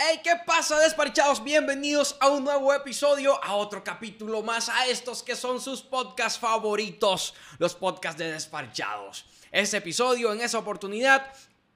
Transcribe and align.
Hey, 0.00 0.20
¿qué 0.22 0.30
pasa, 0.46 0.78
despachados? 0.78 1.42
Bienvenidos 1.42 2.16
a 2.20 2.28
un 2.28 2.44
nuevo 2.44 2.72
episodio, 2.72 3.42
a 3.42 3.56
otro 3.56 3.82
capítulo 3.82 4.44
más, 4.44 4.68
a 4.68 4.86
estos 4.86 5.24
que 5.24 5.34
son 5.34 5.60
sus 5.60 5.82
podcasts 5.82 6.38
favoritos, 6.38 7.34
los 7.58 7.74
podcasts 7.74 8.16
de 8.16 8.30
despachados. 8.30 9.26
Ese 9.50 9.78
episodio, 9.78 10.32
en 10.32 10.40
esa 10.40 10.58
oportunidad, 10.58 11.26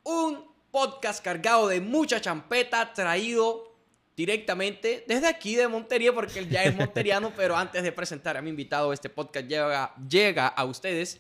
un 0.04 0.46
podcast 0.70 1.24
cargado 1.24 1.66
de 1.66 1.80
mucha 1.80 2.20
champeta, 2.20 2.92
traído 2.92 3.74
directamente 4.16 5.04
desde 5.08 5.26
aquí 5.26 5.56
de 5.56 5.66
Montería, 5.66 6.12
porque 6.12 6.38
él 6.38 6.48
ya 6.48 6.62
es 6.62 6.76
monteriano, 6.76 7.32
pero 7.36 7.56
antes 7.56 7.82
de 7.82 7.90
presentar 7.90 8.36
a 8.36 8.40
mi 8.40 8.50
invitado, 8.50 8.92
este 8.92 9.10
podcast 9.10 9.48
llega, 9.48 9.96
llega 10.08 10.46
a 10.46 10.64
ustedes 10.64 11.18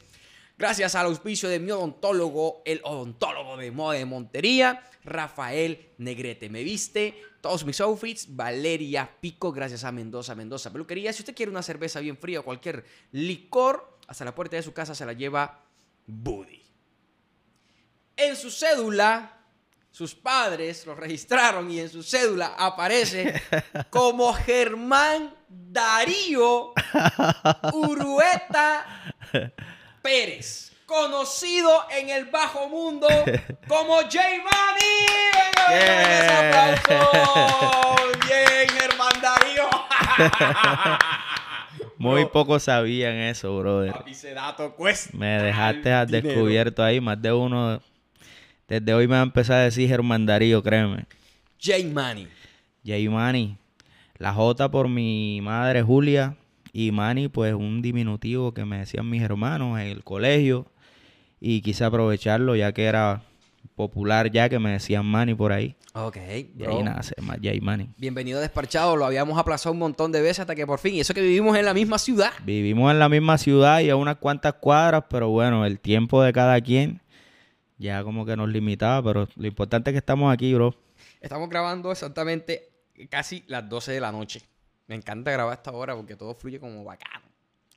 gracias 0.58 0.94
al 0.94 1.06
auspicio 1.06 1.48
de 1.48 1.58
mi 1.58 1.70
odontólogo, 1.70 2.62
el 2.64 2.80
odontólogo 2.84 3.56
de 3.56 3.70
moda 3.70 3.98
de 3.98 4.04
Montería, 4.04 4.82
Rafael 5.04 5.90
Negrete. 5.98 6.48
Me 6.48 6.62
viste 6.62 7.20
todos 7.40 7.64
mis 7.64 7.80
outfits, 7.80 8.34
Valeria 8.34 9.10
Pico, 9.20 9.52
gracias 9.52 9.84
a 9.84 9.92
Mendoza, 9.92 10.34
Mendoza 10.34 10.72
Peluquería. 10.72 11.12
Si 11.12 11.22
usted 11.22 11.34
quiere 11.34 11.50
una 11.50 11.62
cerveza 11.62 12.00
bien 12.00 12.16
fría 12.16 12.40
o 12.40 12.44
cualquier 12.44 12.84
licor, 13.10 13.98
hasta 14.06 14.24
la 14.24 14.34
puerta 14.34 14.56
de 14.56 14.62
su 14.62 14.72
casa 14.72 14.94
se 14.94 15.06
la 15.06 15.12
lleva 15.12 15.64
Buddy. 16.06 16.62
En 18.16 18.36
su 18.36 18.50
cédula, 18.50 19.42
sus 19.90 20.14
padres 20.14 20.86
lo 20.86 20.94
registraron 20.94 21.70
y 21.70 21.80
en 21.80 21.90
su 21.90 22.02
cédula 22.02 22.54
aparece 22.56 23.42
como 23.90 24.32
Germán 24.32 25.34
Darío 25.48 26.72
Urueta 27.72 29.12
Pérez, 30.02 30.72
conocido 30.86 31.70
en 31.90 32.10
el 32.10 32.26
bajo 32.26 32.68
mundo 32.68 33.06
como 33.68 33.94
J 34.02 34.18
Money. 34.38 35.06
Aplauso. 36.28 37.96
Bien, 38.26 38.68
Germán 38.68 39.12
Darío. 39.22 39.68
Muy 41.98 42.22
Bro, 42.22 42.32
pocos 42.32 42.64
sabían 42.64 43.14
eso, 43.14 43.56
brother. 43.58 43.92
papi, 43.92 44.10
ese 44.10 44.34
dato 44.34 44.74
cuesta. 44.74 45.16
Me 45.16 45.40
dejaste 45.40 45.92
al 45.92 46.08
descubierto 46.08 46.82
ahí. 46.82 47.00
Más 47.00 47.20
de 47.22 47.32
uno. 47.32 47.80
Desde 48.66 48.92
hoy 48.92 49.06
me 49.06 49.14
va 49.14 49.20
a 49.20 49.24
empezar 49.24 49.58
a 49.58 49.62
decir 49.64 49.88
Germán 49.88 50.26
Darío, 50.26 50.62
créeme. 50.62 51.04
J 51.64 51.78
Money. 51.92 52.28
Jay 52.84 53.08
Manny. 53.08 53.56
La 54.18 54.32
J 54.32 54.68
por 54.70 54.88
mi 54.88 55.40
madre 55.40 55.82
Julia. 55.82 56.36
Y 56.72 56.90
Manny, 56.90 57.28
pues 57.28 57.54
un 57.54 57.82
diminutivo 57.82 58.52
que 58.54 58.64
me 58.64 58.78
decían 58.78 59.08
mis 59.08 59.22
hermanos 59.22 59.78
en 59.78 59.88
el 59.88 60.02
colegio. 60.04 60.66
Y 61.40 61.60
quise 61.60 61.84
aprovecharlo 61.84 62.56
ya 62.56 62.72
que 62.72 62.84
era 62.84 63.22
popular 63.74 64.30
ya 64.30 64.48
que 64.48 64.58
me 64.58 64.70
decían 64.72 65.04
Manny 65.04 65.34
por 65.34 65.52
ahí. 65.52 65.76
Ok, 65.94 66.16
Y 66.16 66.42
bro. 66.62 66.78
ahí 66.78 66.82
nace 66.82 67.14
más 67.20 67.38
Jay 67.42 67.60
Manny. 67.60 67.88
Bienvenido 67.98 68.38
a 68.38 68.40
Desparchado. 68.42 68.96
Lo 68.96 69.04
habíamos 69.04 69.38
aplazado 69.38 69.72
un 69.72 69.78
montón 69.80 70.12
de 70.12 70.22
veces 70.22 70.40
hasta 70.40 70.54
que 70.54 70.66
por 70.66 70.78
fin. 70.78 70.94
Y 70.94 71.00
eso 71.00 71.12
que 71.12 71.20
vivimos 71.20 71.56
en 71.58 71.64
la 71.66 71.74
misma 71.74 71.98
ciudad. 71.98 72.32
Vivimos 72.44 72.90
en 72.90 72.98
la 72.98 73.08
misma 73.08 73.36
ciudad 73.38 73.80
y 73.80 73.90
a 73.90 73.96
unas 73.96 74.16
cuantas 74.16 74.54
cuadras, 74.54 75.04
pero 75.10 75.28
bueno, 75.28 75.66
el 75.66 75.78
tiempo 75.80 76.22
de 76.22 76.32
cada 76.32 76.60
quien 76.60 77.00
ya 77.76 78.04
como 78.04 78.24
que 78.24 78.36
nos 78.36 78.48
limitaba, 78.48 79.02
pero 79.02 79.28
lo 79.34 79.46
importante 79.46 79.90
es 79.90 79.94
que 79.94 79.98
estamos 79.98 80.32
aquí, 80.32 80.54
bro. 80.54 80.74
Estamos 81.20 81.48
grabando 81.50 81.90
exactamente 81.90 82.68
casi 83.10 83.42
las 83.48 83.68
12 83.68 83.92
de 83.92 84.00
la 84.00 84.12
noche. 84.12 84.40
Me 84.92 84.96
encanta 84.96 85.30
grabar 85.30 85.54
esta 85.56 85.72
hora 85.72 85.96
porque 85.96 86.16
todo 86.16 86.34
fluye 86.34 86.60
como 86.60 86.84
bacano. 86.84 87.24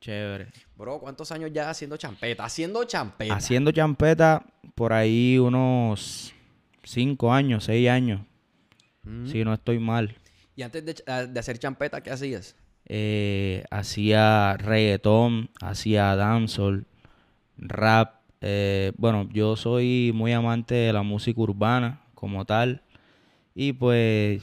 Chévere. 0.02 0.48
Bro, 0.76 0.98
¿cuántos 1.00 1.32
años 1.32 1.50
ya 1.50 1.70
haciendo 1.70 1.96
champeta? 1.96 2.44
Haciendo 2.44 2.84
champeta. 2.84 3.34
Haciendo 3.34 3.72
champeta 3.72 4.44
por 4.74 4.92
ahí 4.92 5.38
unos 5.38 6.34
cinco 6.82 7.32
años, 7.32 7.64
seis 7.64 7.88
años, 7.88 8.20
Mm. 9.02 9.26
si 9.28 9.42
no 9.46 9.54
estoy 9.54 9.78
mal. 9.78 10.14
Y 10.56 10.60
antes 10.62 10.84
de, 10.84 10.94
ch- 10.94 11.26
de 11.26 11.40
hacer 11.40 11.58
champeta, 11.58 12.02
¿qué 12.02 12.10
hacías? 12.10 12.54
Eh, 12.84 13.64
hacía 13.70 14.58
reggaetón, 14.58 15.48
hacía 15.62 16.14
dancehall, 16.16 16.84
rap. 17.56 18.16
eh, 18.42 18.92
bueno, 18.98 19.26
yo 19.32 19.56
soy 19.56 20.12
muy 20.14 20.34
amante 20.34 20.74
de 20.74 20.92
la 20.92 21.02
música 21.02 21.40
urbana 21.40 22.02
como 22.14 22.44
tal. 22.44 22.82
Y 23.54 23.72
pues, 23.72 24.42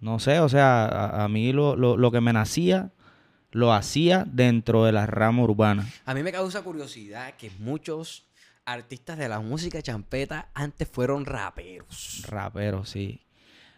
no 0.00 0.18
sé, 0.18 0.40
o 0.40 0.48
sea, 0.48 0.84
a, 0.86 1.24
a 1.24 1.28
mí 1.28 1.52
lo, 1.52 1.76
lo- 1.76 1.96
lo 1.96 2.10
que 2.10 2.20
me 2.20 2.32
nacía, 2.32 2.90
lo 3.52 3.72
hacía 3.72 4.24
dentro 4.30 4.84
de 4.84 4.92
la 4.92 5.06
rama 5.06 5.42
urbana. 5.42 5.86
A 6.06 6.14
mí 6.14 6.22
me 6.22 6.32
causa 6.32 6.62
curiosidad 6.62 7.34
que 7.34 7.50
muchos 7.58 8.26
artistas 8.64 9.18
de 9.18 9.28
la 9.28 9.40
música 9.40 9.82
champeta 9.82 10.48
antes 10.54 10.88
fueron 10.88 11.24
raperos. 11.26 12.22
Rapero, 12.28 12.84
sí. 12.84 13.20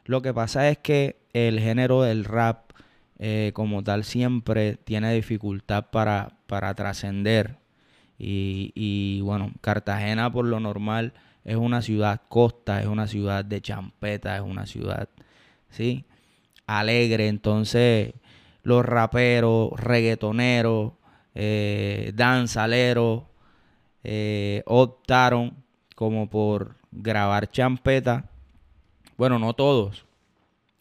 Lo 0.04 0.20
que 0.20 0.34
pasa 0.34 0.68
es 0.68 0.78
que 0.78 1.16
el 1.32 1.60
género 1.60 2.02
del 2.02 2.24
rap 2.24 2.72
eh, 3.18 3.52
como 3.54 3.82
tal 3.84 4.04
siempre 4.04 4.74
tiene 4.76 5.14
dificultad 5.14 5.86
para, 5.90 6.36
para 6.46 6.74
trascender. 6.74 7.56
Y, 8.18 8.72
y, 8.74 9.20
bueno, 9.22 9.52
Cartagena 9.60 10.30
por 10.30 10.44
lo 10.44 10.60
normal 10.60 11.12
es 11.44 11.56
una 11.56 11.82
ciudad 11.82 12.20
costa, 12.28 12.80
es 12.80 12.86
una 12.86 13.06
ciudad 13.06 13.44
de 13.44 13.60
champeta, 13.62 14.36
es 14.36 14.42
una 14.42 14.66
ciudad, 14.66 15.08
¿sí? 15.70 16.04
Alegre. 16.78 17.28
Entonces 17.28 18.14
los 18.62 18.84
raperos, 18.84 19.70
reggaetoneros, 19.78 20.92
eh, 21.34 22.12
danzaleros, 22.14 23.24
eh, 24.04 24.62
optaron 24.66 25.54
como 25.94 26.28
por 26.28 26.76
grabar 26.90 27.50
champeta. 27.50 28.28
Bueno, 29.16 29.38
no 29.38 29.54
todos. 29.54 30.04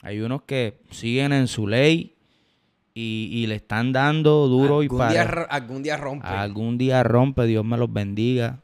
Hay 0.01 0.19
unos 0.21 0.43
que 0.43 0.79
siguen 0.89 1.31
en 1.31 1.47
su 1.47 1.67
ley 1.67 2.15
y, 2.93 3.29
y 3.31 3.47
le 3.47 3.55
están 3.55 3.93
dando 3.93 4.47
duro 4.47 4.83
y 4.83 4.89
para 4.89 5.11
día, 5.11 5.21
algún 5.49 5.83
día 5.83 5.97
rompe. 5.97 6.27
algún 6.27 6.77
día 6.77 7.03
rompe, 7.03 7.45
Dios 7.45 7.63
me 7.63 7.77
los 7.77 7.91
bendiga, 7.93 8.59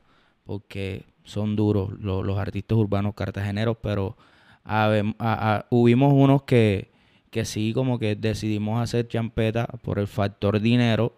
porque 0.46 1.06
son 1.24 1.56
duros 1.56 1.92
los, 2.00 2.26
los 2.26 2.38
artistas 2.38 2.78
urbanos 2.78 3.14
cartageneros, 3.14 3.78
pero 3.82 4.18
a- 4.66 5.66
hubimos 5.70 6.12
unos 6.14 6.44
que, 6.44 6.92
que 7.30 7.46
sí 7.46 7.74
como 7.74 8.00
que 8.00 8.16
decidimos 8.16 8.82
hacer 8.82 9.08
champeta 9.08 9.68
por 9.84 10.00
el 10.00 10.08
factor 10.08 10.60
dinero, 10.60 11.14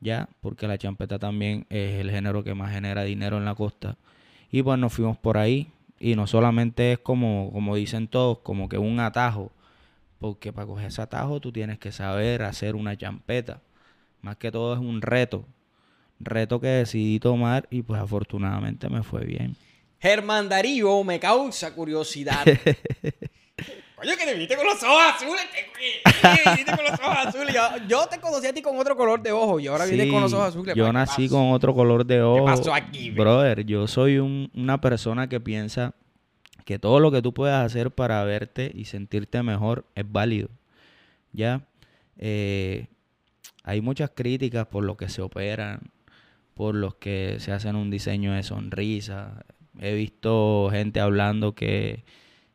ya, 0.00 0.28
porque 0.40 0.68
la 0.68 0.78
champeta 0.78 1.18
también 1.18 1.66
es 1.70 2.00
el 2.00 2.10
género 2.10 2.44
que 2.44 2.54
más 2.54 2.72
genera 2.72 3.04
dinero 3.04 3.38
en 3.38 3.44
la 3.44 3.54
costa. 3.54 3.96
Y 4.50 4.62
pues 4.62 4.78
nos 4.78 4.92
fuimos 4.92 5.16
por 5.16 5.38
ahí. 5.38 5.68
Y 5.98 6.16
no 6.16 6.26
solamente 6.26 6.92
es 6.92 6.98
como, 6.98 7.50
como 7.52 7.76
dicen 7.76 8.08
todos, 8.08 8.38
como 8.38 8.68
que 8.68 8.76
un 8.76 9.00
atajo. 9.00 9.50
Porque 10.18 10.52
para 10.52 10.66
coger 10.66 10.86
ese 10.88 11.02
atajo 11.02 11.40
tú 11.40 11.52
tienes 11.52 11.78
que 11.78 11.90
saber 11.90 12.42
hacer 12.42 12.74
una 12.74 12.96
champeta. 12.96 13.60
Más 14.20 14.36
que 14.36 14.52
todo 14.52 14.74
es 14.74 14.80
un 14.80 15.00
reto. 15.00 15.46
Reto 16.20 16.60
que 16.60 16.68
decidí 16.68 17.18
tomar 17.18 17.66
y 17.70 17.82
pues 17.82 18.00
afortunadamente 18.00 18.88
me 18.88 19.02
fue 19.02 19.24
bien. 19.24 19.56
Germán 20.00 20.48
Darío 20.48 21.02
me 21.02 21.18
causa 21.18 21.74
curiosidad. 21.74 22.44
Oye, 23.96 24.16
que 24.16 24.24
te 24.24 24.32
viniste 24.34 24.56
con 24.56 24.66
los 24.66 24.82
ojos 24.82 25.02
azules. 25.14 25.42
Te, 25.52 26.44
te 26.44 26.50
viniste 26.50 26.76
con 26.76 26.84
los 26.84 26.98
ojos 27.00 27.16
azules. 27.26 27.54
Yo, 27.54 27.62
yo 27.88 28.06
te 28.08 28.18
conocí 28.20 28.46
a 28.46 28.52
ti 28.52 28.60
con 28.60 28.76
otro 28.78 28.96
color 28.96 29.22
de 29.22 29.30
ojo 29.32 29.60
y 29.60 29.68
ahora 29.68 29.84
vienes 29.86 30.06
Sí, 30.06 30.12
con 30.12 30.20
los 30.20 30.32
ojos 30.32 30.48
azules. 30.48 30.74
Yo 30.74 30.86
¿Qué 30.86 30.92
nací 30.92 31.28
con 31.28 31.52
otro 31.52 31.74
color 31.74 32.04
de 32.04 32.20
ojo. 32.22 32.44
pasó 32.44 32.74
aquí? 32.74 33.10
Brother, 33.10 33.64
yo 33.64 33.86
soy 33.86 34.18
un- 34.18 34.50
una 34.54 34.80
persona 34.80 35.28
que 35.28 35.38
piensa 35.40 35.94
que 36.64 36.78
todo 36.78 36.98
lo 36.98 37.12
que 37.12 37.22
tú 37.22 37.32
puedas 37.32 37.64
hacer 37.64 37.90
para 37.92 38.24
verte 38.24 38.72
y 38.74 38.86
sentirte 38.86 39.42
mejor 39.42 39.84
es 39.94 40.10
válido. 40.10 40.48
¿Ya? 41.32 41.62
Eh, 42.18 42.86
hay 43.62 43.80
muchas 43.80 44.10
críticas 44.14 44.66
por 44.66 44.82
lo 44.84 44.96
que 44.96 45.08
se 45.08 45.22
operan, 45.22 45.80
por 46.54 46.74
los 46.74 46.94
que 46.96 47.36
se 47.38 47.52
hacen 47.52 47.76
un 47.76 47.90
diseño 47.90 48.32
de 48.32 48.42
sonrisa. 48.42 49.44
He 49.80 49.94
visto 49.94 50.68
gente 50.70 51.00
hablando 51.00 51.54
que, 51.54 52.04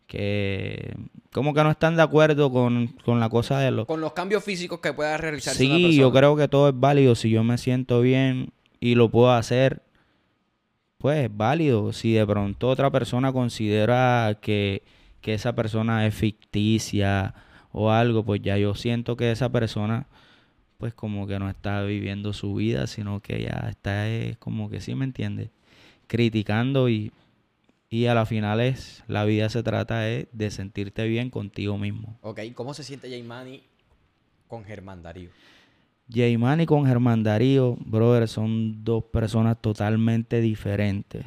que 0.09 0.95
como 1.31 1.53
que 1.53 1.63
no 1.63 1.69
están 1.69 1.95
de 1.95 2.01
acuerdo 2.01 2.51
con, 2.51 2.87
con 3.05 3.19
la 3.19 3.29
cosa 3.29 3.59
de 3.59 3.69
los 3.69 3.85
Con 3.85 4.01
los 4.01 4.13
cambios 4.13 4.43
físicos 4.43 4.79
que 4.79 4.91
pueda 4.91 5.15
realizarse 5.17 5.63
una 5.63 5.75
Sí, 5.75 5.83
persona. 5.83 6.01
yo 6.01 6.11
creo 6.11 6.35
que 6.35 6.47
todo 6.47 6.69
es 6.69 6.73
válido. 6.77 7.13
Si 7.13 7.29
yo 7.29 7.43
me 7.43 7.59
siento 7.59 8.01
bien 8.01 8.49
y 8.79 8.95
lo 8.95 9.09
puedo 9.09 9.31
hacer, 9.31 9.83
pues 10.97 11.25
es 11.25 11.37
válido. 11.37 11.93
Si 11.93 12.11
de 12.13 12.25
pronto 12.25 12.69
otra 12.69 12.89
persona 12.89 13.31
considera 13.31 14.39
que, 14.41 14.81
que 15.21 15.35
esa 15.35 15.53
persona 15.53 16.07
es 16.07 16.15
ficticia 16.15 17.35
o 17.71 17.91
algo, 17.91 18.23
pues 18.25 18.41
ya 18.41 18.57
yo 18.57 18.73
siento 18.73 19.15
que 19.15 19.29
esa 19.31 19.49
persona, 19.49 20.07
pues 20.79 20.95
como 20.95 21.27
que 21.27 21.37
no 21.37 21.51
está 21.51 21.83
viviendo 21.83 22.33
su 22.33 22.55
vida, 22.55 22.87
sino 22.87 23.19
que 23.19 23.43
ya 23.43 23.67
está 23.69 24.09
eh, 24.09 24.37
como 24.39 24.71
que 24.71 24.81
sí, 24.81 24.95
¿me 24.95 25.05
entiendes? 25.05 25.51
Criticando 26.07 26.89
y, 26.89 27.11
y 27.89 28.05
a 28.05 28.13
la 28.13 28.25
final 28.25 28.59
es, 28.61 29.03
la 29.07 29.25
vida 29.25 29.49
se 29.49 29.63
trata 29.63 30.01
de, 30.01 30.29
de 30.31 30.51
sentirte 30.51 31.07
bien 31.07 31.29
contigo 31.29 31.77
mismo. 31.77 32.17
Ok, 32.21 32.41
¿cómo 32.53 32.73
se 32.73 32.83
siente 32.83 33.09
Jaimani 33.09 33.63
con 34.47 34.63
Germán 34.63 35.01
Darío? 35.01 35.29
Jaimani 36.11 36.65
con 36.65 36.85
Germán 36.85 37.23
Darío, 37.23 37.77
brother, 37.79 38.27
son 38.27 38.83
dos 38.83 39.03
personas 39.05 39.59
totalmente 39.61 40.41
diferentes. 40.41 41.25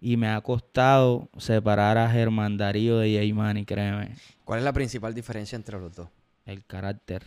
Y 0.00 0.16
me 0.16 0.28
ha 0.28 0.40
costado 0.40 1.30
separar 1.38 1.98
a 1.98 2.08
Germán 2.10 2.56
Darío 2.56 2.98
de 2.98 3.18
J 3.18 3.34
Money, 3.34 3.64
créeme. 3.64 4.14
¿Cuál 4.44 4.58
es 4.58 4.64
la 4.64 4.72
principal 4.72 5.14
diferencia 5.14 5.56
entre 5.56 5.78
los 5.78 5.94
dos? 5.94 6.08
El 6.44 6.64
carácter. 6.64 7.22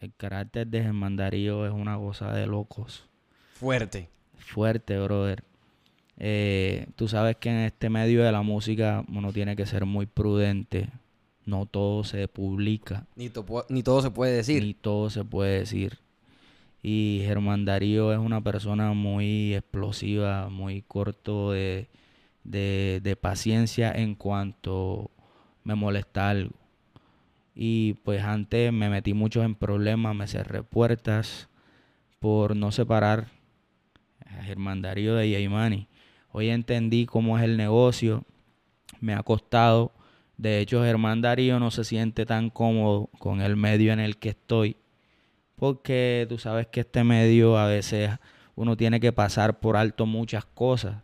El 0.00 0.14
carácter 0.14 0.66
de 0.66 0.82
Germán 0.82 1.16
Darío 1.16 1.66
es 1.66 1.72
una 1.72 1.96
cosa 1.96 2.32
de 2.32 2.46
locos. 2.46 3.08
Fuerte. 3.54 4.08
Fuerte, 4.38 4.98
brother. 4.98 5.44
Eh, 6.24 6.86
tú 6.94 7.08
sabes 7.08 7.34
que 7.36 7.50
en 7.50 7.56
este 7.56 7.90
medio 7.90 8.22
de 8.22 8.30
la 8.30 8.42
música 8.42 9.04
uno 9.12 9.32
tiene 9.32 9.56
que 9.56 9.66
ser 9.66 9.84
muy 9.84 10.06
prudente. 10.06 10.88
No 11.44 11.66
todo 11.66 12.04
se 12.04 12.28
publica. 12.28 13.06
Ni, 13.16 13.28
to- 13.28 13.66
ni 13.68 13.82
todo 13.82 14.00
se 14.02 14.12
puede 14.12 14.36
decir. 14.36 14.62
Ni 14.62 14.72
todo 14.72 15.10
se 15.10 15.24
puede 15.24 15.58
decir. 15.58 15.98
Y 16.80 17.22
Germán 17.24 17.64
Darío 17.64 18.12
es 18.12 18.20
una 18.20 18.40
persona 18.40 18.92
muy 18.92 19.52
explosiva, 19.56 20.48
muy 20.48 20.82
corto 20.82 21.50
de, 21.50 21.88
de, 22.44 23.00
de 23.02 23.16
paciencia 23.16 23.90
en 23.90 24.14
cuanto 24.14 25.10
me 25.64 25.74
molesta 25.74 26.30
algo. 26.30 26.54
Y 27.56 27.94
pues 28.04 28.22
antes 28.22 28.72
me 28.72 28.88
metí 28.88 29.12
mucho 29.12 29.42
en 29.42 29.56
problemas, 29.56 30.14
me 30.14 30.28
cerré 30.28 30.62
puertas 30.62 31.48
por 32.20 32.54
no 32.54 32.70
separar 32.70 33.26
a 34.24 34.44
Germán 34.44 34.82
Darío 34.82 35.16
de 35.16 35.28
Yaimani. 35.30 35.88
Hoy 36.32 36.48
entendí 36.48 37.06
cómo 37.06 37.38
es 37.38 37.44
el 37.44 37.56
negocio, 37.56 38.24
me 39.00 39.14
ha 39.14 39.22
costado. 39.22 39.92
De 40.38 40.60
hecho, 40.60 40.82
Germán 40.82 41.20
Darío 41.20 41.60
no 41.60 41.70
se 41.70 41.84
siente 41.84 42.24
tan 42.24 42.48
cómodo 42.48 43.10
con 43.18 43.42
el 43.42 43.56
medio 43.56 43.92
en 43.92 44.00
el 44.00 44.16
que 44.16 44.30
estoy, 44.30 44.76
porque 45.56 46.26
tú 46.28 46.38
sabes 46.38 46.66
que 46.66 46.80
este 46.80 47.04
medio 47.04 47.58
a 47.58 47.66
veces 47.66 48.10
uno 48.54 48.76
tiene 48.76 48.98
que 48.98 49.12
pasar 49.12 49.60
por 49.60 49.76
alto 49.76 50.06
muchas 50.06 50.44
cosas, 50.46 51.02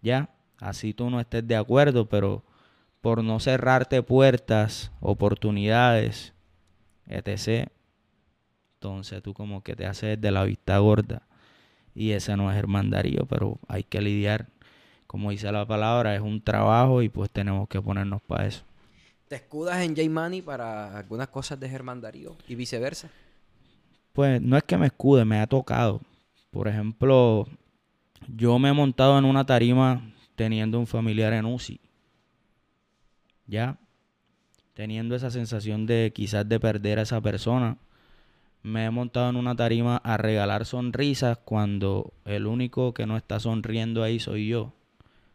¿ya? 0.00 0.30
Así 0.58 0.94
tú 0.94 1.10
no 1.10 1.18
estés 1.20 1.46
de 1.46 1.56
acuerdo, 1.56 2.08
pero 2.08 2.44
por 3.00 3.24
no 3.24 3.40
cerrarte 3.40 4.00
puertas, 4.02 4.92
oportunidades, 5.00 6.34
etc. 7.06 7.68
Entonces 8.74 9.22
tú 9.22 9.34
como 9.34 9.62
que 9.62 9.74
te 9.74 9.86
haces 9.86 10.20
de 10.20 10.30
la 10.30 10.44
vista 10.44 10.78
gorda. 10.78 11.26
Y 11.94 12.12
ese 12.12 12.36
no 12.36 12.50
es 12.50 12.56
Germán 12.56 12.90
Darío, 12.90 13.26
pero 13.26 13.58
hay 13.68 13.84
que 13.84 14.00
lidiar. 14.00 14.48
Como 15.06 15.30
dice 15.30 15.52
la 15.52 15.66
palabra, 15.66 16.14
es 16.14 16.22
un 16.22 16.42
trabajo 16.42 17.02
y 17.02 17.08
pues 17.08 17.30
tenemos 17.30 17.68
que 17.68 17.80
ponernos 17.80 18.22
para 18.22 18.46
eso. 18.46 18.62
¿Te 19.28 19.36
escudas 19.36 19.80
en 19.82 19.96
J 19.96 20.08
Money 20.10 20.42
para 20.42 20.96
algunas 20.98 21.28
cosas 21.28 21.58
de 21.58 21.68
Germán 21.68 22.00
Darío 22.00 22.36
y 22.48 22.54
viceversa? 22.54 23.08
Pues 24.12 24.40
no 24.42 24.56
es 24.56 24.62
que 24.62 24.76
me 24.76 24.86
escude, 24.86 25.24
me 25.24 25.40
ha 25.40 25.46
tocado. 25.46 26.00
Por 26.50 26.68
ejemplo, 26.68 27.46
yo 28.28 28.58
me 28.58 28.68
he 28.68 28.72
montado 28.72 29.18
en 29.18 29.24
una 29.24 29.44
tarima 29.44 30.02
teniendo 30.36 30.78
un 30.78 30.86
familiar 30.86 31.32
en 31.32 31.46
UCI. 31.46 31.80
¿Ya? 33.46 33.78
Teniendo 34.74 35.14
esa 35.14 35.30
sensación 35.30 35.86
de 35.86 36.12
quizás 36.14 36.48
de 36.48 36.60
perder 36.60 36.98
a 36.98 37.02
esa 37.02 37.20
persona. 37.20 37.78
Me 38.62 38.84
he 38.84 38.90
montado 38.90 39.30
en 39.30 39.36
una 39.36 39.56
tarima 39.56 39.96
a 39.96 40.16
regalar 40.16 40.64
sonrisas 40.66 41.38
cuando 41.38 42.12
el 42.24 42.46
único 42.46 42.94
que 42.94 43.06
no 43.06 43.16
está 43.16 43.40
sonriendo 43.40 44.02
ahí 44.02 44.20
soy 44.20 44.48
yo. 44.48 44.72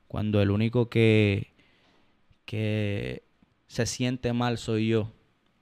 Cuando 0.07 0.41
el 0.41 0.49
único 0.49 0.89
que, 0.89 1.51
que 2.45 3.23
se 3.67 3.85
siente 3.85 4.31
mal 4.33 4.57
soy 4.57 4.87
yo. 4.87 5.11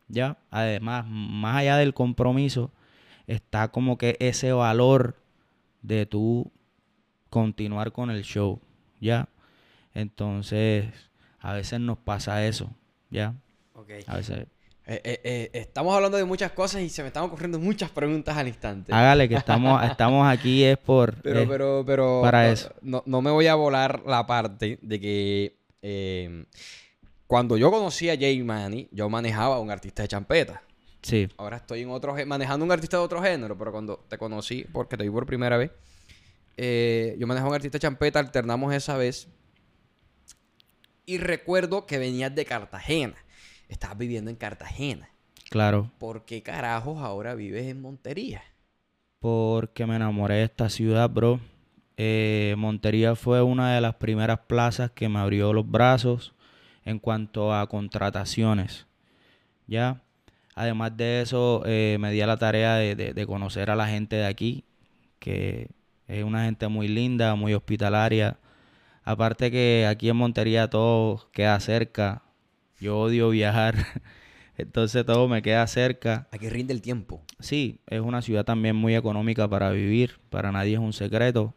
¿Ya? 0.08 0.38
Además, 0.52 1.06
más 1.08 1.58
allá 1.58 1.78
del 1.78 1.96
compromiso, 1.96 2.72
está 3.26 3.72
como 3.72 3.98
que 3.98 4.18
ese 4.20 4.52
valor 4.52 5.16
de 5.82 6.06
tú 6.06 6.52
continuar 7.30 7.92
con 7.92 8.12
el 8.12 8.24
show, 8.24 8.62
¿ya? 9.00 9.30
Entonces, 9.94 10.94
a 11.40 11.54
veces 11.54 11.80
nos 11.80 11.98
pasa 11.98 12.46
eso, 12.46 12.70
¿ya? 13.10 13.36
A 14.08 14.18
veces... 14.18 14.48
Eh, 14.88 15.02
eh, 15.04 15.22
eh, 15.24 15.50
estamos 15.54 15.96
hablando 15.96 16.16
de 16.16 16.26
muchas 16.26 16.52
cosas 16.52 16.84
y 16.84 16.90
se 16.90 17.02
me 17.02 17.08
están 17.08 17.24
ocurriendo 17.24 17.58
muchas 17.58 17.90
preguntas 17.90 18.38
al 18.38 18.48
instante. 18.48 18.94
Hágale 18.94 19.28
que 19.28 19.34
estamos, 19.34 19.84
estamos 19.90 20.28
aquí 20.28 20.64
es 20.64 20.78
por... 20.78 21.16
Pero, 21.24 21.48
pero, 21.50 21.84
pero. 21.86 22.22
para 22.22 22.44
no, 22.44 22.50
eso. 22.50 22.72
No, 22.82 23.04
no 23.08 23.22
me 23.22 23.32
voy 23.32 23.48
a 23.48 23.56
volar 23.56 24.04
la 24.06 24.28
parte 24.28 24.78
de 24.82 25.00
que. 25.00 26.46
cuando 27.26 27.58
yo 27.58 27.72
conocí 27.72 28.12
a 28.12 28.18
Jay 28.18 28.44
Manny, 28.44 28.88
yo 28.92 29.10
manejaba 29.10 29.56
a 29.56 29.60
un 29.60 29.72
artista 29.72 30.04
de 30.04 30.08
champeta. 30.08 30.62
Sí, 31.02 31.28
Ahora 31.38 31.58
estoy 31.58 31.81
en 31.81 31.90
otro 31.90 32.16
manejando 32.26 32.66
un 32.66 32.72
artista 32.72 32.98
de 32.98 33.04
otro 33.04 33.22
género, 33.22 33.58
pero 33.58 33.72
cuando 33.72 34.06
te 34.08 34.18
conocí, 34.18 34.66
porque 34.72 34.98
te 34.98 35.04
vi 35.04 35.10
por 35.10 35.26
primera 35.26 35.58
vez, 35.58 35.72
yo 37.18 37.26
manejaba 37.26 37.50
un 37.50 37.56
artista 37.56 37.78
de 37.78 37.81
champeta, 37.81 38.20
alternamos 38.20 38.72
esa 38.74 38.98
vez. 38.98 39.30
Y 41.08 41.18
recuerdo 41.18 41.86
que 41.88 41.98
venías 41.98 42.34
de 42.34 42.46
Cartagena. 42.46 43.25
Estabas 43.70 43.98
viviendo 43.98 44.30
en 44.32 44.38
Cartagena. 44.38 45.10
claro. 45.50 45.92
¿Por 45.98 46.26
qué 46.26 46.44
carajos 46.44 47.00
ahora 47.02 47.36
vives 47.36 47.68
en 47.68 47.82
Montería? 47.82 48.44
Porque 49.20 49.86
me 49.86 49.96
enamoré 49.96 50.36
de 50.36 50.44
esta 50.44 50.70
ciudad, 50.70 51.10
bro. 51.10 51.40
Eh, 51.98 52.56
Montería 52.58 53.16
fue 53.16 53.42
una 53.42 53.74
de 53.74 53.82
las 53.82 53.96
primeras 53.96 54.40
plazas 54.48 54.92
que 54.92 55.10
me 55.10 55.20
abrió 55.20 55.54
los 55.54 55.70
brazos 55.70 56.34
en 56.86 57.00
cuanto 57.00 57.54
a 57.54 57.68
contrataciones. 57.68 58.86
¿Ya? 59.68 60.04
Además 60.56 60.98
de 60.98 61.22
eso, 61.22 61.64
eh, 61.66 61.98
me 62.00 62.12
di 62.12 62.22
a 62.22 62.28
la 62.28 62.38
tarea 62.38 62.76
de, 62.76 62.96
de- 62.96 63.14
de 63.14 63.28
conocer 63.28 63.72
a 63.72 63.76
la 63.78 63.88
gente 63.88 64.18
de 64.18 64.26
aquí, 64.28 64.66
que 65.20 65.70
es 66.08 66.24
una 66.26 66.46
gente 66.46 66.68
muy 66.70 66.88
linda, 66.90 67.36
muy 67.36 67.54
hospitalaria. 67.56 68.38
Aparte 69.06 69.52
que 69.52 69.88
aquí 69.90 70.10
en 70.10 70.18
Montería 70.18 70.70
todo 70.70 71.30
queda 71.34 71.60
cerca. 71.62 72.24
Yo 72.80 73.00
odio 73.00 73.30
viajar, 73.30 73.75
entonces 74.57 75.06
todo 75.06 75.27
me 75.27 75.42
queda 75.42 75.66
cerca. 75.68 76.27
Aquí 76.31 76.50
rinde 76.50 76.74
el 76.74 76.81
tiempo. 76.81 77.22
Sí, 77.39 77.80
es 77.88 78.01
una 78.01 78.22
ciudad 78.22 78.44
también 78.44 78.75
muy 78.75 78.95
económica 78.95 79.48
para 79.48 79.69
vivir, 79.72 80.19
para 80.30 80.51
nadie 80.51 80.74
es 80.74 80.80
un 80.80 80.94
secreto. 80.94 81.54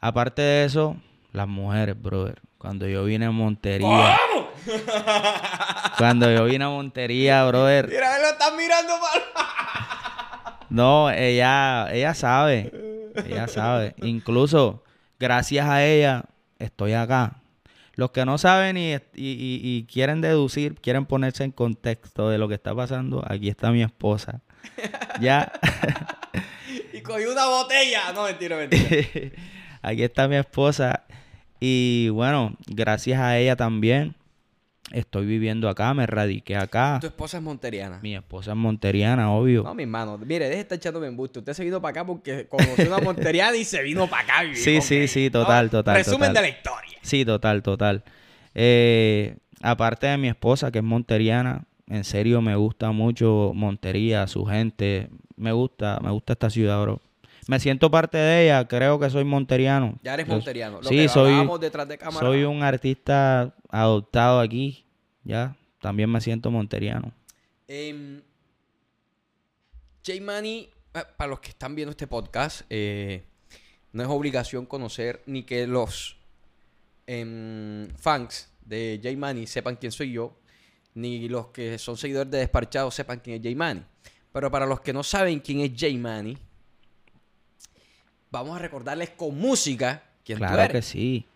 Aparte 0.00 0.42
de 0.42 0.64
eso, 0.64 0.96
las 1.32 1.48
mujeres, 1.48 2.00
brother. 2.00 2.40
Cuando 2.58 2.86
yo 2.86 3.04
vine 3.04 3.26
a 3.26 3.30
Montería. 3.30 4.18
Cuando 5.98 6.30
yo 6.30 6.44
vine 6.44 6.64
a 6.64 6.68
Montería, 6.68 7.44
brother. 7.46 7.88
Mira, 7.88 8.18
lo 8.18 8.28
están 8.28 8.56
mirando 8.56 8.94
mal. 8.98 9.22
No, 10.70 11.08
ella, 11.10 11.92
ella 11.92 12.14
sabe. 12.14 12.72
Ella 13.26 13.46
sabe. 13.46 13.94
Incluso, 13.98 14.82
gracias 15.20 15.68
a 15.68 15.84
ella, 15.84 16.24
estoy 16.58 16.94
acá. 16.94 17.43
Los 17.96 18.10
que 18.10 18.24
no 18.24 18.38
saben 18.38 18.76
y, 18.76 18.92
y- 18.94 18.98
y- 19.14 19.60
y 19.62 19.84
quieren 19.84 20.20
deducir, 20.20 20.74
quieren 20.80 21.06
ponerse 21.06 21.44
en 21.44 21.52
contexto 21.52 22.28
de 22.28 22.38
lo 22.38 22.48
que 22.48 22.54
está 22.54 22.74
pasando, 22.74 23.24
aquí 23.26 23.48
está 23.48 23.70
mi 23.70 23.82
esposa. 23.82 24.40
Ya. 25.20 25.52
Y 26.92 27.00
cogí 27.02 27.24
una 27.24 27.46
botella. 27.46 28.12
No, 28.12 28.24
mentira, 28.24 28.56
mentira. 28.56 28.84
Aquí 29.82 30.02
está 30.02 30.26
mi 30.26 30.34
esposa. 30.36 31.04
Y 31.60 32.08
bueno, 32.08 32.56
gracias 32.66 33.20
a 33.20 33.38
ella 33.38 33.54
también 33.54 34.16
estoy 34.92 35.26
viviendo 35.26 35.68
acá, 35.68 35.92
me 35.94 36.06
radiqué 36.06 36.56
acá. 36.56 36.98
tu 37.00 37.06
esposa 37.06 37.38
es 37.38 37.42
monteriana. 37.42 37.98
Mi 38.02 38.14
esposa 38.14 38.52
es 38.52 38.56
monteriana, 38.56 39.30
obvio. 39.32 39.62
No, 39.62 39.74
mi 39.74 39.84
hermano. 39.84 40.18
Mire, 40.18 40.44
deje 40.46 40.56
de 40.56 40.60
estar 40.62 40.76
echándome 40.76 41.06
embuste. 41.06 41.38
Usted 41.38 41.52
se 41.52 41.64
vino 41.64 41.80
para 41.80 41.90
acá 41.90 42.06
porque 42.06 42.46
conoció 42.48 42.86
una 42.86 42.98
monteriana 42.98 43.56
y 43.56 43.64
se 43.64 43.82
vino 43.82 44.06
para 44.08 44.22
acá. 44.22 44.42
vivir 44.42 44.58
Sí, 44.58 44.80
sí, 44.80 45.08
sí, 45.08 45.26
¿no? 45.26 45.40
total, 45.40 45.70
total, 45.70 45.96
Resumen 45.96 46.20
total. 46.20 46.34
de 46.34 46.40
la 46.42 46.48
historia. 46.48 46.98
Sí, 47.02 47.24
total, 47.24 47.62
total. 47.62 48.04
Eh, 48.54 49.36
aparte 49.62 50.06
de 50.06 50.16
mi 50.18 50.28
esposa, 50.28 50.70
que 50.70 50.78
es 50.78 50.84
monteriana, 50.84 51.64
en 51.88 52.04
serio 52.04 52.40
me 52.40 52.56
gusta 52.56 52.92
mucho 52.92 53.52
Montería, 53.54 54.26
su 54.26 54.44
gente. 54.44 55.08
Me 55.36 55.52
gusta, 55.52 55.98
me 56.02 56.10
gusta 56.10 56.34
esta 56.34 56.50
ciudad, 56.50 56.80
bro. 56.82 57.00
Me 57.46 57.60
siento 57.60 57.90
parte 57.90 58.16
de 58.18 58.44
ella, 58.44 58.66
creo 58.66 58.98
que 58.98 59.10
soy 59.10 59.24
monteriano. 59.24 59.98
Ya 60.02 60.14
eres 60.14 60.26
Yo- 60.26 60.32
monteriano. 60.34 60.80
Lo 60.80 60.88
sí, 60.88 60.96
que 60.96 61.08
soy, 61.08 61.46
detrás 61.60 61.86
de 61.88 61.98
cámara. 61.98 62.26
soy 62.26 62.44
un 62.44 62.62
artista 62.62 63.54
adoptado 63.68 64.40
aquí, 64.40 64.84
ya. 65.24 65.56
También 65.80 66.10
me 66.10 66.20
siento 66.20 66.50
monteriano. 66.50 67.12
Em, 67.68 68.22
J 70.06 70.20
Money, 70.22 70.70
eh, 70.94 71.02
para 71.16 71.30
los 71.30 71.40
que 71.40 71.50
están 71.50 71.74
viendo 71.74 71.90
este 71.90 72.06
podcast, 72.06 72.62
eh, 72.70 73.24
no 73.92 74.02
es 74.02 74.08
obligación 74.08 74.66
conocer 74.66 75.22
ni 75.26 75.42
que 75.44 75.66
los 75.66 76.16
em, 77.06 77.88
fans 77.96 78.50
de 78.64 78.98
J 79.02 79.14
Money 79.18 79.46
sepan 79.46 79.76
quién 79.76 79.92
soy 79.92 80.12
yo, 80.12 80.34
ni 80.94 81.28
los 81.28 81.48
que 81.48 81.76
son 81.78 81.96
seguidores 81.98 82.30
de 82.30 82.38
Desparchado 82.38 82.90
sepan 82.90 83.20
quién 83.20 83.36
es 83.36 83.42
J 83.42 83.56
Money. 83.56 83.84
Pero 84.32 84.50
para 84.50 84.64
los 84.66 84.80
que 84.80 84.92
no 84.92 85.02
saben 85.02 85.40
quién 85.40 85.60
es 85.60 85.70
J 85.78 85.92
Money, 85.98 86.38
vamos 88.34 88.56
a 88.56 88.58
recordarles 88.58 89.10
con 89.10 89.38
música 89.38 90.02
quién 90.24 90.38
tú 90.38 90.44
Claro 90.44 90.60
eres. 90.62 90.72
que 90.72 90.82
sí. 90.82 91.26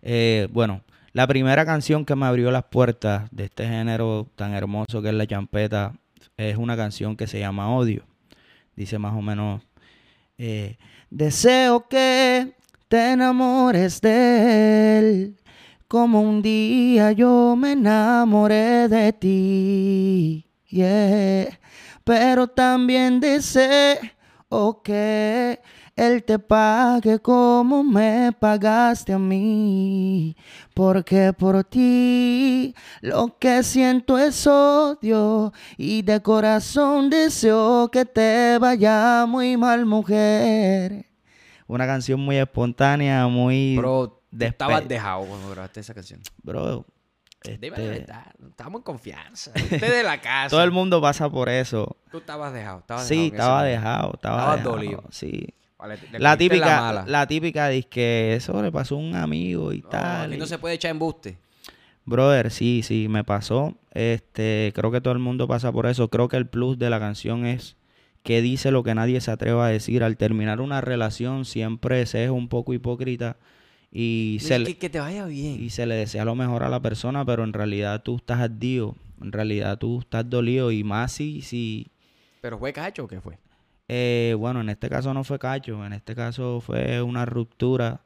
Eh, 0.00 0.46
bueno, 0.52 0.80
la 1.12 1.26
primera 1.26 1.66
canción 1.66 2.04
que 2.04 2.14
me 2.14 2.24
abrió 2.26 2.52
las 2.52 2.62
puertas 2.64 3.28
de 3.32 3.46
este 3.46 3.66
género 3.66 4.28
tan 4.36 4.54
hermoso 4.54 5.02
que 5.02 5.08
es 5.08 5.14
la 5.14 5.26
champeta 5.26 5.92
es 6.36 6.56
una 6.56 6.76
canción 6.76 7.16
que 7.16 7.26
se 7.26 7.40
llama 7.40 7.74
Odio. 7.74 8.04
Dice 8.76 8.96
más 8.98 9.14
o 9.14 9.22
menos, 9.22 9.62
eh, 10.38 10.76
deseo 11.10 11.88
que 11.88 12.52
te 12.86 13.12
enamores 13.12 14.00
de 14.00 14.98
él, 14.98 15.36
como 15.88 16.20
un 16.20 16.42
día 16.42 17.10
yo 17.10 17.56
me 17.58 17.72
enamoré 17.72 18.86
de 18.88 19.12
ti. 19.12 20.46
Yeah. 20.68 21.58
Pero 22.04 22.46
también 22.46 23.18
deseo 23.18 23.98
que 24.84 25.58
él 25.96 26.22
te 26.24 26.38
pague 26.38 27.18
como 27.20 27.82
me 27.82 28.30
pagaste 28.38 29.14
a 29.14 29.18
mí. 29.18 30.36
Porque 30.74 31.32
por 31.32 31.64
ti 31.64 32.74
lo 33.00 33.38
que 33.38 33.62
siento 33.62 34.18
es 34.18 34.46
odio 34.46 35.52
y 35.78 36.02
de 36.02 36.20
corazón 36.20 37.08
deseo 37.08 37.90
que 37.90 38.04
te 38.04 38.58
vaya 38.60 39.24
muy 39.26 39.56
mal, 39.56 39.86
mujer. 39.86 41.06
Una 41.66 41.86
canción 41.86 42.20
muy 42.20 42.36
espontánea, 42.36 43.26
muy... 43.26 43.76
Bro, 43.78 44.22
estabas 44.38 44.86
dejado 44.86 45.24
cuando 45.24 45.50
grabaste 45.50 45.80
esa 45.80 45.94
canción. 45.94 46.20
Bro, 46.42 46.84
Dime 47.42 47.70
la 47.70 47.76
este, 47.76 47.88
verdad, 47.88 48.26
estamos 48.48 48.80
en 48.80 48.82
confianza. 48.82 49.52
Usted 49.54 49.96
de 49.96 50.02
la 50.02 50.20
casa. 50.20 50.50
todo 50.50 50.62
el 50.62 50.72
mundo 50.72 51.00
pasa 51.00 51.30
por 51.30 51.48
eso. 51.48 51.96
Tú 52.10 52.18
estabas 52.18 52.52
dejado. 52.52 52.80
Estabas 52.80 53.06
Sí, 53.06 53.14
dejado 53.14 53.26
ese 53.26 53.36
estaba 53.36 53.62
dejado, 53.64 54.10
estaba 54.14 54.56
dejado, 54.56 54.70
dolido. 54.72 55.04
Sí. 55.10 55.46
Le 56.12 56.18
La 56.18 56.36
típica, 56.38 56.80
mala. 56.80 57.04
la, 57.06 57.26
típica 57.26 57.68
dice 57.68 57.88
que 57.88 58.34
eso 58.34 58.62
le 58.62 58.72
pasó 58.72 58.94
a 58.94 58.98
un 58.98 59.14
amigo 59.14 59.72
y 59.74 59.82
No, 59.82 59.88
tal. 59.88 60.30
aquí 60.30 60.38
no 60.38 60.44
y- 60.44 60.48
se 60.48 60.58
puede 60.58 60.74
echar 60.76 60.90
embuste. 60.90 61.36
Brother, 62.06 62.50
sí, 62.50 62.82
sí, 62.82 63.08
me 63.08 63.24
pasó. 63.24 63.74
Este, 63.92 64.72
creo 64.74 64.90
que 64.90 65.00
todo 65.00 65.12
el 65.12 65.18
mundo 65.18 65.46
pasa 65.48 65.70
por 65.72 65.86
eso. 65.86 66.08
Creo 66.08 66.28
que 66.28 66.36
el 66.36 66.46
plus 66.46 66.78
de 66.78 66.88
la 66.88 66.98
canción 66.98 67.44
es 67.44 67.76
que 68.22 68.40
dice 68.42 68.70
lo 68.70 68.82
que 68.84 68.94
nadie 68.94 69.20
se 69.20 69.30
atreva 69.30 69.66
a 69.66 69.70
decir. 69.70 70.02
Al 70.02 70.16
terminar 70.16 70.60
una 70.60 70.80
relación 70.80 71.44
siempre 71.44 72.06
se 72.06 72.24
es 72.24 72.30
un 72.30 72.48
poco 72.48 72.72
hipócrita 72.72 73.36
y 73.92 74.38
se, 74.40 74.58
le, 74.58 74.74
que 74.76 74.88
te 74.88 74.98
vaya 75.00 75.26
bien. 75.26 75.62
y 75.62 75.70
se 75.70 75.84
le 75.84 75.94
desea 75.96 76.24
lo 76.24 76.34
mejor 76.34 76.62
a 76.62 76.68
la 76.68 76.80
persona, 76.80 77.24
pero 77.24 77.44
en 77.44 77.52
realidad 77.52 78.02
tú 78.02 78.16
estás 78.16 78.40
ardido. 78.40 78.94
En 79.20 79.32
realidad 79.32 79.76
tú 79.78 80.00
estás 80.00 80.28
dolido 80.28 80.70
y 80.72 80.84
más 80.84 81.12
si, 81.12 81.42
si 81.42 81.88
¿Pero 82.40 82.58
fue 82.58 82.72
cacho 82.72 83.04
o 83.04 83.08
qué 83.08 83.20
fue? 83.20 83.38
Eh, 83.88 84.34
bueno, 84.38 84.60
en 84.60 84.68
este 84.70 84.88
caso 84.88 85.12
no 85.14 85.22
fue 85.24 85.38
cacho, 85.38 85.84
en 85.86 85.92
este 85.92 86.14
caso 86.14 86.60
fue 86.60 87.00
una 87.02 87.24
ruptura. 87.24 88.00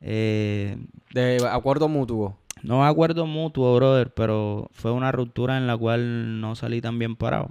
eh, 0.00 0.76
De 1.12 1.38
acuerdo 1.50 1.88
mutuo. 1.88 2.38
no 2.62 2.84
acuerdo 2.86 3.26
mutuo, 3.26 3.74
brother, 3.76 4.12
pero 4.12 4.68
fue 4.72 4.92
una 4.92 5.12
ruptura 5.12 5.56
en 5.58 5.66
la 5.66 5.76
cual 5.76 6.40
no 6.40 6.54
salí 6.56 6.80
tan 6.80 6.98
bien 6.98 7.16
parado. 7.16 7.50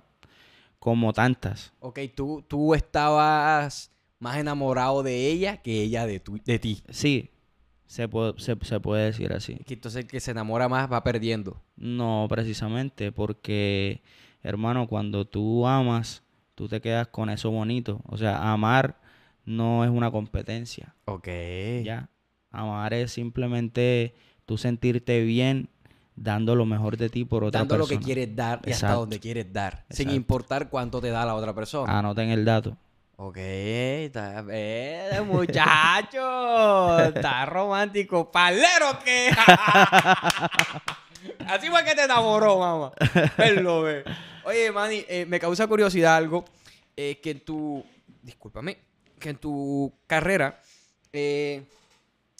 Como 0.80 1.14
tantas. 1.14 1.72
Ok, 1.80 2.00
tú, 2.16 2.44
tú 2.48 2.74
estabas 2.76 3.92
más 4.20 4.38
enamorado 4.38 5.02
de 5.04 5.28
ella 5.32 5.58
que 5.62 5.82
ella 5.82 6.06
de, 6.06 6.20
tu- 6.20 6.40
de 6.44 6.60
ti. 6.60 6.84
Sí, 6.90 7.30
se 7.88 8.08
puede, 8.10 8.34
se, 8.38 8.58
se 8.62 8.80
puede 8.80 9.06
decir 9.06 9.32
así. 9.34 9.56
Que 9.66 9.76
entonces 9.76 10.04
el 10.04 10.08
que 10.10 10.20
se 10.20 10.32
enamora 10.32 10.68
más 10.68 10.92
va 10.92 11.04
perdiendo. 11.04 11.62
No, 11.78 12.26
precisamente, 12.30 13.12
porque, 13.12 14.02
hermano, 14.42 14.88
cuando 14.88 15.26
tú 15.26 15.66
amas, 15.68 16.23
tú 16.56 16.68
te 16.68 16.82
quedas 16.82 17.08
con 17.08 17.30
eso 17.30 17.52
bonito. 17.52 18.02
O 18.08 18.18
sea, 18.18 18.52
amar 18.52 18.98
no 19.46 19.84
es 19.84 19.90
una 19.90 20.12
competencia. 20.12 20.96
Ok. 21.06 21.28
Ya. 21.84 22.10
Amar 22.52 22.94
es 22.94 23.12
simplemente 23.12 24.14
tú 24.46 24.58
sentirte 24.58 25.22
bien 25.22 25.70
dando 26.16 26.56
lo 26.56 26.66
mejor 26.66 26.98
de 26.98 27.10
ti 27.10 27.26
por 27.26 27.44
otra 27.44 27.62
Dando 27.62 27.78
lo 27.78 27.86
persona. 27.86 28.00
que 28.00 28.06
quieres 28.06 28.36
dar 28.36 28.62
y 28.66 28.72
hasta 28.72 28.94
donde 28.94 29.20
quieres 29.20 29.52
dar. 29.52 29.86
Sin 29.90 30.12
importar 30.12 30.70
cuánto 30.70 31.02
te 31.02 31.10
da 31.10 31.26
la 31.26 31.36
otra 31.36 31.54
persona. 31.54 31.98
Anoten 31.98 32.30
el 32.30 32.46
dato. 32.46 32.78
Ok, 33.16 33.38
está 33.38 34.44
eh, 34.50 35.22
muchacho. 35.26 37.00
está 37.16 37.46
romántico. 37.46 38.32
Palero 38.32 39.00
que. 39.04 39.30
Así 41.48 41.68
fue 41.70 41.84
que 41.84 41.96
te 41.96 42.04
enamoró, 42.04 42.60
mamá. 42.60 42.92
Verlo, 43.38 43.82
ve. 43.84 44.04
Oye, 44.46 44.72
Manny, 44.72 45.06
eh, 45.08 45.26
me 45.26 45.40
causa 45.40 45.68
curiosidad 45.68 46.16
algo. 46.16 46.44
eh, 46.96 47.20
que 47.22 47.32
en 47.32 47.40
tu. 47.42 47.84
Discúlpame. 48.22 48.78
Que 49.20 49.30
en 49.30 49.38
tu 49.38 49.94
carrera. 50.08 50.60
eh, 51.12 51.64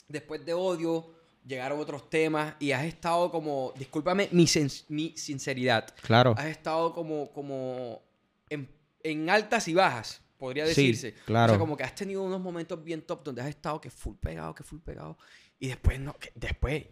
después 0.08 0.44
de 0.44 0.54
odio. 0.54 1.10
Llegaron 1.46 1.78
otros 1.78 2.08
temas 2.08 2.54
y 2.58 2.72
has 2.72 2.84
estado 2.86 3.30
como, 3.30 3.74
discúlpame 3.76 4.30
mi, 4.32 4.46
sinceridad, 4.46 5.94
Claro. 6.00 6.34
has 6.38 6.46
estado 6.46 6.94
como, 6.94 7.30
como 7.32 8.00
en, 8.48 8.66
en 9.02 9.28
altas 9.28 9.68
y 9.68 9.74
bajas, 9.74 10.22
podría 10.38 10.64
Sí, 10.64 10.70
decirse. 10.70 11.14
O 11.20 11.24
claro. 11.26 11.52
sea, 11.52 11.58
como 11.58 11.76
que 11.76 11.82
has 11.82 11.94
tenido 11.94 12.22
unos 12.22 12.40
momentos 12.40 12.82
bien 12.82 13.02
top 13.02 13.22
donde 13.24 13.42
has 13.42 13.48
estado 13.48 13.78
que 13.78 13.90
full 13.90 14.14
pegado, 14.16 14.54
que 14.54 14.62
full 14.62 14.78
pegado. 14.80 15.18
Y 15.58 15.68
después 15.68 16.00
no, 16.00 16.14
que 16.14 16.32
después 16.34 16.84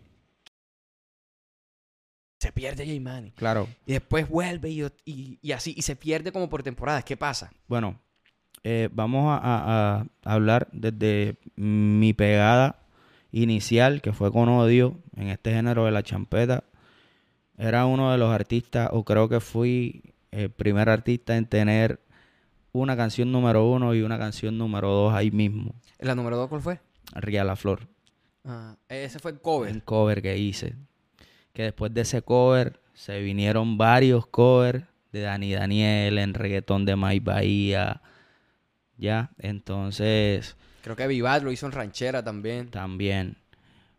se 2.42 2.52
pierde 2.52 2.84
J 2.86 3.00
Manny. 3.00 3.30
Claro. 3.32 3.68
Y 3.86 3.92
después 3.92 4.28
vuelve 4.28 4.70
y, 4.70 4.82
y- 5.04 5.38
y 5.40 5.52
así, 5.52 5.74
y 5.76 5.82
se 5.82 5.96
pierde 5.96 6.32
como 6.32 6.48
por 6.48 6.62
temporadas. 6.62 7.04
¿Qué 7.04 7.16
pasa? 7.16 7.50
Bueno, 7.68 7.98
eh, 8.64 8.88
vamos 8.92 9.26
a, 9.30 9.38
a- 9.42 10.00
a 10.24 10.32
hablar 10.32 10.68
desde 10.72 11.38
mi 11.56 12.12
pegada 12.12 12.80
inicial, 13.30 14.02
que 14.02 14.12
fue 14.12 14.30
con 14.30 14.48
odio 14.48 14.98
en 15.16 15.28
este 15.28 15.52
género 15.52 15.84
de 15.84 15.90
la 15.92 16.02
champeta. 16.02 16.64
Era 17.56 17.86
uno 17.86 18.10
de 18.12 18.18
los 18.18 18.30
artistas, 18.32 18.88
o 18.92 19.04
creo 19.04 19.28
que 19.28 19.40
fui 19.40 20.14
el 20.30 20.50
primer 20.50 20.88
artista 20.88 21.36
en 21.36 21.46
tener 21.46 22.00
una 22.72 22.96
canción 22.96 23.30
número 23.30 23.66
uno 23.70 23.94
y 23.94 24.02
una 24.02 24.18
canción 24.18 24.56
número 24.58 24.88
dos 24.90 25.12
ahí 25.14 25.30
mismo, 25.30 25.74
¿La 25.98 26.14
número 26.14 26.36
dos 26.38 26.48
cuál 26.48 26.62
fue? 26.62 26.80
Ría 27.14 27.44
la 27.44 27.54
Flor, 27.56 27.86
Ah, 28.44 28.76
ese 28.88 29.18
fue 29.18 29.30
el 29.32 29.40
cover. 29.40 29.84
cover 29.84 30.22
que 30.22 30.36
hice. 30.38 30.74
Que 31.52 31.64
después 31.64 31.92
de 31.92 32.02
ese 32.02 32.22
cover 32.22 32.80
se 32.94 33.20
vinieron 33.20 33.76
varios 33.78 34.26
covers 34.26 34.84
de 35.12 35.20
Dani 35.20 35.52
Daniel, 35.52 36.18
en 36.18 36.34
reggaetón 36.34 36.84
de 36.86 36.96
Mike 36.96 37.24
Bahía. 37.24 38.00
Ya, 38.96 39.30
entonces 39.38 40.56
Creo 40.82 40.96
que 40.96 41.06
Vivat 41.06 41.42
lo 41.42 41.52
hizo 41.52 41.66
en 41.66 41.72
ranchera 41.72 42.22
también. 42.24 42.68
también 42.68 43.36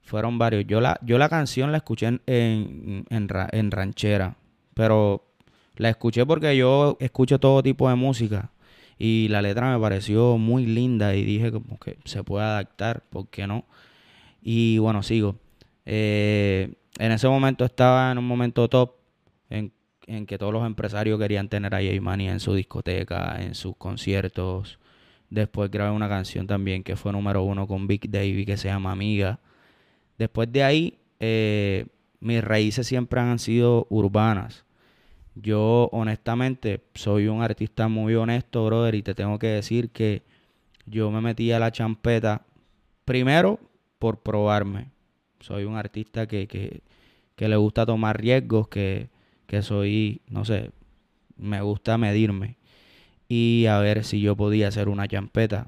fueron 0.01 0.38
varios. 0.38 0.65
Yo 0.67 0.81
la, 0.81 1.00
yo 1.01 1.17
la 1.17 1.29
canción 1.29 1.72
la 1.72 1.77
escuché 1.77 2.07
en, 2.07 2.22
en, 2.27 3.05
en 3.10 3.29
ra- 3.29 3.50
en 3.51 3.72
ranchera, 3.72 4.36
pero 4.74 5.25
la 5.77 5.89
escuché 5.89 6.25
porque 6.25 6.55
yo 6.57 6.98
escucho 7.00 7.39
todo 7.39 7.63
tipo 7.63 7.88
de 7.89 7.95
música 7.95 8.51
y 9.00 9.27
la 9.29 9.41
letra 9.41 9.72
me 9.74 9.79
pareció 9.81 10.38
muy 10.38 10.65
linda 10.65 11.15
y 11.15 11.24
dije 11.24 11.51
como 11.51 11.79
que 11.79 11.98
se 12.05 12.24
puede 12.24 12.45
adaptar, 12.45 13.03
¿por 13.10 13.29
qué 13.29 13.48
no? 13.48 13.65
Y 14.41 14.77
bueno, 14.79 15.03
sigo. 15.03 15.38
Eh, 15.86 16.74
en 17.00 17.12
ese 17.12 17.27
momento 17.27 17.65
estaba 17.65 18.12
en 18.12 18.17
un 18.17 18.27
momento 18.27 18.69
top 18.69 18.95
en, 19.50 19.71
en 20.07 20.25
que 20.25 20.38
todos 20.38 20.53
los 20.53 20.65
empresarios 20.65 21.19
querían 21.19 21.50
tener 21.50 21.73
a 21.73 21.79
J 21.79 22.01
Money 22.01 22.27
en 22.27 22.39
su 22.39 22.53
discoteca, 22.53 23.41
en 23.41 23.55
sus 23.55 23.75
conciertos. 23.75 24.79
Después 25.29 25.71
grabé 25.71 25.91
una 25.91 26.09
canción 26.09 26.45
también 26.45 26.83
que 26.83 26.95
fue 26.95 27.12
número 27.12 27.43
uno 27.43 27.67
con 27.67 27.88
Big 27.88 28.09
Davy 28.09 28.45
que 28.45 28.57
se 28.57 28.67
llama 28.67 28.91
Amiga. 28.91 29.39
Después 30.17 30.51
de 30.51 30.63
ahí, 30.63 31.00
eh, 31.19 31.88
mis 32.19 32.43
raíces 32.43 32.88
siempre 32.88 33.19
han 33.19 33.39
sido 33.39 33.88
urbanas. 33.89 34.65
Yo 35.35 35.89
honestamente 35.91 36.83
soy 36.93 37.27
un 37.27 37.41
artista 37.41 37.88
muy 37.88 38.13
honesto, 38.13 38.65
brother, 38.65 38.93
y 38.93 39.01
te 39.01 39.15
tengo 39.15 39.39
que 39.39 39.47
decir 39.47 39.89
que 39.89 40.21
yo 40.85 41.09
me 41.09 41.21
metí 41.21 41.51
a 41.51 41.59
la 41.59 41.71
champeta 41.71 42.45
primero 43.03 43.59
por 43.97 44.21
probarme. 44.21 44.92
Soy 45.43 45.65
un 45.65 45.75
artista 45.75 46.25
que, 46.25 46.47
que, 46.47 46.83
que 47.35 47.50
le 47.50 47.57
gusta 47.57 47.85
tomar 47.85 48.17
riesgos, 48.17 48.69
que, 48.69 49.09
que 49.45 49.62
soy, 49.62 50.21
no 50.29 50.45
sé, 50.45 50.71
me 51.35 51.59
gusta 51.62 51.97
medirme 51.97 52.55
y 53.27 53.65
a 53.65 53.77
ver 53.79 54.05
si 54.05 54.21
yo 54.21 54.38
podía 54.38 54.69
hacer 54.69 54.88
una 54.88 55.05
champeta. 55.05 55.67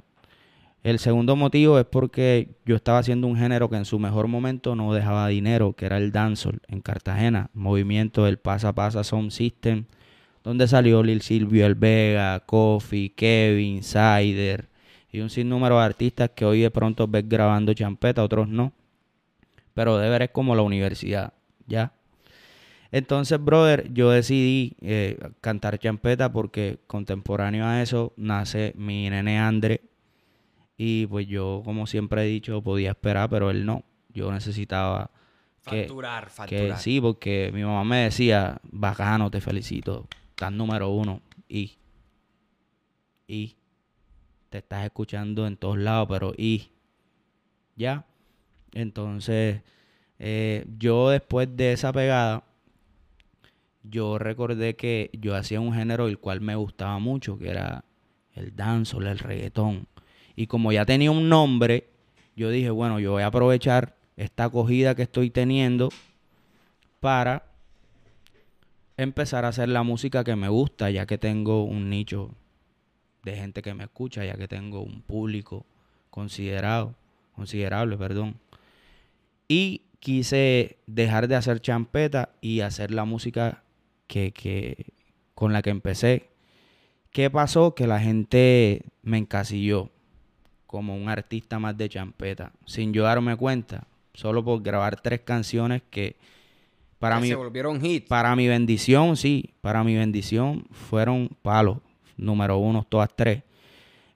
El 0.82 0.98
segundo 0.98 1.36
motivo 1.36 1.78
es 1.78 1.86
porque 1.86 2.56
yo 2.66 2.78
estaba 2.78 3.00
haciendo 3.00 3.28
un 3.28 3.36
género 3.36 3.70
que 3.70 3.76
en 3.76 3.84
su 3.84 4.00
mejor 4.00 4.30
momento 4.30 4.78
no 4.78 4.94
dejaba 4.94 5.28
dinero, 5.28 5.74
que 5.74 5.88
era 5.88 5.98
el 5.98 6.14
dancehall 6.14 6.62
en 6.70 6.80
Cartagena, 6.80 7.50
movimiento 7.54 8.24
del 8.24 8.38
Pasa 8.38 8.74
Pasa 8.74 9.04
Sound 9.04 9.32
System, 9.32 9.84
donde 10.42 10.70
salió 10.70 11.04
Lil 11.04 11.22
Silvio 11.22 11.66
El 11.66 11.76
Vega, 11.76 12.40
Kofi, 12.46 13.10
Kevin, 13.10 13.84
Sider 13.84 14.70
y 15.12 15.20
un 15.20 15.30
sinnúmero 15.30 15.80
de 15.80 15.84
artistas 15.84 16.30
que 16.34 16.46
hoy 16.46 16.62
de 16.62 16.72
pronto 16.72 17.10
ves 17.10 17.28
grabando 17.28 17.74
champeta, 17.74 18.24
otros 18.24 18.48
no. 18.48 18.72
Pero 19.76 20.00
Deber 20.00 20.24
es 20.24 20.30
como 20.32 20.56
la 20.56 20.64
universidad, 20.64 21.34
¿ya? 21.68 21.92
Entonces, 22.92 23.44
brother, 23.44 23.92
yo 23.94 24.10
decidí 24.10 24.78
eh, 24.80 25.20
cantar 25.42 25.78
champeta 25.78 26.32
porque 26.32 26.80
contemporáneo 26.88 27.66
a 27.66 27.82
eso 27.82 28.14
nace 28.16 28.74
mi 28.78 29.10
nene 29.10 29.38
Andre. 29.38 29.82
Y 30.78 31.06
pues 31.08 31.28
yo, 31.28 31.62
como 31.66 31.88
siempre 31.88 32.24
he 32.24 32.28
dicho, 32.28 32.62
podía 32.62 32.92
esperar, 32.92 33.30
pero 33.30 33.50
él 33.50 33.66
no. 33.66 33.84
Yo 34.14 34.32
necesitaba 34.32 35.12
que, 35.66 35.82
Facturar, 35.82 36.26
que 36.26 36.30
facturar. 36.32 36.80
sí, 36.80 37.02
porque 37.02 37.52
mi 37.54 37.64
mamá 37.64 37.84
me 37.84 37.98
decía, 38.06 38.62
bacano, 38.64 39.30
te 39.30 39.42
felicito, 39.42 40.08
estás 40.30 40.54
número 40.54 40.90
uno. 40.90 41.22
Y, 41.50 41.78
y, 43.28 43.58
te 44.50 44.60
estás 44.60 44.86
escuchando 44.86 45.48
en 45.48 45.58
todos 45.58 45.78
lados, 45.78 46.08
pero 46.10 46.34
y, 46.38 46.70
¿Ya? 47.76 48.06
Entonces, 48.76 49.62
eh, 50.20 50.66
yo 50.78 51.10
después 51.10 51.48
de 51.56 51.72
esa 51.74 51.92
pegada, 51.92 52.44
yo 53.82 54.20
recordé 54.20 54.76
que 54.76 55.10
yo 55.14 55.36
hacía 55.36 55.60
un 55.60 55.74
género 55.74 56.08
el 56.08 56.20
cual 56.20 56.42
me 56.42 56.56
gustaba 56.56 57.00
mucho, 57.00 57.40
que 57.40 57.50
era 57.50 57.86
el 58.34 58.56
dancehall, 58.56 59.08
el 59.08 59.18
reggaetón. 59.18 59.88
Y 60.36 60.48
como 60.48 60.72
ya 60.72 60.86
tenía 60.86 61.10
un 61.10 61.30
nombre, 61.30 61.88
yo 62.36 62.50
dije, 62.50 62.70
bueno, 62.70 63.00
yo 63.00 63.14
voy 63.14 63.24
a 63.24 63.28
aprovechar 63.28 63.96
esta 64.18 64.46
acogida 64.46 64.94
que 64.94 65.04
estoy 65.04 65.30
teniendo 65.30 65.90
para 67.00 67.44
empezar 68.98 69.46
a 69.46 69.50
hacer 69.50 69.70
la 69.70 69.84
música 69.84 70.24
que 70.26 70.36
me 70.36 70.50
gusta, 70.50 70.90
ya 70.90 71.06
que 71.06 71.18
tengo 71.18 71.64
un 71.64 71.90
nicho 71.90 72.32
de 73.24 73.38
gente 73.38 73.62
que 73.62 73.74
me 73.74 73.86
escucha, 73.86 74.26
ya 74.26 74.36
que 74.36 74.48
tengo 74.50 74.82
un 74.82 75.02
público 75.02 75.66
considerado, 76.10 76.94
considerable, 77.36 77.98
perdón. 77.98 78.36
Y 79.48 79.84
quise 80.00 80.78
dejar 80.88 81.28
de 81.28 81.36
hacer 81.36 81.62
champeta 81.62 82.30
y 82.42 82.62
hacer 82.62 82.92
la 82.92 83.06
música 83.06 83.64
que, 84.08 84.32
que 84.32 84.94
con 85.34 85.54
la 85.54 85.62
que 85.62 85.70
empecé. 85.70 86.30
¿Qué 87.12 87.30
pasó? 87.30 87.76
Que 87.76 87.88
la 87.88 88.00
gente 88.00 88.84
me 89.02 89.18
encasilló 89.18 89.90
como 90.66 90.96
un 90.96 91.08
artista 91.10 91.60
más 91.60 91.78
de 91.78 91.88
champeta, 91.88 92.52
sin 92.66 92.92
yo 92.92 93.04
darme 93.04 93.38
cuenta, 93.38 93.88
solo 94.14 94.44
por 94.44 94.62
grabar 94.62 95.00
tres 95.00 95.22
canciones 95.22 95.82
que 95.90 96.18
para 97.00 97.20
mí 97.20 97.28
se 97.28 97.36
volvieron 97.36 97.86
hits. 97.86 98.08
Para 98.08 98.36
mi 98.36 98.48
bendición, 98.48 99.16
sí, 99.16 99.54
para 99.62 99.84
mi 99.84 99.96
bendición 99.96 100.66
fueron 100.72 101.30
palos, 101.42 101.78
número 102.18 102.58
uno, 102.58 102.86
todas 102.88 103.10
tres. 103.16 103.44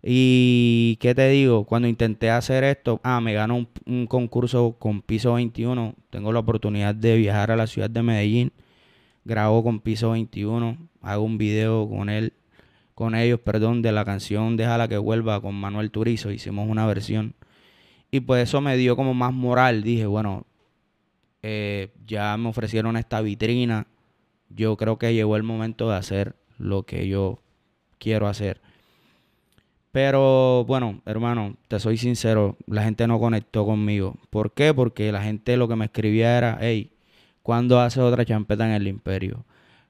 Y 0.02 0.98
qué 1.02 1.14
te 1.14 1.28
digo, 1.30 1.66
cuando 1.66 1.88
intenté 1.88 2.30
hacer 2.30 2.64
esto, 2.64 3.02
ah, 3.04 3.20
me 3.20 3.34
ganó 3.34 3.68
un, 3.86 4.08
concurso 4.08 4.78
con 4.80 5.02
Piso 5.02 5.34
21, 5.34 5.96
tengo 6.10 6.32
la 6.32 6.40
oportunidad 6.40 6.96
de 6.96 7.18
viajar 7.18 7.52
a 7.52 7.58
la 7.58 7.68
ciudad 7.68 7.90
de 7.90 8.02
Medellín, 8.02 8.54
grabo 9.26 9.64
con 9.64 9.82
Piso 9.82 10.12
21, 10.12 10.78
hago 11.02 11.24
un 11.24 11.38
video 11.38 11.88
con 11.90 12.10
él 12.10 12.34
con 13.00 13.16
ellos, 13.16 13.40
perdón, 13.40 13.82
de 13.82 13.94
la 13.94 14.04
canción 14.04 14.58
Déjala 14.58 14.90
que 14.90 14.98
vuelva 14.98 15.40
con 15.40 15.56
Manuel 15.56 15.90
Turizo, 15.90 16.32
hicimos 16.32 16.68
una 16.68 16.86
versión. 16.86 17.34
Y 18.12 18.20
pues 18.20 18.44
eso 18.44 18.60
me 18.60 18.76
dio 18.76 18.98
como 18.98 19.14
más 19.14 19.32
moral, 19.34 19.84
dije, 19.84 20.06
bueno, 20.06 20.46
eh, 21.42 21.94
ya 22.06 22.36
me 22.36 22.50
ofrecieron 22.50 22.98
esta 22.98 23.22
vitrina, 23.22 23.88
yo 24.50 24.76
creo 24.76 24.98
que 24.98 25.14
llegó 25.14 25.38
el 25.38 25.44
momento 25.44 25.90
de 25.90 25.96
hacer 25.96 26.36
lo 26.58 26.84
que 26.84 27.08
yo 27.08 27.40
quiero 28.00 28.28
hacer. 28.28 28.62
Pero 29.92 30.66
bueno, 30.66 31.02
hermano, 31.06 31.56
te 31.68 31.80
soy 31.80 31.98
sincero, 31.98 32.58
la 32.68 32.84
gente 32.84 33.08
no 33.08 33.20
conectó 33.20 33.66
conmigo. 33.66 34.16
¿Por 34.30 34.54
qué? 34.54 34.74
Porque 34.74 35.12
la 35.12 35.22
gente 35.22 35.58
lo 35.58 35.68
que 35.68 35.76
me 35.76 35.86
escribía 35.86 36.38
era, 36.38 36.58
hey, 36.62 36.92
¿cuándo 37.42 37.80
haces 37.80 38.04
otra 38.04 38.24
champeta 38.24 38.66
en 38.66 38.74
el 38.74 38.88
imperio? 38.88 39.46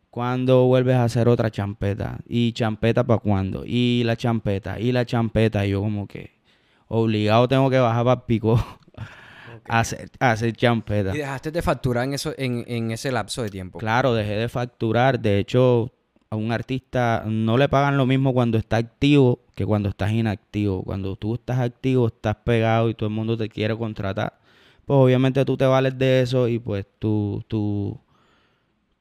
¿Cuándo 0.10 0.66
vuelves 0.66 0.96
a 0.96 1.04
hacer 1.04 1.28
otra 1.28 1.52
champeta? 1.52 2.18
¿Y 2.28 2.54
champeta 2.54 3.04
para 3.06 3.20
cuándo? 3.20 3.64
Y 3.66 4.04
la 4.06 4.16
champeta, 4.16 4.80
y 4.80 4.92
la 4.92 5.06
champeta. 5.06 5.66
Y 5.66 5.72
yo 5.72 5.82
como 5.82 6.08
que 6.08 6.40
obligado 6.88 7.48
tengo 7.48 7.70
que 7.70 7.78
bajar 7.78 8.06
para 8.06 8.26
pico 8.26 8.56
a, 9.68 9.80
hacer, 9.80 10.10
a 10.20 10.32
hacer 10.32 10.54
champeta. 10.54 11.14
¿Y 11.14 11.20
dejaste 11.20 11.52
de 11.52 11.62
facturar 11.62 12.06
en, 12.06 12.14
eso, 12.14 12.34
en, 12.38 12.64
en 12.68 12.92
ese 12.92 13.12
lapso 13.12 13.44
de 13.44 13.50
tiempo? 13.50 13.80
Claro, 13.80 14.14
dejé 14.14 14.36
de 14.36 14.48
facturar. 14.50 15.20
De 15.20 15.40
hecho, 15.40 15.92
a 16.32 16.36
un 16.36 16.52
artista 16.52 17.24
no 17.26 17.58
le 17.58 17.70
pagan 17.70 17.98
lo 17.98 18.06
mismo 18.06 18.34
cuando 18.34 18.58
está 18.58 18.78
activo 18.78 19.40
que 19.56 19.66
cuando 19.66 19.90
estás 19.90 20.12
inactivo. 20.12 20.84
Cuando 20.84 21.16
tú 21.16 21.36
estás 21.36 21.60
activo, 21.60 22.08
estás 22.08 22.36
pegado 22.38 22.90
y 22.90 22.94
todo 22.94 23.10
el 23.10 23.16
mundo 23.16 23.36
te 23.36 23.50
quiere 23.50 23.76
contratar. 23.76 24.40
Pues 24.86 24.98
obviamente 24.98 25.44
tú 25.46 25.58
te 25.58 25.66
vales 25.66 25.98
de 25.98 26.22
eso 26.22 26.48
y 26.48 26.60
pues 26.60 26.86
tú, 27.00 27.44
tú, 27.48 28.00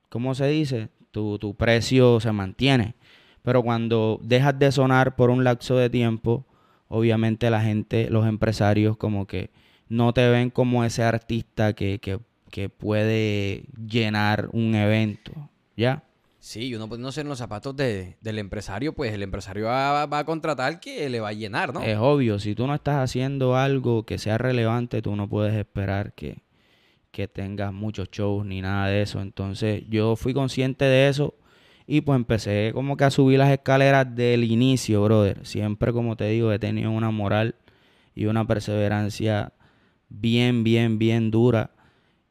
¿cómo 0.09 0.35
se 0.35 0.49
dice? 0.49 0.89
Tu, 1.11 1.39
tu 1.39 1.55
precio 1.55 2.19
se 2.21 2.33
mantiene. 2.33 2.95
Pero 3.43 3.63
cuando 3.63 4.19
dejas 4.23 4.59
de 4.59 4.73
sonar 4.73 5.17
por 5.17 5.31
un 5.31 5.45
lapso 5.45 5.77
de 5.77 5.91
tiempo, 5.91 6.47
obviamente 6.89 7.51
la 7.51 7.61
gente, 7.63 8.11
los 8.11 8.27
empresarios 8.27 8.97
como 8.97 9.27
que 9.27 9.51
no 9.89 10.13
te 10.13 10.29
ven 10.29 10.51
como 10.51 10.85
ese 10.85 11.03
artista 11.03 11.75
que, 11.75 11.99
que, 11.99 12.21
que 12.51 12.69
puede 12.69 13.65
llenar 13.87 14.49
un 14.53 14.75
evento, 14.75 15.33
¿ya? 15.77 16.03
Sí, 16.41 16.73
uno 16.75 16.89
poniéndose 16.89 17.23
en 17.23 17.29
los 17.29 17.39
zapatos 17.39 17.75
de, 17.75 18.17
del 18.21 18.39
empresario, 18.39 18.93
pues 18.93 19.13
el 19.13 19.23
empresario 19.23 19.67
va, 19.67 20.07
va, 20.07 20.19
a 20.21 20.25
contratar 20.25 20.79
que 20.79 21.09
le 21.09 21.19
va 21.19 21.31
a 21.31 21.33
llenar, 21.33 21.75
¿no? 21.75 21.83
Es 21.83 21.99
obvio, 21.99 22.39
si 22.39 22.55
tú 22.55 22.67
no 22.67 22.75
estás 22.75 22.97
haciendo 22.97 23.57
algo 23.57 24.05
que 24.05 24.19
sea 24.19 24.39
relevante, 24.39 25.03
tú 25.03 25.17
no 25.17 25.29
puedes 25.29 25.55
esperar 25.55 26.13
que, 26.13 26.43
que 27.11 27.27
tengas 27.27 27.73
muchos 27.73 28.09
shows 28.11 28.47
ni 28.47 28.61
nada 28.61 28.87
de 28.87 29.03
eso. 29.03 29.21
Entonces 29.21 29.83
yo 29.89 30.15
fui 30.15 30.33
consciente 30.33 30.85
de 30.85 31.09
eso 31.09 31.35
y 31.87 32.03
pues 32.03 32.17
empecé 32.17 32.71
como 32.73 32.97
que 32.97 33.05
a 33.05 33.11
subir 33.11 33.39
las 33.39 33.51
escaleras 33.51 34.15
del 34.15 34.45
inicio, 34.45 35.03
brother. 35.03 35.45
Siempre, 35.45 35.93
como 35.93 36.17
te 36.17 36.29
digo, 36.29 36.53
he 36.53 36.61
tenido 36.61 36.93
una 36.93 37.11
moral 37.11 37.57
y 38.15 38.27
una 38.27 38.47
perseverancia 38.47 39.53
bien, 40.09 40.63
bien, 40.63 40.99
bien 40.99 41.33
dura. 41.33 41.73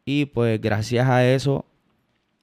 Y 0.05 0.25
pues 0.25 0.61
gracias 0.61 1.09
a 1.09 1.27
eso 1.27 1.65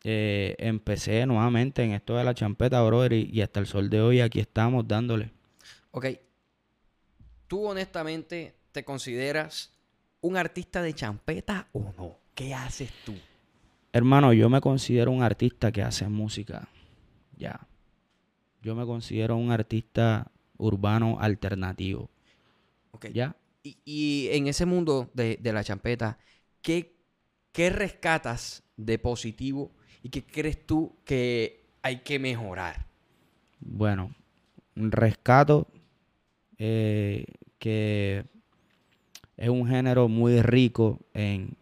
eh, 0.07 0.55
empecé 0.59 1.25
nuevamente 1.25 1.83
en 1.83 1.93
esto 1.93 2.15
de 2.17 2.25
la 2.25 2.35
champeta, 2.35 2.83
brother, 2.83 3.15
y, 3.15 3.31
y, 3.33 3.41
hasta 3.41 3.59
el 3.59 3.67
sol 3.67 3.89
de 3.89 4.03
hoy 4.03 4.21
aquí 4.21 4.39
estamos 4.39 4.87
dándole. 4.87 5.31
Ok. 5.93 6.07
¿Tú 7.49 7.65
honestamente 7.67 8.55
te 8.71 8.85
consideras 8.85 9.73
un 10.21 10.37
artista 10.37 10.83
de 10.83 10.93
champeta 10.93 11.69
o 11.73 11.91
no? 11.97 12.19
¿Qué 12.35 12.53
haces 12.53 12.91
tú? 13.07 13.15
Hermano, 13.95 14.35
yo 14.35 14.51
me 14.51 14.61
considero 14.61 15.11
un 15.11 15.23
artista 15.23 15.73
que 15.73 15.81
hace 15.81 16.07
música. 16.07 16.69
Ya. 17.39 17.67
Yo 18.61 18.75
me 18.75 18.85
considero 18.85 19.37
un 19.37 19.53
artista 19.53 20.31
urbano 20.59 21.17
alternativo. 21.19 22.11
Ok. 22.91 23.07
¿Ya? 23.15 23.37
Y, 23.63 23.79
y 23.87 24.29
en 24.33 24.49
ese 24.49 24.67
mundo 24.67 25.11
de, 25.15 25.39
de 25.41 25.53
la 25.55 25.65
champeta, 25.65 26.19
¿qué, 26.61 26.95
¿qué 27.53 27.71
rescatas 27.71 28.65
de 28.77 28.99
positivo 28.99 29.73
y 30.05 30.11
qué 30.11 30.23
crees 30.23 30.65
tú 30.67 30.93
que 31.05 31.65
hay 31.83 32.01
que 32.01 32.19
mejorar? 32.19 32.87
Bueno, 33.59 34.15
un 34.77 34.93
rescato 34.93 35.67
eh, 36.59 37.25
que 37.59 38.25
es 39.39 39.49
un 39.49 39.67
género 39.67 40.09
muy 40.09 40.43
rico 40.43 41.01
en, 41.15 41.57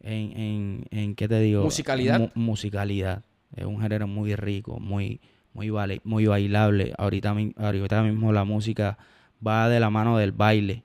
en, 0.00 0.40
en, 0.40 0.84
en 0.90 1.14
¿qué 1.14 1.28
te 1.28 1.38
digo? 1.40 1.62
Musicalidad. 1.62 2.18
Mu 2.18 2.28
musicalidad. 2.34 3.22
Es 3.54 3.66
un 3.66 3.80
género 3.82 4.06
muy 4.06 4.34
rico, 4.34 4.80
muy, 4.80 5.20
muy, 5.52 5.68
vale, 5.68 6.00
muy 6.04 6.24
bailable. 6.24 6.94
Ahorita, 6.96 7.36
ahorita 7.56 8.02
mismo 8.02 8.32
la 8.32 8.44
música 8.44 8.96
va 9.46 9.68
de 9.68 9.78
la 9.78 9.90
mano 9.90 10.16
del 10.16 10.32
baile. 10.32 10.84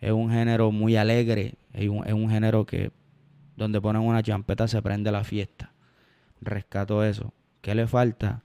Es 0.00 0.10
un 0.10 0.28
género 0.28 0.72
muy 0.72 0.96
alegre. 0.96 1.54
Es 1.72 1.88
un, 1.88 2.04
es 2.04 2.12
un 2.12 2.28
género 2.28 2.66
que 2.66 2.90
donde 3.56 3.80
ponen 3.80 4.02
una 4.02 4.24
champeta 4.24 4.66
se 4.66 4.82
prende 4.82 5.12
la 5.12 5.22
fiesta. 5.22 5.73
Rescato 6.40 7.04
eso. 7.04 7.32
¿Qué 7.60 7.74
le 7.74 7.86
falta? 7.86 8.42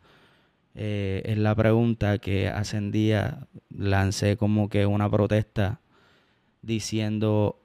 Eh, 0.75 1.23
es 1.25 1.37
la 1.37 1.55
pregunta 1.55 2.19
que 2.19 2.47
hace 2.47 2.79
día 2.79 3.47
lancé 3.69 4.37
como 4.37 4.69
que 4.69 4.85
una 4.85 5.09
protesta 5.09 5.81
diciendo 6.61 7.59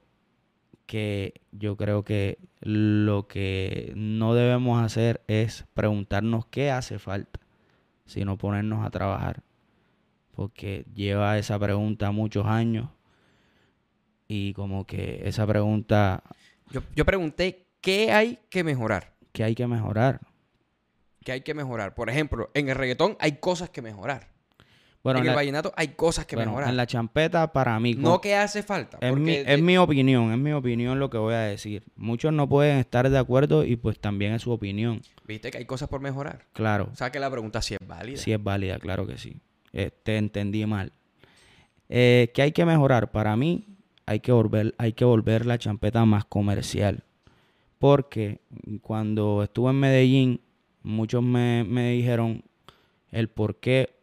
que 0.85 1.41
yo 1.51 1.77
creo 1.77 2.03
que 2.03 2.39
lo 2.59 3.27
que 3.27 3.93
no 3.95 4.33
debemos 4.33 4.83
hacer 4.83 5.21
es 5.27 5.65
preguntarnos 5.73 6.45
qué 6.47 6.71
hace 6.71 6.99
falta, 6.99 7.39
sino 8.05 8.37
ponernos 8.37 8.85
a 8.85 8.89
trabajar. 8.89 9.43
Porque 10.31 10.85
lleva 10.93 11.37
esa 11.37 11.57
pregunta 11.57 12.11
muchos 12.11 12.45
años 12.45 12.89
y 14.27 14.53
como 14.53 14.85
que 14.85 15.21
esa 15.25 15.47
pregunta... 15.47 16.23
Yo, 16.69 16.81
yo 16.95 17.05
pregunté, 17.05 17.67
¿qué 17.81 18.11
hay 18.11 18.39
que 18.49 18.63
mejorar? 18.63 19.14
¿Qué 19.35 19.43
hay 19.43 19.53
que 19.53 19.67
mejorar? 19.67 20.21
¿Qué 21.25 21.33
hay 21.33 21.41
que 21.41 21.53
mejorar? 21.53 21.93
Por 21.93 22.09
ejemplo, 22.09 22.49
en 22.53 22.69
el 22.69 22.75
reggaetón 22.75 23.17
hay 23.19 23.33
cosas 23.33 23.69
que 23.69 23.81
mejorar. 23.81 24.29
Bueno, 25.03 25.19
en, 25.19 25.25
en 25.25 25.29
el 25.29 25.33
la, 25.33 25.35
vallenato 25.35 25.73
hay 25.75 25.89
cosas 25.89 26.25
que 26.25 26.37
bueno, 26.37 26.51
mejorar. 26.51 26.69
En 26.69 26.77
la 26.77 26.87
champeta, 26.87 27.51
para 27.51 27.77
mí. 27.79 27.95
No 27.95 28.21
que 28.21 28.33
hace 28.33 28.63
falta. 28.63 28.97
Es, 29.01 29.13
mi, 29.13 29.33
es 29.33 29.61
mi 29.61 29.77
opinión, 29.77 30.31
es 30.31 30.37
mi 30.37 30.53
opinión 30.53 30.99
lo 30.99 31.09
que 31.09 31.17
voy 31.17 31.33
a 31.33 31.41
decir. 31.41 31.83
Muchos 31.97 32.31
no 32.31 32.47
pueden 32.47 32.77
estar 32.77 33.09
de 33.09 33.17
acuerdo 33.17 33.65
y 33.65 33.75
pues 33.75 33.99
también 33.99 34.33
es 34.33 34.43
su 34.43 34.51
opinión. 34.51 35.01
Viste 35.27 35.51
que 35.51 35.57
hay 35.57 35.65
cosas 35.65 35.89
por 35.89 35.99
mejorar. 35.99 36.45
Claro. 36.53 36.89
O 36.93 36.95
sea 36.95 37.11
que 37.11 37.19
la 37.19 37.29
pregunta 37.29 37.61
sí 37.61 37.73
es 37.73 37.85
válida. 37.85 38.17
Sí 38.17 38.31
es 38.31 38.41
válida, 38.41 38.79
claro 38.79 39.05
que 39.05 39.17
sí. 39.17 39.41
Eh, 39.73 39.91
te 39.91 40.15
entendí 40.15 40.65
mal. 40.65 40.93
Eh, 41.89 42.31
¿Qué 42.33 42.41
hay 42.41 42.53
que 42.53 42.65
mejorar? 42.65 43.11
Para 43.11 43.35
mí 43.35 43.67
hay 44.05 44.21
que 44.21 44.31
volver, 44.31 44.73
hay 44.77 44.93
que 44.93 45.03
volver 45.03 45.45
la 45.45 45.57
champeta 45.57 46.05
más 46.05 46.23
comercial. 46.23 47.03
Porque 47.79 48.41
cuando 48.81 49.43
estuve 49.43 49.71
en 49.71 49.79
Medellín, 49.79 50.41
muchos 50.83 51.21
me, 51.23 51.63
me 51.63 51.91
dijeron 51.91 52.43
el 53.11 53.29
por 53.29 53.59
qué 53.59 53.95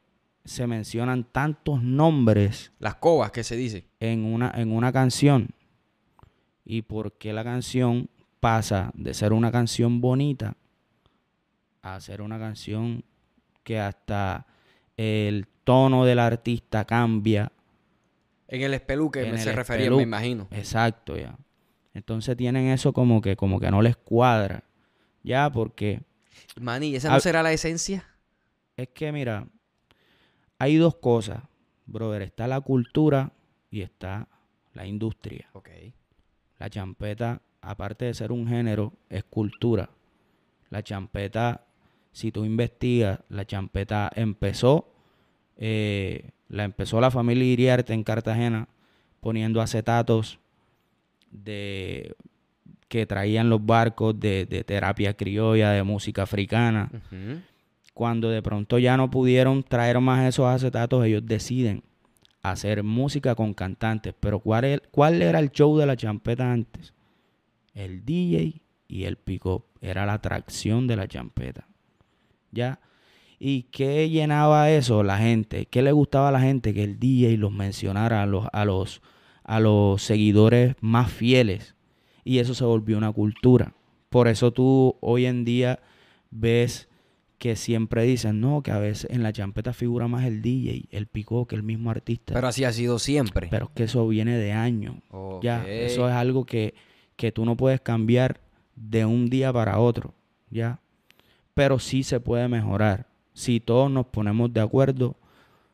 se 0.45 0.67
mencionan 0.67 1.25
tantos 1.25 1.83
nombres. 1.83 2.73
Las 2.79 2.97
cobas 2.97 3.31
que 3.31 3.45
se 3.45 3.57
dice. 3.57 3.87
En 4.01 4.25
una, 4.25 4.53
en 4.55 4.73
una 4.73 4.93
canción. 4.93 5.49
y 6.65 6.83
por 6.83 7.13
qué 7.13 7.33
la 7.33 7.43
canción 7.45 8.09
pasa 8.41 8.91
de 8.95 9.15
ser 9.15 9.33
una 9.33 9.51
canción 9.53 10.01
bonita 10.01 10.57
a 11.83 12.01
ser 12.01 12.23
una 12.23 12.39
canción 12.39 13.05
que 13.65 13.79
hasta 13.79 14.47
el 14.97 15.47
tono 15.65 16.05
del 16.05 16.19
artista 16.19 16.85
cambia. 16.85 17.51
En 18.49 18.63
el 18.63 18.75
espeluque 18.75 19.27
En 19.29 19.39
se 19.39 19.53
refería, 19.53 19.91
me 19.91 20.03
imagino. 20.03 20.47
Exacto, 20.51 21.17
ya. 21.17 21.37
Entonces 21.95 22.37
tienen 22.37 22.69
eso 22.69 22.93
como 22.93 23.21
que, 23.21 23.37
como 23.37 23.61
que 23.61 23.71
no 23.71 23.83
les 23.83 23.97
cuadra. 23.97 24.65
Ya, 25.23 25.51
porque 25.51 26.01
Manny, 26.61 26.97
¿esa 26.97 27.11
no 27.11 27.21
será 27.21 27.43
la 27.43 27.53
esencia? 27.53 28.07
es 28.77 28.89
que, 28.89 29.13
mira, 29.13 29.47
hay 30.59 30.77
dos 30.77 30.97
cosas, 30.97 31.43
brother. 31.87 32.23
Está 32.23 32.47
la 32.47 32.61
cultura 32.61 33.33
y 33.71 33.83
está 33.83 34.29
la 34.75 34.87
industria. 34.87 35.49
Ok. 35.53 35.69
La 36.59 36.71
champeta, 36.71 37.43
aparte 37.61 38.07
de 38.07 38.15
ser 38.15 38.33
un 38.33 38.49
género, 38.49 38.93
es 39.09 39.25
cultura. 39.25 39.91
La 40.71 40.83
champeta, 40.83 41.67
si 42.13 42.33
tú 42.33 42.45
investigas, 42.45 43.21
la 43.29 43.45
champeta 43.45 44.11
empezó, 44.15 44.93
eh, 45.57 46.31
la 46.49 46.65
empezó 46.65 47.01
la 47.01 47.11
familia 47.11 47.45
Iriarte 47.45 47.93
en 47.93 48.05
Cartagena 48.05 48.69
poniendo 49.21 49.61
acetatos 49.61 50.39
de 51.33 52.15
que 52.89 53.07
traían 53.07 53.49
los 53.49 53.65
barcos 53.65 54.21
de, 54.21 54.45
de 54.45 54.65
terapia 54.65 55.15
criolla, 55.15 55.71
de 55.71 55.83
música 55.83 56.25
africana. 56.25 56.91
Cuando 57.95 58.29
de 58.31 58.43
pronto 58.43 58.79
ya 58.79 58.97
no 58.97 59.11
pudieron 59.11 59.63
traer 59.63 59.99
más 60.01 60.29
esos 60.29 60.47
acetatos, 60.47 61.05
ellos 61.05 61.23
deciden 61.25 61.83
hacer 62.43 62.83
música 62.83 63.35
con 63.35 63.55
cantantes. 63.55 64.15
Pero 64.21 64.41
¿cuál, 64.41 64.83
cuál 64.91 65.23
era 65.23 65.39
el 65.39 65.51
show 65.51 65.77
de 65.79 65.87
la 65.87 65.97
champeta 65.97 66.53
antes? 66.53 66.93
El 67.75 68.05
DJ 68.05 68.61
y 68.89 69.05
el 69.05 69.17
pick-up. 69.17 69.65
Era 69.81 70.05
la 70.05 70.15
atracción 70.15 70.87
de 70.87 70.97
la 70.97 71.09
champeta. 71.09 71.67
¿Ya? 72.51 72.79
¿Y 73.39 73.65
qué 73.65 74.09
llenaba 74.11 74.71
eso 74.71 75.03
la 75.03 75.19
gente? 75.19 75.67
¿Qué 75.67 75.83
le 75.83 75.93
gustaba 75.93 76.29
a 76.29 76.33
la 76.33 76.41
gente? 76.41 76.75
Que 76.75 76.85
el 76.85 76.99
DJ 77.01 77.39
los 77.39 77.51
mencionara 77.51 78.23
a 78.23 78.27
los, 78.27 78.47
a 78.53 78.65
los, 78.65 79.01
a 79.45 79.61
los 79.61 80.03
seguidores 80.03 80.77
más 80.81 81.11
fieles. 81.11 81.75
Y 82.25 82.39
eso 82.39 82.55
se 82.55 82.65
volvió 82.65 82.99
una 82.99 83.13
cultura. 83.13 83.75
Por 84.09 84.29
eso 84.29 84.53
tú 84.53 84.97
hoy 85.01 85.27
en 85.27 85.45
día 85.45 85.81
ves 86.31 86.89
que 87.39 87.57
siempre 87.57 88.05
dicen, 88.05 88.41
no, 88.41 88.63
que 88.63 88.71
a 88.71 88.79
veces 88.79 89.11
en 89.11 89.25
la 89.25 89.33
champeta 89.33 89.73
figura 89.73 90.07
más 90.07 90.25
el 90.27 90.43
DJ, 90.43 90.85
el 90.93 91.07
picó, 91.09 91.47
que 91.47 91.57
el 91.57 91.65
mismo 91.65 91.91
artista. 91.91 92.35
Pero 92.35 92.47
así 92.47 92.63
ha 92.63 92.73
sido 92.73 93.01
siempre. 93.01 93.49
Pero 93.51 93.65
es 93.67 93.71
que 93.73 93.83
eso 93.85 94.07
viene 94.07 94.37
de 94.37 94.53
años. 94.53 94.97
Ya, 95.43 95.67
eso 95.67 96.09
es 96.09 96.15
algo 96.15 96.47
que, 96.47 96.75
que 97.17 97.33
tú 97.33 97.45
no 97.45 97.57
puedes 97.57 97.81
cambiar 97.81 98.41
de 98.77 99.05
un 99.05 99.29
día 99.29 99.53
para 99.53 99.81
otro, 99.81 100.15
¿ya? 100.51 100.81
Pero 101.55 101.81
sí 101.81 102.05
se 102.05 102.21
puede 102.21 102.47
mejorar. 102.47 103.09
Si 103.33 103.59
todos 103.59 103.91
nos 103.91 104.07
ponemos 104.07 104.53
de 104.53 104.61
acuerdo, 104.61 105.17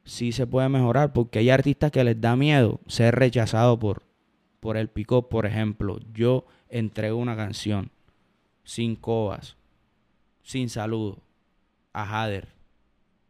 sí 0.08 0.32
se 0.32 0.46
puede 0.46 0.68
mejorar, 0.68 1.12
porque 1.12 1.38
hay 1.38 1.50
artistas 1.50 1.92
que 1.92 2.02
les 2.02 2.20
da 2.20 2.34
miedo 2.34 2.80
ser 2.86 3.14
rechazado 3.14 3.78
por, 3.78 4.02
por 4.58 4.76
el 4.76 4.88
pick-up. 4.88 5.28
Por 5.28 5.44
ejemplo, 5.44 6.00
yo 6.14 6.46
entrego 6.68 7.18
una 7.18 7.36
canción 7.36 7.90
sin 8.64 8.96
cobas, 8.96 9.56
sin 10.42 10.70
saludo, 10.70 11.18
a 11.92 12.06
Jader. 12.06 12.48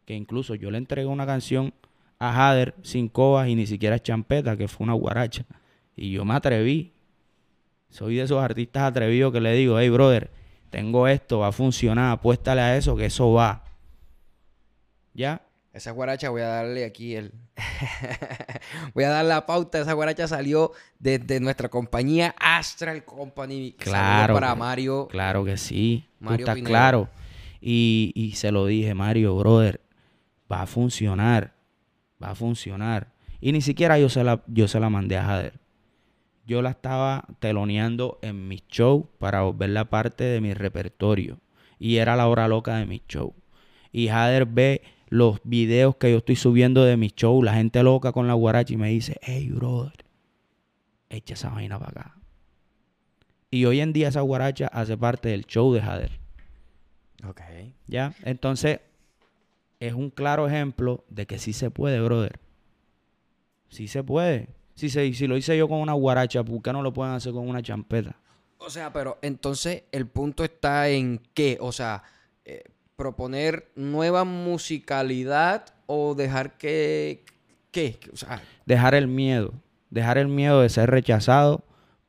Que 0.04 0.14
incluso 0.14 0.54
yo 0.54 0.70
le 0.70 0.78
entregué 0.78 1.06
una 1.06 1.26
canción 1.26 1.74
a 2.18 2.32
Jader 2.32 2.74
sin 2.82 3.08
cobas 3.08 3.48
y 3.48 3.56
ni 3.56 3.66
siquiera 3.66 3.98
champeta, 3.98 4.56
que 4.56 4.68
fue 4.68 4.84
una 4.84 4.94
guaracha. 4.94 5.44
Y 5.96 6.12
yo 6.12 6.24
me 6.24 6.34
atreví. 6.34 6.92
Soy 7.90 8.16
de 8.16 8.22
esos 8.22 8.42
artistas 8.42 8.84
atrevidos 8.84 9.32
que 9.32 9.40
le 9.40 9.52
digo, 9.54 9.80
hey 9.80 9.88
brother, 9.88 10.30
tengo 10.70 11.08
esto, 11.08 11.40
va 11.40 11.48
a 11.48 11.52
funcionar, 11.52 12.12
apuéstale 12.12 12.60
a 12.60 12.76
eso, 12.76 12.94
que 12.94 13.06
eso 13.06 13.32
va. 13.32 13.64
¿Ya? 15.14 15.47
Esa 15.72 15.90
guaracha 15.92 16.31
voy 16.31 16.42
a 16.42 16.48
darle 16.48 16.85
aquí 16.85 17.14
el... 17.14 17.33
voy 18.94 19.04
a 19.04 19.11
dar 19.11 19.24
la 19.24 19.46
pauta. 19.46 19.81
Esa 19.81 19.92
guaracha 19.92 20.26
salió 20.26 20.72
desde 20.98 21.40
nuestra 21.40 21.68
compañía 21.68 22.35
Astral 22.38 23.04
Company. 23.04 23.74
Claro, 23.78 24.35
para 24.35 24.54
Mario. 24.54 25.09
Claro 25.09 25.44
que 25.44 25.57
sí. 25.57 26.09
Tú 26.18 26.24
Mario 26.24 26.44
estás 26.44 26.54
Pineda. 26.57 26.70
claro. 26.70 27.09
Y, 27.61 28.12
y 28.14 28.33
se 28.33 28.50
lo 28.50 28.66
dije, 28.66 28.94
Mario, 28.94 29.37
brother, 29.37 29.81
va 30.50 30.62
a 30.62 30.66
funcionar. 30.66 31.54
Va 32.22 32.31
a 32.31 32.35
funcionar. 32.35 33.12
Y 33.40 33.52
ni 33.52 33.61
siquiera 33.61 33.98
yo 33.98 34.09
se 34.09 34.24
la, 34.24 34.42
yo 34.46 34.68
se 34.68 34.81
la 34.81 34.90
mandé 34.90 35.16
a 35.16 35.24
Jader. 35.24 35.61
Yo 36.46 36.62
la 36.62 36.70
estaba 36.70 37.26
teloneando 37.40 38.18
en 38.22 38.48
mi 38.48 38.62
show 38.68 39.11
para 39.18 39.42
volverla 39.42 39.85
parte 39.85 40.24
de 40.24 40.40
mi 40.40 40.54
repertorio. 40.54 41.38
Y 41.78 41.96
era 41.96 42.16
la 42.16 42.26
hora 42.26 42.48
loca 42.48 42.76
de 42.76 42.87
mi 42.87 43.02
show. 43.07 43.35
Y 43.92 44.09
Jader 44.09 44.46
ve 44.46 44.83
los 45.11 45.40
videos 45.44 45.97
que 45.97 46.11
yo 46.11 46.18
estoy 46.18 46.37
subiendo 46.37 46.85
de 46.85 46.97
mi 46.97 47.09
show, 47.09 47.42
la 47.42 47.55
gente 47.55 47.83
loca 47.83 48.12
con 48.12 48.27
la 48.27 48.35
guaracha 48.35 48.75
y 48.75 48.77
me 48.77 48.88
dice, 48.88 49.16
hey, 49.23 49.51
brother, 49.51 50.05
echa 51.09 51.35
esa 51.35 51.51
vaina 51.51 51.79
para 51.79 51.90
acá. 51.90 52.16
Y 53.51 53.64
hoy 53.64 53.81
en 53.81 53.92
día 53.92 54.09
esa 54.09 54.21
guaracha 54.21 54.66
hace 54.68 54.97
parte 54.97 55.31
del 55.31 55.47
show 55.47 55.73
de 55.73 55.81
Jader. 55.81 56.21
Ok. 57.27 57.40
¿Ya? 57.87 58.14
Entonces, 58.23 58.81
es 59.81 59.94
un 59.94 60.11
claro 60.11 60.47
ejemplo 60.47 61.05
de 61.09 61.27
que 61.27 61.38
sí 61.38 61.53
se 61.53 61.71
puede, 61.71 62.01
brother. 62.01 62.38
Sí 63.68 63.88
se 63.88 64.03
puede. 64.03 64.49
Si, 64.75 64.90
se, 64.90 65.12
si 65.14 65.27
lo 65.27 65.37
hice 65.37 65.57
yo 65.57 65.68
con 65.68 65.79
una 65.79 65.94
guaracha, 65.94 66.44
¿por 66.44 66.62
qué 66.62 66.73
no 66.73 66.83
lo 66.83 66.92
pueden 66.92 67.14
hacer 67.14 67.33
con 67.33 67.49
una 67.49 67.62
champeta? 67.62 68.16
O 68.59 68.71
sea, 68.71 68.92
pero 68.92 69.18
entonces 69.23 69.85
el 69.92 70.07
punto 70.07 70.44
está 70.44 70.88
en 70.88 71.21
qué? 71.33 71.59
O 71.61 71.73
sea, 71.73 72.03
eh, 72.44 72.64
proponer 72.98 73.70
nueva 73.76 74.24
musicalidad 74.24 75.66
o 75.87 76.16
dejar 76.16 76.58
que... 76.58 77.24
¿Qué? 77.70 78.00
O 78.12 78.16
sea, 78.16 78.42
Dejar 78.66 78.96
el 78.96 79.06
miedo. 79.06 79.54
Dejar 79.88 80.18
el 80.18 80.26
miedo 80.26 80.61
de 80.62 80.68
ser 80.68 80.90
rechazado 80.90 81.64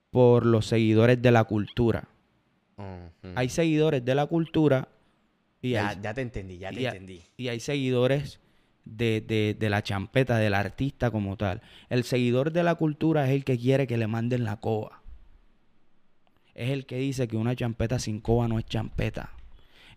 por 0.09 0.47
los 0.47 0.65
seguidores 0.65 1.21
de 1.21 1.31
la 1.31 1.43
cultura. 1.43 2.07
Hay 3.35 3.49
seguidores 3.49 4.03
de 4.03 4.15
la 4.15 4.25
cultura 4.25 4.87
y 5.61 5.71
ya, 5.71 5.89
hay, 5.89 5.97
ya 6.01 6.13
te 6.13 6.21
entendí, 6.21 6.57
ya 6.57 6.71
te 6.71 6.81
y, 6.81 6.85
entendí. 6.87 7.21
y 7.37 7.49
hay 7.49 7.59
seguidores 7.59 8.39
de, 8.85 9.21
de- 9.21 9.55
de 9.59 9.69
la 9.69 9.83
champeta, 9.83 10.37
del 10.37 10.53
artista 10.55 11.11
como 11.11 11.37
tal. 11.37 11.61
El 11.89 12.03
seguidor 12.03 12.51
de 12.51 12.63
la 12.63 12.73
cultura 12.75 13.25
es 13.27 13.31
el 13.35 13.43
que 13.43 13.57
quiere 13.59 13.85
que 13.85 13.97
le 13.97 14.07
manden 14.07 14.43
la 14.45 14.55
coba. 14.55 15.03
Es 16.55 16.71
el 16.71 16.85
que 16.87 16.95
dice 16.97 17.27
que 17.27 17.37
una 17.37 17.55
champeta 17.55 17.99
sin 17.99 18.21
coba 18.21 18.47
no 18.47 18.57
es 18.57 18.65
champeta. 18.65 19.33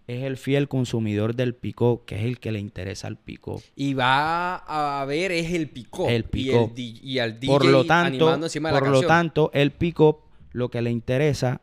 Es 0.06 0.24
el 0.24 0.36
fiel 0.36 0.68
consumidor 0.68 1.34
del 1.34 1.54
picó, 1.54 2.04
que 2.04 2.16
es 2.16 2.24
el 2.24 2.40
que 2.40 2.50
le 2.52 2.58
interesa 2.58 3.06
al 3.06 3.16
picó. 3.16 3.62
Y 3.76 3.94
va 3.94 4.56
a 4.56 5.04
ver 5.04 5.30
es 5.32 5.52
el 5.52 5.68
pick-up. 5.68 6.08
El 6.08 6.22
Y, 6.22 6.28
pick-up. 6.28 6.72
el 6.76 7.00
y 7.02 7.18
al 7.18 7.38
DJ 7.38 7.52
por 7.52 7.64
lo 7.64 7.84
tanto, 7.84 8.26
animando 8.26 8.46
encima 8.46 8.70
de 8.70 8.74
por 8.74 8.82
la 8.82 8.88
lo 8.88 8.94
canción. 9.00 9.08
tanto, 9.08 9.50
el 9.54 9.70
pick-up 9.70 10.18
lo 10.52 10.70
que 10.70 10.82
le 10.82 10.90
interesa 10.90 11.60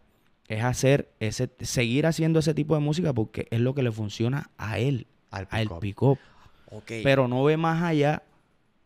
es 0.48 0.64
hacer 0.64 1.12
ese, 1.20 1.50
seguir 1.60 2.06
haciendo 2.08 2.40
ese 2.40 2.54
tipo 2.54 2.74
de 2.76 2.82
música 2.82 3.14
porque 3.14 3.48
es 3.52 3.60
lo 3.60 3.76
que 3.76 3.84
le 3.84 3.92
funciona 3.92 4.50
a 4.58 4.80
él, 4.80 5.08
Al 5.32 5.70
pick-up. 5.80 6.18
Pero 6.88 7.28
no 7.28 7.44
ve 7.44 7.58
más 7.58 7.84
allá 7.84 8.24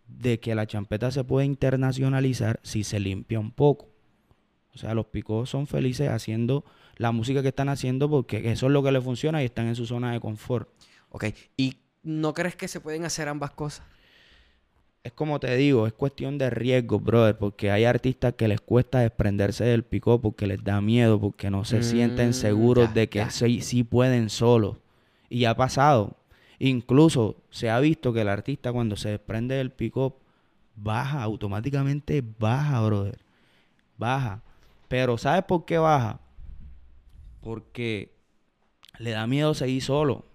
de 0.08 0.39
que 0.39 0.56
la 0.56 0.68
champeta 0.68 1.12
se 1.12 1.24
puede 1.24 1.46
internacionalizar 1.46 2.60
si 2.63 2.84
se 2.84 3.00
limpia 3.00 3.39
un 3.39 3.52
poco. 3.52 3.88
O 4.74 4.78
sea, 4.78 4.94
los 4.94 5.06
picos 5.06 5.50
son 5.50 5.68
felices 5.68 6.10
haciendo 6.10 6.66
la 6.97 7.12
música 7.12 7.41
que 7.41 7.49
están 7.49 7.69
haciendo 7.69 8.10
porque 8.10 8.51
eso 8.51 8.67
es 8.67 8.71
lo 8.71 8.84
que 8.84 8.91
les 8.91 9.03
funciona 9.03 9.41
y 9.41 9.45
están 9.45 9.67
en 9.67 9.75
su 9.75 9.86
zona 9.86 10.12
de 10.12 10.19
confort. 10.19 10.69
Ok. 11.10 11.25
¿Y 11.58 11.77
no 12.03 12.34
crees 12.34 12.56
que 12.56 12.67
se 12.67 12.79
pueden 12.79 13.06
hacer 13.06 13.27
ambas 13.27 13.51
cosas? 13.51 13.86
Es 15.03 15.12
como 15.12 15.39
te 15.39 15.53
digo, 15.58 15.86
es 15.86 15.93
cuestión 15.93 16.38
de 16.38 16.49
riesgo, 16.49 16.97
brother, 16.99 17.38
porque 17.38 17.71
hay 17.71 17.84
artistas 17.84 18.36
que 18.36 18.47
les 18.47 18.62
cuesta 18.62 18.99
desprenderse 18.99 19.65
del 19.65 19.84
pico 19.84 20.21
porque 20.21 20.47
les 20.47 20.63
da 20.63 20.79
miedo, 20.79 21.19
porque 21.19 21.49
no 21.49 21.65
se 21.65 21.79
Mm, 21.79 21.84
sienten 21.84 22.34
seguros 22.34 22.88
ya, 22.89 22.93
de 22.93 23.10
que 23.10 23.29
sí, 23.29 23.60
sí 23.62 23.84
pueden 23.84 24.29
solos. 24.29 24.77
Y 25.29 25.43
ha 25.45 25.56
pasado. 25.56 26.15
Incluso 26.60 27.36
se 27.49 27.69
ha 27.69 27.79
visto 27.82 28.13
que 28.13 28.21
el 28.21 28.29
artista 28.29 28.71
cuando 28.71 28.95
se 28.95 29.10
desprende 29.10 29.56
del 29.56 29.71
pick-up 29.71 30.15
baja, 30.75 31.21
automáticamente 31.21 32.23
baja, 32.39 32.82
brother. 32.82 33.19
Baja. 33.97 34.41
Pero 34.88 35.17
¿sabes 35.17 35.43
por 35.43 35.65
qué 35.65 35.77
baja? 35.77 36.19
Porque 37.43 38.15
le 38.99 39.12
da 39.12 39.27
miedo 39.27 39.53
seguir 39.53 39.84
solo. 39.84 40.25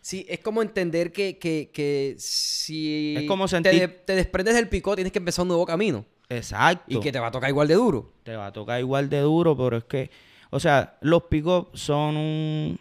Sí, 0.00 0.24
es 0.28 0.38
como 0.40 0.62
entender 0.62 1.12
que, 1.12 1.38
que, 1.38 1.70
que 1.72 2.14
si 2.18 3.14
Es 3.16 3.24
como 3.26 3.46
te, 3.48 3.56
sentir- 3.56 3.80
de- 3.80 3.88
te 3.88 4.14
desprendes 4.14 4.54
del 4.54 4.68
pico, 4.68 4.94
tienes 4.94 5.12
que 5.12 5.18
empezar 5.18 5.42
un 5.42 5.48
nuevo 5.48 5.66
camino. 5.66 6.04
Exacto. 6.28 6.84
Y 6.88 7.00
que 7.00 7.10
te 7.12 7.18
va 7.18 7.26
a 7.28 7.30
tocar 7.30 7.50
igual 7.50 7.66
de 7.68 7.74
duro. 7.74 8.12
te 8.22 8.36
va 8.36 8.46
a 8.46 8.52
tocar 8.52 8.78
igual 8.80 9.08
de 9.10 9.20
duro, 9.20 9.56
pero 9.56 9.76
es 9.76 9.84
que, 9.84 10.10
o 10.50 10.60
sea, 10.60 10.98
los 11.00 11.24
pick 11.24 11.44
son 11.74 12.16
un, 12.16 12.78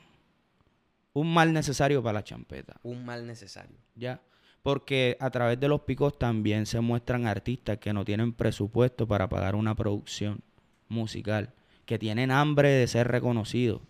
un 1.13 1.34
mal 1.34 1.51
necesario 1.54 2.01
para 2.04 2.19
la 2.19 2.23
champeta, 2.23 2.80
Un 2.84 3.04
mal 3.04 3.25
necesario. 3.25 3.77
¿ya? 3.95 4.21
Porque 4.62 5.17
a 5.19 5.32
través 5.32 5.60
de 5.60 5.67
los 5.67 5.82
picos 5.82 6.17
también 6.19 6.65
se 6.67 6.80
muestran 6.82 7.25
artistas 7.25 7.77
que 7.80 7.93
no 7.93 8.06
tienen 8.06 8.32
presupuesto 8.34 9.08
para 9.08 9.27
pagar 9.27 9.56
una 9.56 9.75
producción 9.75 10.41
musical, 10.88 11.51
que 11.91 11.99
tienen 11.99 12.32
hambre 12.32 12.69
de 12.69 12.88
ser 12.88 13.10
reconocidos. 13.10 13.82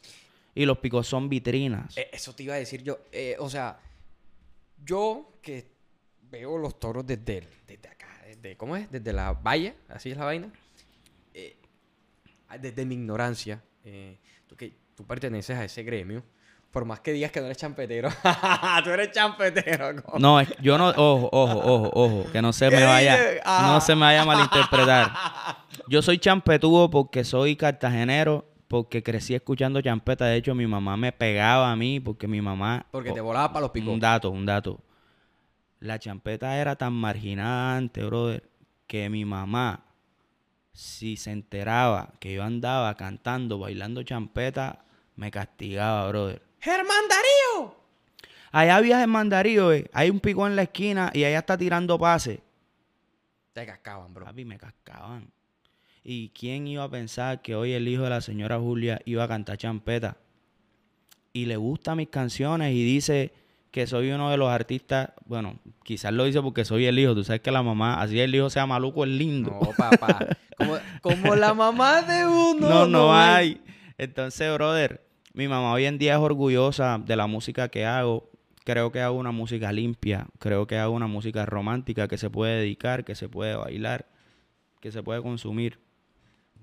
Y 0.56 0.66
los 0.66 0.80
picos 0.80 1.06
son 1.08 1.30
vitrinas. 1.30 1.96
Eh, 1.96 2.10
Eso 2.12 2.34
te 2.34 2.42
iba 2.44 2.56
a 2.56 2.58
decir 2.58 2.82
yo. 2.84 2.98
Eh, 3.12 3.36
o 3.40 3.48
sea, 3.48 3.78
yo 4.84 5.34
que 5.44 5.70
veo 6.32 6.58
los 6.58 6.80
toros 6.80 7.06
desde, 7.06 7.38
el- 7.40 7.48
desde 7.68 7.90
acá, 7.90 8.08
desde, 8.26 8.58
¿cómo 8.58 8.76
es? 8.76 8.90
Desde 8.90 9.14
la 9.14 9.34
valla, 9.34 9.76
así 9.88 10.10
es 10.10 10.18
la 10.18 10.26
vaina. 10.26 10.50
Eh, 11.36 11.56
desde 12.60 12.86
mi 12.86 12.96
ignorancia, 12.96 13.62
eh, 13.86 14.18
tú 14.48 14.56
que 14.56 14.74
tú 14.96 15.06
perteneces 15.06 15.56
a 15.58 15.64
ese 15.64 15.84
gremio, 15.84 16.24
por 16.72 16.86
más 16.86 17.02
que 17.02 17.12
digas 17.14 17.32
que 17.32 17.40
no 17.40 17.46
eres 17.46 17.58
champetero, 17.58 18.10
tú 18.84 18.90
eres 18.90 19.12
champetero. 19.12 20.02
co- 20.04 20.18
No, 20.20 20.42
yo 20.62 20.78
no, 20.78 20.90
ojo, 20.90 21.30
ojo, 21.32 21.60
ojo, 21.60 21.92
ojo, 21.94 22.32
que 22.32 22.42
no 22.42 22.52
se 22.52 22.68
¿Qué 22.70 22.78
me 22.78 22.84
vaya? 22.84 23.20
Ah. 23.46 23.70
no 23.74 23.80
se 23.82 23.94
me 23.94 24.02
vaya 24.02 24.24
a 24.24 24.26
malinterpretar. 24.26 25.12
Yo 25.88 26.02
soy 26.02 26.18
champetudo 26.18 26.90
porque 26.90 27.24
soy 27.24 27.56
cartagenero, 27.56 28.46
porque 28.68 29.04
crecí 29.04 29.36
escuchando 29.36 29.82
champeta. 29.82 30.26
De 30.26 30.38
hecho, 30.38 30.56
mi 30.56 30.68
mamá 30.68 30.98
me 30.98 31.12
pegaba 31.12 31.72
a 31.72 31.76
mí 31.76 32.00
porque 32.00 32.28
mi 32.28 32.42
mamá. 32.42 32.86
Porque 32.92 33.12
te 33.12 33.22
volaba 33.22 33.52
para 33.52 33.62
los 33.62 33.72
picos. 33.72 33.94
Un 33.94 34.00
dato, 34.00 34.30
un 34.30 34.46
dato. 34.46 34.80
La 35.80 36.00
champeta 36.00 36.58
era 36.58 36.76
tan 36.76 36.94
marginada 36.94 37.76
antes, 37.76 38.06
brother, 38.06 38.50
que 38.88 39.10
mi 39.10 39.26
mamá, 39.26 39.86
si 40.74 41.18
se 41.18 41.32
enteraba 41.32 42.14
que 42.20 42.34
yo 42.34 42.44
andaba 42.44 42.96
cantando, 42.96 43.58
bailando 43.58 44.04
champeta, 44.04 44.86
me 45.16 45.32
castigaba, 45.32 46.08
brother. 46.08 46.42
¡Germán 46.60 47.04
Darío! 47.10 47.82
Allá 48.52 48.82
viaja 48.82 49.04
en 49.04 49.10
Mandarío, 49.10 49.72
eh. 49.72 49.90
hay 49.94 50.10
un 50.10 50.20
pico 50.20 50.46
en 50.46 50.58
la 50.58 50.64
esquina 50.64 51.10
y 51.14 51.24
allá 51.24 51.40
está 51.40 51.58
tirando 51.58 51.98
pase. 51.98 52.44
Te 53.54 53.66
cascaban, 53.66 54.14
bro. 54.14 54.26
Papi, 54.26 54.44
me 54.46 54.58
cascaban. 54.58 55.32
¿Y 56.04 56.30
quién 56.30 56.68
iba 56.68 56.84
a 56.84 56.90
pensar 56.90 57.42
que 57.42 57.56
hoy 57.56 57.74
el 57.74 57.88
hijo 57.88 58.04
de 58.04 58.10
la 58.10 58.22
señora 58.22 58.60
Julia 58.60 59.02
iba 59.06 59.24
a 59.24 59.28
cantar 59.28 59.58
champeta? 59.58 60.18
Y 61.34 61.46
le 61.46 61.58
gustan 61.58 61.98
mis 61.98 62.10
canciones 62.10 62.74
y 62.74 62.84
dice 62.84 63.34
que 63.72 63.88
soy 63.88 64.12
uno 64.12 64.30
de 64.30 64.38
los 64.38 64.50
artistas, 64.50 65.12
bueno, 65.26 65.60
quizás 65.84 66.12
lo 66.12 66.26
dice 66.26 66.42
porque 66.42 66.66
soy 66.66 66.86
el 66.86 67.00
hijo, 67.00 67.16
tú 67.16 67.24
sabes 67.24 67.42
que 67.42 67.52
la 67.52 67.64
mamá, 67.64 68.02
así 68.02 68.20
el 68.20 68.36
hijo 68.36 68.50
sea 68.50 68.66
maluco, 68.66 69.06
es 69.06 69.12
lindo. 69.12 69.52
No, 69.52 69.72
papá. 69.78 70.28
Como, 70.58 70.78
como 71.02 71.36
la 71.36 71.54
mamá 71.54 72.02
de 72.02 72.28
uno. 72.28 72.70
No, 72.70 72.88
no, 72.88 73.16
hay. 73.16 73.34
hay. 73.36 73.62
Entonces, 73.98 74.54
brother, 74.54 75.02
mi 75.34 75.48
mamá 75.48 75.72
hoy 75.72 75.86
en 75.86 75.98
día 75.98 76.14
es 76.14 76.20
orgullosa 76.20 77.02
de 77.04 77.16
la 77.16 77.28
música 77.28 77.70
que 77.70 77.86
hago. 77.86 78.30
Creo 78.64 78.92
que 78.92 79.00
hago 79.00 79.18
una 79.18 79.32
música 79.32 79.72
limpia, 79.72 80.28
creo 80.38 80.68
que 80.68 80.78
hago 80.78 80.94
una 80.94 81.08
música 81.08 81.46
romántica 81.46 82.08
que 82.08 82.18
se 82.18 82.30
puede 82.30 82.60
dedicar, 82.60 83.06
que 83.06 83.16
se 83.16 83.28
puede 83.30 83.56
bailar, 83.56 84.06
que 84.82 84.92
se 84.92 85.02
puede 85.02 85.22
consumir. 85.22 85.80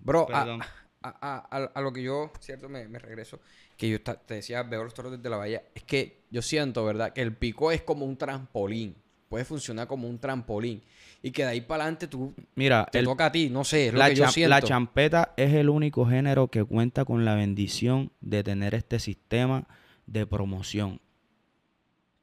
Bro, 0.02 0.22
a, 0.32 0.42
Perdón. 0.44 0.60
a- 0.62 1.08
a- 1.10 1.48
a- 1.56 1.70
a 1.74 1.80
lo 1.80 1.92
que 1.92 2.02
yo, 2.02 2.30
cierto, 2.40 2.68
me, 2.68 2.88
me 2.88 2.98
regreso, 2.98 3.40
que 3.76 3.88
yo 3.88 4.00
te 4.02 4.34
decía, 4.34 4.62
veo 4.62 4.84
los 4.84 4.94
toros 4.94 5.12
desde 5.12 5.28
la 5.30 5.36
bahía, 5.36 5.62
es 5.74 5.84
que 5.84 6.22
yo 6.30 6.42
siento, 6.42 6.84
¿verdad? 6.84 7.12
Que 7.12 7.22
el 7.22 7.34
pico 7.36 7.70
es 7.72 7.82
como 7.82 8.04
un 8.04 8.16
trampolín, 8.16 8.96
puede 9.28 9.44
funcionar 9.44 9.86
como 9.86 10.08
un 10.08 10.18
trampolín, 10.18 10.82
y 11.22 11.30
que 11.30 11.42
de 11.42 11.48
ahí 11.50 11.60
para 11.60 11.84
adelante 11.84 12.06
tú, 12.08 12.34
Mira, 12.54 12.86
te 12.90 13.00
el- 13.00 13.04
toca 13.04 13.26
a 13.26 13.32
ti, 13.32 13.48
no 13.50 13.64
sé, 13.64 13.88
es 13.88 13.92
lo 13.92 13.98
la, 14.00 14.08
que 14.08 14.14
yo 14.16 14.28
siento. 14.28 14.50
la 14.50 14.62
champeta 14.62 15.34
es 15.36 15.52
el 15.54 15.68
único 15.68 16.06
género 16.06 16.48
que 16.48 16.64
cuenta 16.64 17.04
con 17.04 17.24
la 17.24 17.34
bendición 17.34 18.10
de 18.20 18.42
tener 18.42 18.74
este 18.74 18.98
sistema 18.98 19.66
de 20.06 20.26
promoción. 20.26 21.00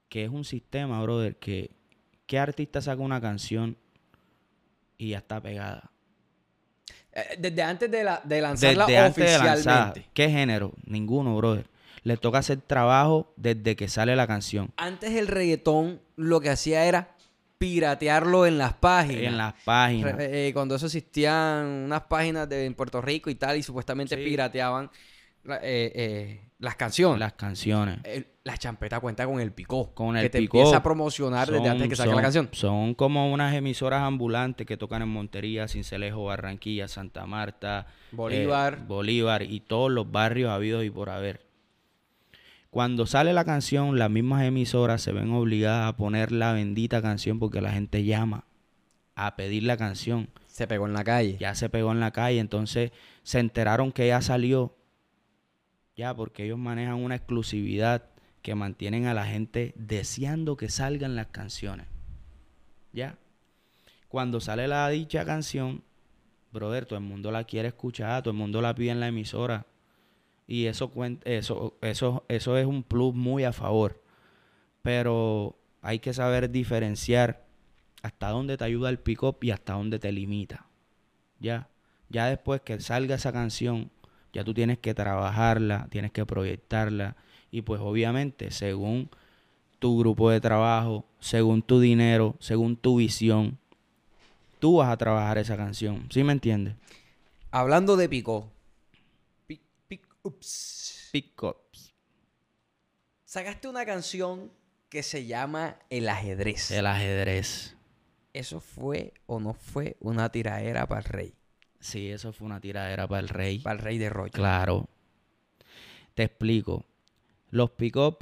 Que 0.10 0.24
es 0.24 0.30
un 0.30 0.46
sistema, 0.46 1.02
brother, 1.02 1.36
que 1.38 1.72
¿qué 2.26 2.40
artista 2.40 2.82
saca 2.82 3.02
una 3.02 3.20
canción 3.22 3.78
y 4.98 5.10
ya 5.10 5.18
está 5.20 5.42
pegada? 5.42 5.92
Eh, 7.15 7.36
desde 7.39 7.63
antes 7.63 7.89
de, 7.89 8.04
la, 8.04 8.21
de 8.23 8.41
lanzarla 8.41 8.86
Desde 8.86 8.97
antes 8.99 9.15
de 9.15 9.23
oficialmente. 9.36 9.69
lanzar. 9.69 10.01
¿Qué 10.13 10.30
género? 10.30 10.73
Ninguno, 10.86 11.36
brother. 11.38 11.65
Le 12.04 12.17
toca 12.17 12.39
hacer 12.39 12.60
trabajo 12.60 13.34
desde 13.38 13.75
que 13.75 13.88
sale 13.88 14.15
la 14.15 14.28
canción. 14.28 14.69
Antes 14.78 15.12
el 15.13 15.28
reggaetón 15.28 16.01
lo 16.17 16.39
que 16.41 16.49
hacía 16.51 16.86
era 16.86 17.15
piratearlo 17.58 18.45
en 18.45 18.58
las 18.58 18.73
páginas. 18.73 19.23
En 19.23 19.38
las 19.38 19.54
páginas. 19.63 20.15
Re- 20.15 20.47
eh, 20.49 20.54
cuando 20.54 20.75
eso 20.75 20.86
existían 20.88 21.65
unas 21.86 22.01
páginas 22.04 22.47
de 22.49 22.65
en 22.65 22.73
Puerto 22.75 23.01
Rico 23.01 23.30
y 23.30 23.36
tal, 23.36 23.58
y 23.58 23.63
supuestamente 23.63 24.15
Sí. 24.17 24.23
pirateaban 24.23 24.91
eh, 25.62 25.91
eh, 25.95 26.41
las 26.60 26.75
canciones. 26.75 27.19
Las 27.19 27.34
canciones. 27.34 27.99
El- 28.03 28.27
la 28.43 28.58
champeta 28.58 28.99
cuenta 28.99 29.25
con 29.25 29.39
el 29.39 29.51
picó. 29.51 29.93
Con 29.95 30.15
el 30.17 30.23
que 30.23 30.29
te 30.29 30.39
picó. 30.39 30.60
empieza 30.60 30.77
a 30.77 30.84
promocionar 30.84 31.49
desde 31.51 31.67
antes 31.67 31.89
que 31.89 31.95
son- 31.95 32.15
la 32.15 32.21
canción. 32.21 32.49
Son 32.51 32.93
como 32.93 33.31
unas 33.34 33.53
emisoras 33.55 34.01
ambulantes 34.03 34.67
que 34.67 34.77
tocan 34.77 35.01
en 35.01 35.10
Montería, 35.10 35.67
Cincelejo, 35.67 36.25
Barranquilla, 36.25 36.88
Santa 36.88 37.25
Marta, 37.25 37.88
Bolívar. 38.12 38.79
eh, 38.81 38.86
Bolívar 38.88 39.41
y 39.41 39.62
todos 39.62 39.91
los 39.91 40.12
barrios 40.12 40.51
habidos 40.51 40.86
y 40.86 40.89
por 40.91 41.10
haber. 41.10 41.43
Cuando 42.69 43.05
sale 43.05 43.34
la 43.34 43.45
canción, 43.45 43.97
las 43.97 44.10
mismas 44.10 44.43
emisoras 44.43 45.01
se 45.01 45.12
ven 45.13 45.31
obligadas 45.31 45.88
a 45.89 45.95
poner 45.97 46.31
la 46.31 46.51
bendita 46.53 47.01
canción 47.01 47.39
porque 47.39 47.62
la 47.62 47.71
gente 47.71 48.03
llama 48.03 48.43
a 49.15 49.36
pedir 49.38 49.63
la 49.63 49.77
canción. 49.77 50.29
Se 50.47 50.67
pegó 50.67 50.86
en 50.86 50.93
la 50.93 51.03
calle. 51.03 51.38
Ya 51.39 51.55
se 51.55 51.69
pegó 51.69 51.91
en 51.93 51.99
la 52.01 52.12
calle, 52.12 52.39
entonces 52.39 52.91
se 53.23 53.39
enteraron 53.39 53.91
que 53.91 54.08
ya 54.08 54.21
salió. 54.21 54.75
Ya, 55.95 56.13
porque 56.13 56.45
ellos 56.45 56.58
manejan 56.58 56.95
una 56.95 57.15
exclusividad 57.15 58.10
que 58.41 58.53
mantienen 58.53 59.08
a 59.08 59.13
la 59.13 59.25
gente 59.25 59.73
deseando 59.75 60.58
que 60.58 60.69
salgan 60.69 61.15
las 61.15 61.27
canciones. 61.27 61.88
Ya. 62.91 63.17
Cuando 64.08 64.39
sale 64.39 64.67
la 64.67 64.88
dicha 64.89 65.25
canción, 65.25 65.84
brother, 66.51 66.86
todo 66.86 66.99
el 66.99 67.05
mundo 67.05 67.31
la 67.31 67.45
quiere 67.45 67.69
escuchar, 67.69 68.23
todo 68.23 68.31
el 68.31 68.38
mundo 68.38 68.62
la 68.62 68.75
pide 68.75 68.91
en 68.91 68.99
la 68.99 69.08
emisora. 69.08 69.65
Y 70.47 70.65
eso, 70.65 70.91
eso, 71.23 71.77
eso, 71.81 72.25
eso 72.27 72.58
es 72.58 72.65
un 72.65 72.84
plus 72.84 73.15
muy 73.15 73.43
a 73.45 73.53
favor. 73.53 74.01
Pero 74.81 75.58
hay 75.81 75.99
que 75.99 76.13
saber 76.13 76.51
diferenciar 76.51 77.45
hasta 78.03 78.29
dónde 78.29 78.58
te 78.58 78.63
ayuda 78.63 78.89
el 78.89 78.99
pick-up 78.99 79.38
y 79.41 79.51
hasta 79.51 79.73
dónde 79.73 79.97
te 79.97 80.12
limita. 80.12 80.67
Ya. 81.39 81.69
Ya 82.10 82.27
después 82.27 82.62
que 82.62 82.79
salga 82.79 83.15
esa 83.15 83.34
canción, 83.34 83.89
ya 84.36 84.43
tú 84.43 84.54
tienes 84.54 84.78
que 84.78 84.93
trabajarla, 84.93 85.88
tienes 85.89 86.12
que 86.12 86.26
proyectarla. 86.26 87.15
Y 87.52 87.62
pues 87.62 87.80
obviamente, 87.80 88.52
según 88.52 89.10
tu 89.80 89.98
grupo 89.98 90.30
de 90.30 90.41
trabajo, 90.41 91.06
según 91.21 91.62
tu 91.62 91.80
dinero, 91.80 92.36
según 92.39 92.76
tu 92.76 92.98
visión, 92.98 93.58
tú 94.60 94.78
vas 94.78 94.89
a 94.89 94.98
trabajar 94.98 95.38
esa 95.38 95.56
canción. 95.56 96.06
¿Sí 96.12 96.21
me 96.26 96.34
entiendes? 96.34 96.76
Hablando 97.50 97.95
de 97.95 98.10
picó. 98.10 98.52
Pic, 99.48 99.62
pic, 99.88 100.06
ups. 100.24 101.10
Pick-ups. 101.13 101.93
Sacaste 103.24 103.69
una 103.69 103.86
canción 103.86 104.52
que 104.89 105.02
se 105.02 105.26
llama 105.26 105.78
El 105.89 106.10
ajedrez. 106.10 106.71
El 106.71 106.88
ajedrez. 106.88 107.78
¿Eso 108.34 108.60
fue 108.60 109.13
o 109.28 109.39
no 109.39 109.54
fue 109.54 109.95
una 110.02 110.30
tiradera 110.30 110.86
para 110.88 111.00
el 111.00 111.06
rey? 111.06 111.36
Sí, 111.86 112.10
eso 112.10 112.34
fue 112.34 112.48
una 112.48 112.60
tiradera 112.60 113.08
para 113.08 113.19
el 113.19 113.30
rey. 113.30 113.60
Para 113.60 113.76
el 113.76 113.80
rey 113.84 114.00
de 114.00 114.10
Rocha. 114.10 114.32
Claro. 114.36 114.89
Te 116.15 116.24
explico. 116.24 116.84
Los 117.52 117.69
pick-up 117.69 118.17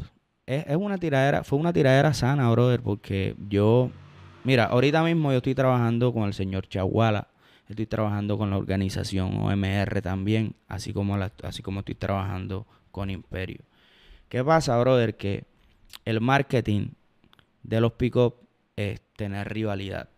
es, 0.45 0.65
es 0.67 0.75
una 0.75 0.97
tiradera, 0.97 1.45
fue 1.45 1.59
una 1.59 1.71
tiradera 1.71 2.13
sana, 2.13 2.51
brother, 2.51 2.81
porque 2.81 3.37
yo, 3.47 3.89
mira, 4.43 4.65
ahorita 4.65 5.01
mismo 5.01 5.31
yo 5.31 5.37
estoy 5.37 5.55
trabajando 5.55 6.11
con 6.11 6.23
el 6.23 6.33
señor 6.33 6.67
Chaguala, 6.67 7.29
estoy 7.69 7.85
trabajando 7.85 8.37
con 8.37 8.49
la 8.49 8.57
organización 8.57 9.37
OMR 9.37 10.01
también, 10.01 10.55
así 10.67 10.91
como, 10.91 11.15
la- 11.17 11.31
así 11.41 11.63
como 11.63 11.79
estoy 11.79 11.95
trabajando 11.95 12.67
con 12.91 13.09
Imperio. 13.09 13.61
¿Qué 14.27 14.43
pasa, 14.43 14.77
brother? 14.77 15.15
Que 15.15 15.45
el 16.03 16.19
marketing 16.19 16.87
de 17.63 17.79
los 17.79 17.93
pick-up 17.93 18.35
es 18.75 18.99
tener 19.15 19.47
rivalidad. 19.53 20.09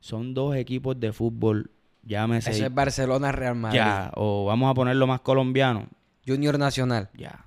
Son 0.00 0.32
dos 0.32 0.56
equipos 0.56 0.98
de 0.98 1.12
fútbol, 1.12 1.70
llámese 2.04 2.50
Eso 2.50 2.66
es 2.66 2.74
Barcelona 2.74 3.32
Real 3.32 3.54
Madrid. 3.54 3.78
ya, 3.78 4.12
o 4.14 4.44
vamos 4.46 4.70
a 4.70 4.74
ponerlo 4.74 5.06
más 5.06 5.20
colombiano, 5.20 5.88
Junior 6.26 6.58
Nacional. 6.58 7.10
ya. 7.14 7.46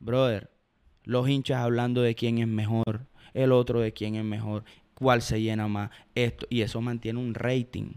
Brother, 0.00 0.50
los 1.04 1.28
hinchas 1.28 1.58
hablando 1.58 2.02
de 2.02 2.14
quién 2.14 2.38
es 2.38 2.46
mejor, 2.46 3.06
el 3.34 3.52
otro 3.52 3.80
de 3.80 3.92
quién 3.92 4.14
es 4.14 4.24
mejor, 4.24 4.64
cuál 4.94 5.22
se 5.22 5.40
llena 5.40 5.66
más, 5.68 5.90
esto, 6.14 6.46
y 6.50 6.62
eso 6.62 6.80
mantiene 6.80 7.18
un 7.18 7.34
rating. 7.34 7.94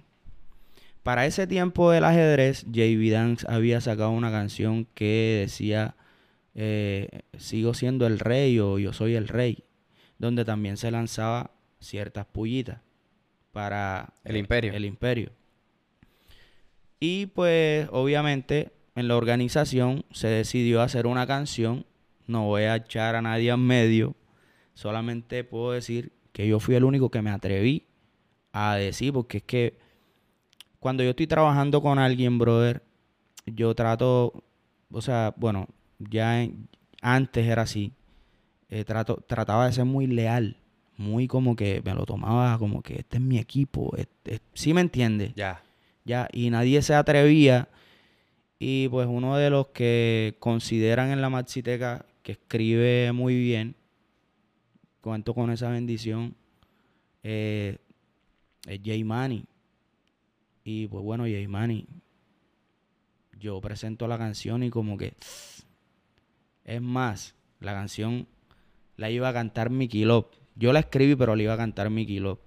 Para 1.04 1.26
ese 1.26 1.48
tiempo 1.48 1.92
del 1.92 2.04
ajedrez, 2.04 2.64
JB 2.68 3.12
Dance 3.12 3.46
había 3.50 3.82
sacado 3.82 4.12
una 4.12 4.32
canción 4.32 4.86
que 4.94 5.40
decía 5.42 5.96
eh, 6.54 7.22
Sigo 7.38 7.74
siendo 7.74 8.06
el 8.06 8.20
rey 8.20 8.60
o 8.60 8.78
Yo 8.78 8.94
soy 8.94 9.16
el 9.16 9.28
rey, 9.28 9.64
donde 10.20 10.46
también 10.46 10.78
se 10.78 10.92
lanzaba 10.92 11.52
ciertas 11.80 12.28
pullitas 12.28 12.82
para 13.52 14.14
El 14.24 14.38
imperio. 14.38 14.74
El 14.74 14.86
imperio. 14.86 15.32
Y 17.00 17.28
pues 17.28 17.88
obviamente 17.92 18.72
en 18.96 19.08
la 19.08 19.16
organización 19.16 20.06
se 20.12 20.28
decidió 20.28 20.82
hacer 20.82 21.08
una 21.08 21.26
canción, 21.26 21.86
no 22.28 22.46
voy 22.46 22.64
a 22.64 22.76
echar 22.76 23.16
a 23.16 23.22
nadie 23.22 23.52
en 23.52 23.66
medio, 23.66 24.16
solamente 24.74 25.44
puedo 25.44 25.72
decir 25.72 26.12
que 26.32 26.48
yo 26.48 26.60
fui 26.60 26.76
el 26.76 26.84
único 26.84 27.10
que 27.10 27.22
me 27.22 27.32
atreví 27.32 27.88
a 28.54 28.76
decir, 28.76 29.14
porque 29.14 29.38
es 29.38 29.44
que 29.44 29.78
cuando 30.80 31.04
yo 31.04 31.12
estoy 31.12 31.28
trabajando 31.28 31.82
con 31.82 32.00
alguien, 32.00 32.38
brother, 32.38 32.84
yo 33.46 33.74
trato, 33.76 34.44
o 34.92 35.02
sea, 35.02 35.34
bueno, 35.38 35.68
ya 36.00 36.48
antes 37.02 37.48
era 37.48 37.64
así, 37.64 37.94
eh, 38.70 38.84
trato, 38.84 39.24
trataba 39.28 39.66
de 39.66 39.74
ser 39.74 39.86
muy 39.86 40.08
leal, 40.08 40.61
muy 41.02 41.28
como 41.28 41.56
que 41.56 41.82
me 41.84 41.94
lo 41.94 42.06
tomaba 42.06 42.58
como 42.58 42.82
que 42.82 43.00
este 43.00 43.18
es 43.18 43.24
mi 43.24 43.38
equipo, 43.40 43.94
¿sí 44.54 44.74
me 44.74 44.82
entiendes? 44.82 45.34
Ya. 45.36 45.64
Ya, 46.06 46.28
y 46.32 46.50
nadie 46.50 46.82
se 46.82 46.96
atrevía. 46.96 47.70
Y 48.60 48.88
pues 48.90 49.08
uno 49.10 49.38
de 49.38 49.50
los 49.50 49.68
que 49.68 50.36
consideran 50.40 51.10
en 51.12 51.22
la 51.22 51.30
Maxiteca 51.30 52.06
que 52.24 52.34
escribe 52.34 53.12
muy 53.12 53.36
bien, 53.36 53.76
cuento 55.02 55.34
con 55.34 55.52
esa 55.52 55.70
bendición, 55.70 56.36
eh, 57.24 57.78
es 58.68 58.80
Jay 58.84 59.04
Money. 59.04 59.46
Y 60.64 60.88
pues 60.88 61.04
bueno, 61.04 61.24
Jay 61.24 61.48
Money, 61.48 61.88
yo 63.40 63.60
presento 63.62 64.08
la 64.08 64.18
canción 64.18 64.64
y 64.64 64.70
como 64.70 64.98
que... 64.98 65.14
Es 66.64 66.82
más, 66.82 67.34
la 67.60 67.74
canción 67.74 68.28
la 68.96 69.10
iba 69.10 69.28
a 69.30 69.34
cantar 69.34 69.72
Mickey 69.72 70.06
Lop. 70.06 70.41
Yo 70.56 70.74
la 70.74 70.80
escribí, 70.80 71.16
pero 71.16 71.36
la 71.36 71.44
iba 71.44 71.54
a 71.54 71.58
cantar 71.58 71.90
Mickey 71.90 72.20
Lop. 72.20 72.40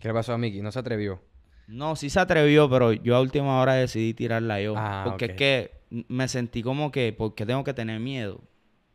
¿Qué 0.00 0.08
le 0.08 0.14
pasó 0.14 0.32
a 0.32 0.38
Mickey? 0.38 0.62
¿No 0.62 0.72
se 0.72 0.78
atrevió? 0.78 1.22
No, 1.68 1.96
sí 1.96 2.10
se 2.10 2.20
atrevió, 2.20 2.68
pero 2.68 2.92
yo 2.92 3.16
a 3.16 3.20
última 3.20 3.60
hora 3.60 3.74
decidí 3.74 4.14
tirarla 4.14 4.60
yo. 4.60 4.74
Ah, 4.76 5.04
porque 5.06 5.26
es 5.26 5.32
que 5.32 5.70
me 6.08 6.26
sentí 6.28 6.62
como 6.62 6.90
que, 6.90 7.12
porque 7.12 7.46
tengo 7.46 7.64
que 7.64 7.74
tener 7.74 8.00
miedo. 8.00 8.40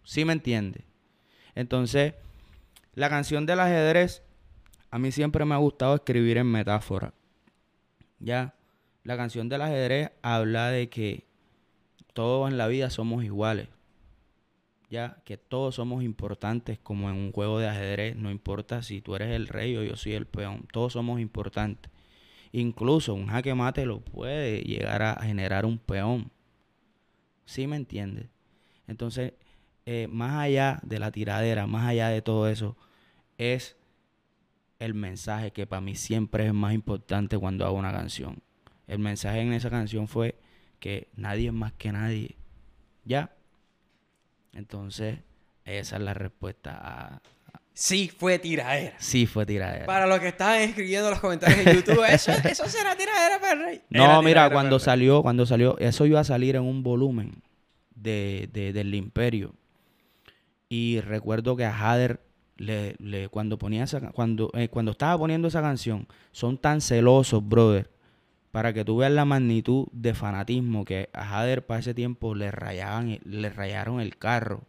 ¿Sí 0.04 0.26
me 0.26 0.34
entiende? 0.34 0.86
Entonces, 1.56 2.14
la 2.94 3.10
canción 3.10 3.46
del 3.46 3.60
ajedrez, 3.60 4.24
a 4.92 5.00
mí 5.00 5.12
siempre 5.12 5.46
me 5.46 5.56
ha 5.56 5.58
gustado 5.58 5.96
escribir 5.96 6.38
en 6.38 6.48
metáfora. 6.48 7.14
Ya, 8.20 8.56
la 9.04 9.16
canción 9.18 9.50
del 9.50 9.62
ajedrez 9.62 10.12
habla 10.22 10.70
de 10.70 10.90
que 10.90 11.26
todos 12.14 12.50
en 12.50 12.58
la 12.58 12.68
vida 12.68 12.90
somos 12.90 13.24
iguales. 13.24 13.70
Ya, 14.90 15.22
que 15.26 15.38
todos 15.38 15.76
somos 15.76 16.04
importantes 16.04 16.80
como 16.80 17.10
en 17.10 17.16
un 17.18 17.32
juego 17.34 17.60
de 17.60 17.68
ajedrez, 17.68 18.16
no 18.16 18.32
importa 18.32 18.82
si 18.82 19.02
tú 19.02 19.16
eres 19.16 19.36
el 19.36 19.48
rey 19.48 19.76
o 19.76 19.84
yo 19.84 19.98
soy 19.98 20.14
el 20.14 20.26
peón, 20.26 20.66
todos 20.72 20.94
somos 20.94 21.20
importantes. 21.20 21.92
Incluso 22.54 23.14
un 23.14 23.28
jaque 23.28 23.54
mate 23.54 23.86
lo 23.86 24.00
puede 24.00 24.62
llegar 24.62 25.04
a 25.04 25.22
generar 25.22 25.66
un 25.66 25.78
peón. 25.78 26.32
¿Sí 27.46 27.68
me 27.68 27.76
entiendes? 27.76 28.30
Entonces, 28.88 29.34
eh, 29.86 30.08
más 30.10 30.36
allá 30.36 30.80
de 30.84 31.00
la 31.00 31.12
tiradera, 31.12 31.68
más 31.68 31.86
allá 31.88 32.10
de 32.10 32.22
todo 32.22 32.48
eso, 32.48 32.78
es 33.38 33.78
el 34.80 34.94
mensaje 34.94 35.52
que 35.52 35.68
para 35.68 35.82
mí 35.82 35.96
siempre 35.96 36.46
es 36.48 36.54
más 36.54 36.74
importante 36.74 37.38
cuando 37.38 37.66
hago 37.66 37.78
una 37.78 37.92
canción. 37.92 38.42
El 38.88 39.00
mensaje 39.00 39.42
en 39.42 39.54
esa 39.54 39.70
canción 39.70 40.08
fue 40.08 40.36
que 40.80 41.10
nadie 41.16 41.48
es 41.48 41.54
más 41.54 41.74
que 41.74 41.92
nadie. 41.92 42.36
¿Ya? 43.06 43.37
Entonces, 44.54 45.20
esa 45.66 45.96
es 45.98 46.02
la 46.02 46.14
respuesta 46.14 46.78
a, 46.82 47.22
Sí 47.78 48.10
fue 48.10 48.40
tiradera. 48.40 48.96
Sí 48.98 49.28
fue 49.28 49.46
tiradera. 49.46 49.86
Para 49.86 50.08
los 50.08 50.20
que 50.20 50.30
estaban 50.30 50.62
escribiendo 50.62 51.12
los 51.12 51.20
comentarios 51.20 51.60
en 51.60 51.76
YouTube, 51.76 52.04
eso, 52.10 52.32
eso 52.32 52.68
será 52.68 52.96
tiradera 52.96 53.40
para 53.40 53.54
el 53.54 53.60
rey. 53.60 53.82
No, 53.92 54.24
mira, 54.24 54.50
cuando 54.50 54.80
salió, 54.80 55.22
cuando 55.22 55.46
salió, 55.46 55.78
eso 55.78 56.08
iba 56.08 56.20
a 56.20 56.24
salir 56.24 56.56
en 56.56 56.64
un 56.64 56.82
volumen 56.82 57.44
de, 57.94 58.50
del 58.52 58.96
Imperio. 58.96 59.54
Y 60.68 61.02
recuerdo 61.02 61.56
que 61.56 61.66
a 61.66 61.78
Hader 61.78 62.20
le, 62.58 62.96
le, 62.98 63.30
cuando 63.30 63.60
ponía 63.60 63.84
esa, 63.84 64.02
cuando, 64.10 64.50
eh, 64.56 64.70
cuando 64.70 64.94
estaba 64.94 65.16
poniendo 65.16 65.48
esa 65.48 65.62
canción, 65.62 66.08
son 66.32 66.58
tan 66.58 66.82
celosos, 66.82 67.48
brother, 67.48 67.92
para 68.52 68.74
que 68.74 68.86
tú 68.86 68.98
veas 68.98 69.12
la 69.12 69.26
magnitud 69.26 69.88
de 69.92 70.14
fanatismo 70.14 70.86
que 70.86 71.10
a 71.14 71.40
Hader 71.40 71.66
para 71.66 71.80
ese 71.80 71.94
tiempo 71.94 72.36
le 72.36 72.52
rayaban, 72.52 73.20
le 73.24 73.50
rayaron 73.50 74.00
el 74.00 74.18
carro 74.18 74.64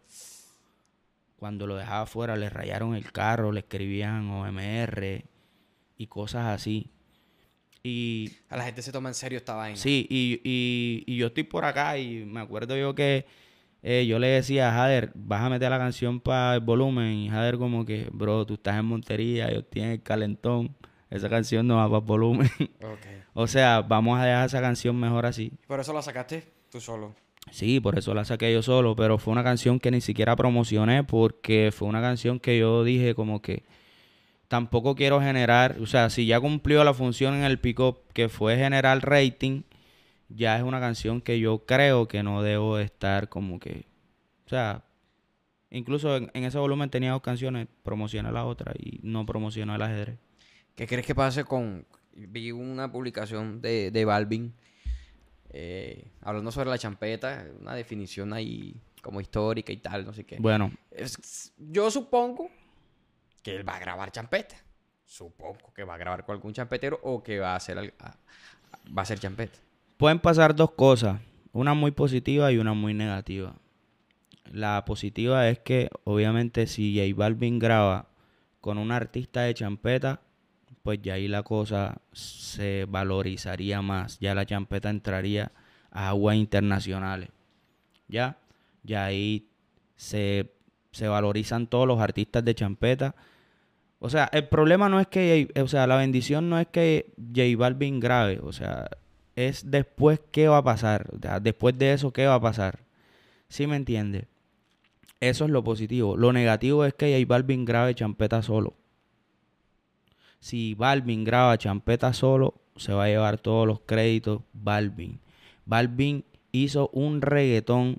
cuando 1.39 1.65
lo 1.65 1.77
dejaba 1.77 2.05
fuera 2.05 2.35
le 2.35 2.49
rayaron 2.49 2.93
el 2.93 3.11
carro, 3.11 3.51
le 3.51 3.61
escribían 3.61 4.29
OMR 4.29 5.23
y 5.97 6.07
cosas 6.07 6.47
así. 6.47 6.91
Y 7.81 8.31
a 8.49 8.57
la 8.57 8.65
gente 8.65 8.81
se 8.81 8.91
toma 8.91 9.09
en 9.09 9.15
serio 9.15 9.37
esta 9.37 9.55
vaina. 9.55 9.77
Sí, 9.77 10.05
y, 10.09 10.41
y, 10.43 11.15
yo 11.15 11.27
estoy 11.27 11.43
por 11.43 11.63
acá 11.63 11.97
y 11.97 12.25
me 12.25 12.41
acuerdo 12.41 12.75
yo 12.75 12.93
que 12.93 13.25
eh, 13.81 14.05
yo 14.05 14.19
le 14.19 14.27
decía 14.27 14.69
a 14.69 14.73
Jader, 14.73 15.11
vas 15.15 15.41
a 15.41 15.49
meter 15.49 15.69
la 15.69 15.77
canción 15.77 16.19
para 16.19 16.55
el 16.55 16.59
volumen. 16.59 17.13
Y 17.13 17.29
Jader 17.29 17.57
como 17.57 17.85
que, 17.85 18.09
bro, 18.11 18.45
tú 18.45 18.55
estás 18.55 18.77
en 18.77 18.85
Montería, 18.85 19.49
yo 19.49 19.59
estoy 19.59 19.83
en 19.83 19.89
el 19.91 20.03
calentón. 20.03 20.75
Esa 21.09 21.29
canción 21.29 21.67
no 21.67 21.77
va 21.77 21.89
para 21.89 21.99
volumen. 21.99 22.49
o 23.33 23.47
sea, 23.47 23.81
vamos 23.81 24.19
a 24.19 24.25
dejar 24.25 24.45
esa 24.45 24.61
canción 24.61 24.99
mejor 24.99 25.25
así. 25.25 25.51
¿Por 25.67 25.79
eso 25.79 25.93
la 25.93 26.01
sacaste 26.01 26.43
tú 26.71 26.79
solo? 26.79 27.15
Sí, 27.51 27.79
por 27.79 27.97
eso 27.97 28.13
la 28.13 28.25
saqué 28.25 28.53
yo 28.53 28.61
solo, 28.61 28.95
pero 28.95 29.17
fue 29.17 29.31
una 29.31 29.43
canción 29.43 29.79
que 29.79 29.91
ni 29.91 30.01
siquiera 30.01 30.35
promocioné 30.35 31.03
porque 31.03 31.71
fue 31.75 31.87
una 31.87 32.01
canción 32.01 32.39
que 32.39 32.59
yo 32.59 32.83
dije 32.83 33.15
como 33.15 33.41
que 33.41 33.63
tampoco 34.47 34.95
quiero 34.95 35.21
generar, 35.21 35.77
o 35.81 35.85
sea, 35.85 36.09
si 36.09 36.25
ya 36.25 36.39
cumplió 36.39 36.83
la 36.83 36.93
función 36.93 37.35
en 37.35 37.43
el 37.43 37.59
pick-up 37.59 37.99
que 38.13 38.29
fue 38.29 38.57
generar 38.57 38.99
rating, 39.07 39.63
ya 40.27 40.57
es 40.57 40.63
una 40.63 40.79
canción 40.79 41.21
que 41.21 41.39
yo 41.39 41.65
creo 41.65 42.07
que 42.07 42.23
no 42.23 42.43
debo 42.43 42.77
estar 42.79 43.29
como 43.29 43.59
que, 43.59 43.85
o 44.45 44.49
sea, 44.49 44.83
incluso 45.71 46.17
en, 46.17 46.29
ese 46.33 46.57
volumen 46.59 46.89
tenía 46.89 47.11
dos 47.11 47.21
canciones, 47.21 47.67
promocioné 47.83 48.31
la 48.31 48.45
otra 48.45 48.73
y 48.77 48.99
no 49.03 49.25
promocioné 49.25 49.75
el 49.75 49.81
ajedrez. 49.81 50.19
¿Qué 50.79 50.87
crees 50.87 51.05
que 51.05 51.13
pase 51.13 51.43
con, 51.43 51.85
vi 52.13 52.53
una 52.53 52.89
publicación 52.89 53.61
de, 53.61 53.91
de 53.91 54.05
Balvin? 54.05 54.53
Eh, 55.49 56.07
hablando 56.21 56.53
sobre 56.53 56.69
la 56.69 56.77
champeta, 56.77 57.45
una 57.59 57.75
definición 57.75 58.31
ahí 58.31 58.77
como 59.01 59.19
histórica 59.19 59.73
y 59.73 59.77
tal, 59.77 60.05
no 60.05 60.13
sé 60.13 60.23
qué. 60.23 60.37
Bueno. 60.39 60.71
yo 61.57 61.91
supongo 61.91 62.49
que 63.43 63.57
él 63.57 63.67
va 63.67 63.75
a 63.75 63.79
grabar 63.79 64.13
champeta. 64.13 64.55
Supongo 65.03 65.73
que 65.75 65.83
va 65.83 65.95
a 65.95 65.97
grabar 65.97 66.23
con 66.23 66.35
algún 66.35 66.53
champetero 66.53 66.97
o 67.03 67.21
que 67.21 67.39
va 67.39 67.51
a 67.51 67.55
hacer, 67.57 67.77
va 67.77 68.15
a 68.95 69.01
hacer 69.01 69.19
champeta. 69.19 69.59
Pueden 69.97 70.19
pasar 70.19 70.55
dos 70.55 70.71
cosas, 70.71 71.19
una 71.51 71.73
muy 71.73 71.91
positiva 71.91 72.53
y 72.53 72.57
una 72.57 72.73
muy 72.73 72.93
negativa. 72.93 73.53
La 74.49 74.85
positiva 74.85 75.49
es 75.49 75.59
que 75.59 75.89
obviamente 76.05 76.67
si 76.67 76.97
J 76.97 77.19
Balvin 77.19 77.59
graba 77.59 78.07
con 78.61 78.77
un 78.77 78.93
artista 78.93 79.41
de 79.41 79.53
champeta, 79.53 80.21
pues 80.89 81.03
ya 81.03 81.13
ahí 81.13 81.27
la 81.27 81.43
cosa 81.43 82.01
se 82.13 82.87
valorizaría 82.89 83.79
más. 83.83 84.17
Ya 84.17 84.33
la 84.33 84.47
champeta 84.47 84.89
entraría 84.89 85.51
a 85.91 86.09
aguas 86.09 86.35
internacionales. 86.35 87.29
Ya, 88.07 88.39
ya 88.81 89.05
ahí 89.05 89.45
se, 89.95 90.49
valorizan 90.99 91.67
todos 91.67 91.87
los 91.87 91.99
artistas 91.99 92.43
de 92.43 92.55
champeta. 92.55 93.13
O 93.99 94.09
sea, 94.09 94.31
el 94.33 94.47
problema 94.47 94.89
no 94.89 94.99
es 94.99 95.05
que, 95.05 95.51
o 95.61 95.67
sea, 95.67 95.85
la 95.85 95.95
bendición 95.95 96.49
no 96.49 96.57
es 96.57 96.65
que 96.65 97.13
J 97.17 97.55
Balvin 97.55 97.99
grave, 97.99 98.39
o 98.41 98.51
sea, 98.51 98.89
es 99.35 99.69
después 99.69 100.19
qué 100.31 100.47
va 100.47 100.57
a 100.57 100.63
pasar, 100.63 101.05
después 101.39 101.77
de 101.77 101.93
eso 101.93 102.11
qué 102.11 102.25
va 102.25 102.33
a 102.33 102.41
pasar. 102.41 102.79
¿Sí 103.47 103.67
me 103.67 103.75
entiende? 103.75 104.25
Eso 105.19 105.45
es 105.45 105.51
lo 105.51 105.63
positivo. 105.63 106.17
Lo 106.17 106.33
negativo 106.33 106.83
es 106.83 106.95
que 106.95 107.13
J 107.13 107.31
Balvin 107.31 107.63
grave 107.63 107.93
champeta 107.93 108.41
solo 108.41 108.79
si 110.39 110.73
Balvin 110.73 111.23
graba 111.23 111.57
champeta 111.57 112.13
solo, 112.13 112.55
se 112.75 112.93
va 112.93 113.05
a 113.05 113.07
llevar 113.07 113.39
todos 113.39 113.67
los 113.67 113.81
créditos 113.81 114.41
Balvin. 114.53 115.19
Balvin 115.65 116.23
hizo 116.51 116.89
un 116.93 117.21
reggaetón 117.21 117.97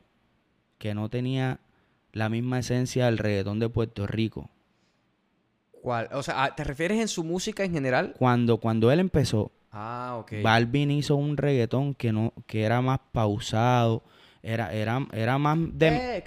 que 0.79 0.95
no 0.95 1.09
tenía 1.09 1.61
la 2.13 2.29
misma 2.29 2.59
esencia 2.59 3.07
del 3.07 3.19
reggaetón 3.19 3.59
de 3.59 3.69
Puerto 3.69 4.07
Rico. 4.07 4.51
¿Cuál? 5.83 6.09
O 6.13 6.23
sea, 6.23 6.45
ah, 6.45 6.55
¿te 6.55 6.65
refieres 6.65 7.01
en 7.01 7.09
su 7.09 7.25
música 7.25 7.65
en 7.65 7.73
general? 7.73 8.15
Cuando, 8.19 8.59
cuando 8.59 8.91
él 8.91 9.01
empezó, 9.01 9.53
ah, 9.71 10.17
okay. 10.21 10.43
Balvin 10.43 10.91
hizo 10.91 11.17
un 11.17 11.37
reggaetón 11.37 11.95
que 11.95 12.13
no, 12.13 12.33
que 12.47 12.65
era 12.65 12.81
más 12.83 13.01
pausado, 13.13 14.03
era, 14.43 14.73
era, 14.73 15.07
era 15.13 15.39
más 15.39 15.59
de... 15.73 16.23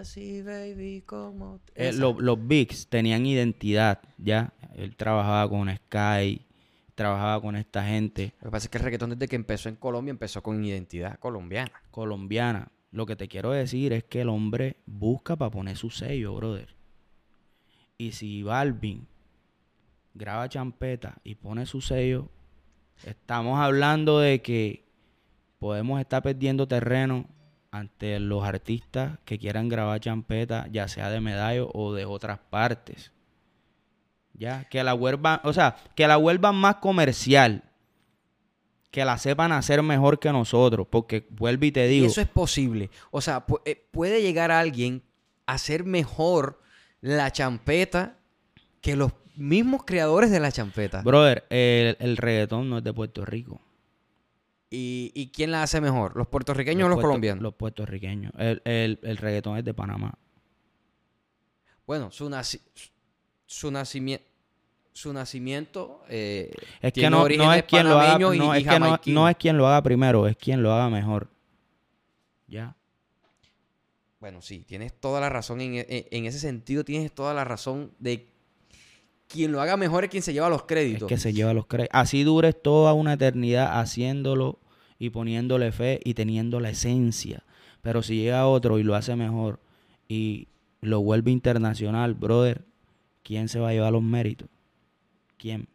así, 0.00 0.42
baby, 0.42 1.02
como... 1.04 1.60
Eh, 1.74 1.92
los 1.92 2.48
Bigs 2.48 2.88
tenían 2.88 3.26
identidad, 3.26 4.00
¿ya? 4.16 4.54
Él 4.74 4.96
trabajaba 4.96 5.48
con 5.48 5.68
Sky, 5.74 6.46
trabajaba 6.94 7.40
con 7.42 7.56
esta 7.56 7.84
gente. 7.84 8.34
Lo 8.40 8.46
que 8.46 8.50
pasa 8.50 8.66
es 8.66 8.70
que 8.70 8.78
el 8.78 8.84
reggaetón 8.84 9.10
desde 9.10 9.28
que 9.28 9.36
empezó 9.36 9.68
en 9.68 9.76
Colombia 9.76 10.10
empezó 10.10 10.42
con 10.42 10.64
identidad 10.64 11.18
colombiana. 11.18 11.72
Colombiana. 11.90 12.68
Lo 12.92 13.06
que 13.06 13.16
te 13.16 13.28
quiero 13.28 13.52
decir 13.52 13.92
es 13.92 14.04
que 14.04 14.22
el 14.22 14.28
hombre 14.28 14.76
busca 14.86 15.36
para 15.36 15.50
poner 15.50 15.76
su 15.76 15.90
sello, 15.90 16.34
brother. 16.34 16.74
Y 17.98 18.12
si 18.12 18.42
Balvin 18.42 19.06
graba 20.14 20.48
champeta 20.48 21.18
y 21.22 21.36
pone 21.36 21.66
su 21.66 21.80
sello, 21.80 22.28
estamos 23.04 23.60
hablando 23.60 24.18
de 24.18 24.42
que 24.42 24.89
podemos 25.60 26.00
estar 26.00 26.22
perdiendo 26.22 26.66
terreno 26.66 27.26
ante 27.70 28.18
los 28.18 28.42
artistas 28.42 29.18
que 29.24 29.38
quieran 29.38 29.68
grabar 29.68 30.00
champeta, 30.00 30.66
ya 30.72 30.88
sea 30.88 31.08
de 31.10 31.20
medallo 31.20 31.70
o 31.72 31.94
de 31.94 32.04
otras 32.04 32.38
partes. 32.38 33.12
Ya, 34.32 34.64
que 34.64 34.82
la 34.82 34.94
vuelvan, 34.94 35.40
o 35.44 35.52
sea, 35.52 35.76
que 35.94 36.08
la 36.08 36.16
vuelvan 36.16 36.56
más 36.56 36.76
comercial. 36.76 37.62
Que 38.90 39.04
la 39.04 39.18
sepan 39.18 39.52
hacer 39.52 39.82
mejor 39.82 40.18
que 40.18 40.32
nosotros. 40.32 40.86
Porque 40.90 41.28
vuelvo 41.30 41.66
y 41.66 41.72
te 41.72 41.86
digo. 41.86 42.06
Y 42.06 42.08
eso 42.08 42.22
es 42.22 42.26
posible. 42.26 42.90
O 43.12 43.20
sea, 43.20 43.44
eh, 43.64 43.86
puede 43.92 44.22
llegar 44.22 44.50
alguien 44.50 45.02
a 45.46 45.52
hacer 45.52 45.84
mejor 45.84 46.60
la 47.00 47.30
champeta 47.30 48.16
que 48.80 48.96
los 48.96 49.12
mismos 49.36 49.84
creadores 49.84 50.30
de 50.30 50.40
la 50.40 50.50
champeta. 50.50 51.02
Brother, 51.02 51.44
el, 51.50 51.96
el 52.00 52.16
reggaetón 52.16 52.70
no 52.70 52.78
es 52.78 52.84
de 52.84 52.92
Puerto 52.92 53.24
Rico. 53.24 53.60
¿Y, 54.70 55.10
y 55.14 55.28
quién 55.32 55.50
la 55.50 55.64
hace 55.64 55.80
mejor? 55.80 56.16
¿Los 56.16 56.28
puertorriqueños 56.28 56.86
o 56.86 56.88
los 56.88 56.96
puerto- 56.96 57.08
colombianos? 57.08 57.42
Los 57.42 57.54
puertorriqueños. 57.54 58.32
El, 58.38 58.62
el, 58.64 59.00
el 59.02 59.16
reggaetón 59.16 59.58
es 59.58 59.64
de 59.64 59.74
Panamá. 59.74 60.14
Bueno, 61.86 62.10
su, 62.10 62.28
naci- 62.28 62.60
su 63.46 63.70
nacimiento... 63.70 64.26
Su 64.92 65.12
nacimiento 65.12 66.02
eh, 66.08 66.50
Es 66.82 66.92
que 66.92 67.08
no, 67.08 67.26
es 67.26 67.62
quien 67.64 67.88
lo 67.88 67.98
haga, 68.00 68.18
panameños 68.18 68.34
y- 68.34 68.38
no, 68.38 68.54
y 68.54 68.58
es 68.58 68.64
que 68.64 68.78
no, 68.80 68.86
jamaiquinos. 68.86 69.22
no 69.22 69.28
es 69.28 69.36
quien 69.36 69.56
lo 69.56 69.66
haga 69.68 69.82
primero, 69.82 70.26
es 70.26 70.36
quien 70.36 70.62
lo 70.62 70.72
haga 70.72 70.90
mejor. 70.90 71.28
Ya. 72.48 72.76
Bueno, 74.18 74.42
sí, 74.42 74.64
tienes 74.66 74.92
toda 74.92 75.20
la 75.20 75.28
razón. 75.30 75.60
En, 75.60 75.74
en- 75.76 75.86
en 75.88 76.26
ese 76.26 76.38
sentido, 76.40 76.84
tienes 76.84 77.12
toda 77.12 77.32
la 77.34 77.44
razón 77.44 77.92
de 78.00 78.28
quien 79.28 79.52
lo 79.52 79.60
haga 79.62 79.76
mejor 79.76 80.04
es 80.04 80.10
quien 80.10 80.22
se 80.24 80.32
lleva 80.32 80.48
los 80.50 80.62
Es 80.62 80.66
créditos. 80.66 81.08
que 81.08 81.16
se 81.16 81.32
lleva 81.32 81.54
los 81.54 81.66
créditos. 81.66 81.96
Así 81.98 82.24
dures 82.24 82.60
toda 82.60 82.92
una 82.92 83.12
eternidad 83.14 83.78
haciéndolo 83.80 84.58
y 85.00 85.10
poniéndole 85.10 85.72
fe 85.72 85.98
y 86.04 86.14
teniendo 86.14 86.60
la 86.60 86.70
esencia. 86.70 87.42
Pero 87.82 88.02
si 88.02 88.16
llega 88.16 88.46
otro 88.46 88.78
y 88.78 88.84
lo 88.84 88.94
hace 88.94 89.16
mejor 89.16 89.58
y 90.06 90.46
lo 90.82 91.00
vuelve 91.00 91.32
internacional, 91.32 92.14
brother, 92.14 92.64
¿quién 93.24 93.48
se 93.48 93.58
va 93.58 93.70
a 93.70 93.72
llevar 93.72 93.92
los 93.92 94.02
méritos? 94.02 94.48
¿Quién? 95.38 95.68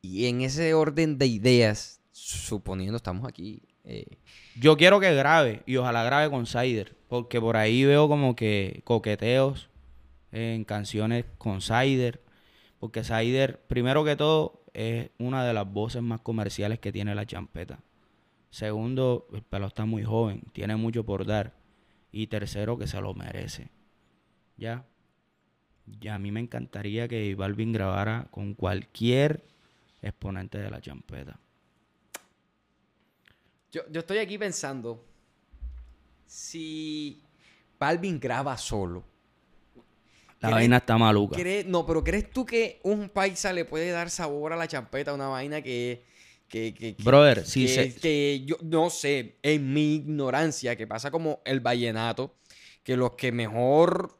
Y 0.00 0.26
en 0.26 0.40
ese 0.42 0.72
orden 0.74 1.18
de 1.18 1.26
ideas, 1.26 2.00
suponiendo 2.12 2.96
estamos 2.96 3.28
aquí, 3.28 3.62
eh, 3.84 4.18
Yo 4.60 4.76
quiero 4.76 5.00
que 5.00 5.14
grabe 5.14 5.62
y 5.66 5.76
ojalá 5.76 6.04
grabe 6.04 6.30
con 6.30 6.46
Sider, 6.46 6.94
porque 7.08 7.40
por 7.40 7.56
ahí 7.56 7.84
veo 7.84 8.06
como 8.06 8.36
que 8.36 8.82
coqueteos 8.84 9.70
en 10.30 10.64
canciones 10.64 11.24
con 11.38 11.62
Sider, 11.62 12.22
porque 12.78 13.02
Sider, 13.02 13.60
primero 13.66 14.04
que 14.04 14.14
todo, 14.14 14.62
es 14.74 15.10
una 15.18 15.44
de 15.44 15.54
las 15.54 15.72
voces 15.72 16.02
más 16.02 16.20
comerciales 16.20 16.78
que 16.78 16.92
tiene 16.92 17.14
la 17.14 17.26
champeta. 17.26 17.80
Segundo, 18.50 19.26
el 19.32 19.42
pelo 19.42 19.66
está 19.66 19.84
muy 19.84 20.04
joven, 20.04 20.42
tiene 20.52 20.76
mucho 20.76 21.04
por 21.04 21.26
dar. 21.26 21.54
Y 22.10 22.28
tercero, 22.28 22.78
que 22.78 22.86
se 22.86 23.00
lo 23.00 23.12
merece. 23.14 23.68
¿Ya? 24.56 24.86
Ya 26.00 26.14
a 26.14 26.18
mí 26.18 26.30
me 26.32 26.40
encantaría 26.40 27.08
que 27.08 27.34
Balvin 27.34 27.72
grabara 27.72 28.28
con 28.30 28.54
cualquier 28.54 29.44
exponente 30.02 30.58
de 30.58 30.70
la 30.70 30.80
champeta. 30.80 31.38
yo, 33.70 33.82
yo 33.90 34.00
estoy 34.00 34.18
aquí 34.18 34.38
pensando, 34.38 35.04
si 36.26 37.22
Balvin 37.78 38.18
graba 38.18 38.56
solo, 38.56 39.04
La 40.40 40.48
¿Crees- 40.50 40.54
vaina 40.54 40.76
está 40.78 40.96
maluca. 40.96 41.36
¿cree- 41.36 41.64
no, 41.66 41.84
pero 41.84 42.02
¿crees 42.04 42.30
tú 42.30 42.46
que 42.46 42.80
un 42.84 43.08
paisa 43.08 43.52
le 43.52 43.64
puede 43.64 43.90
dar 43.90 44.08
sabor 44.08 44.52
a 44.52 44.56
la 44.56 44.68
champeta, 44.68 45.12
una 45.12 45.26
vaina 45.28 45.60
que... 45.62 46.04
que, 46.48 46.72
que- 46.74 46.96
que- 46.96 47.02
Brother, 47.02 47.44
si 47.46 47.66
que, 47.66 47.68
se, 47.68 47.94
que 48.00 48.42
yo 48.46 48.56
no 48.62 48.90
sé, 48.90 49.36
en 49.42 49.72
mi 49.72 49.96
ignorancia, 49.96 50.76
que 50.76 50.86
pasa 50.86 51.10
como 51.10 51.40
el 51.44 51.60
vallenato, 51.60 52.34
que 52.82 52.96
los 52.96 53.12
que 53.12 53.32
mejor 53.32 54.16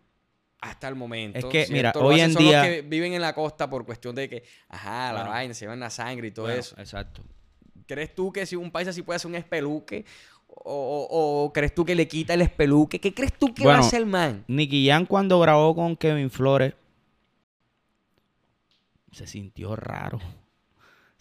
hasta 0.61 0.89
el 0.89 0.95
momento. 0.97 1.39
Es 1.39 1.45
que, 1.47 1.65
¿cierto? 1.67 1.73
mira, 1.73 1.93
lo 1.95 2.01
hoy 2.07 2.21
en 2.21 2.33
son 2.33 2.43
día- 2.43 2.59
los 2.63 2.69
que 2.69 2.83
viven 2.83 3.13
en 3.15 3.23
la 3.23 3.35
costa 3.35 3.71
por 3.71 3.87
cuestión 3.87 4.15
de 4.15 4.29
que, 4.29 4.43
ajá, 4.69 5.13
la 5.13 5.21
Bueno. 5.21 5.31
vaina, 5.31 5.55
se 5.55 5.61
llevan 5.65 5.81
la 5.81 5.89
sangre 5.91 6.29
y 6.29 6.31
todo 6.33 6.47
Bueno, 6.47 6.61
eso. 6.61 6.75
Exacto. 6.79 7.23
¿Crees 7.87 8.15
tú 8.15 8.31
que 8.33 8.45
si 8.45 8.57
un 8.57 8.71
paisa 8.71 8.93
sí 8.93 9.03
puede 9.03 9.17
hacer 9.17 9.31
un 9.31 9.37
espeluque? 9.37 10.05
O, 10.49 11.07
o- 11.11 11.45
o 11.45 11.53
crees 11.53 11.75
tú 11.75 11.85
que 11.85 11.95
le 11.95 12.09
quita 12.09 12.35
el 12.35 12.41
espeluque? 12.43 12.99
¿Qué 13.01 13.15
crees 13.15 13.33
tú 13.39 13.55
que 13.55 13.65
va 13.67 13.77
a 13.77 13.81
hacer 13.81 14.01
el 14.01 14.07
man? 14.07 14.45
Nicky 14.49 14.87
Jam 14.89 15.07
cuando 15.07 15.39
grabó 15.41 15.75
con 15.75 15.97
Kevin 15.97 16.29
Flores 16.31 16.75
se 19.13 19.27
sintió 19.27 19.75
raro. 19.77 20.19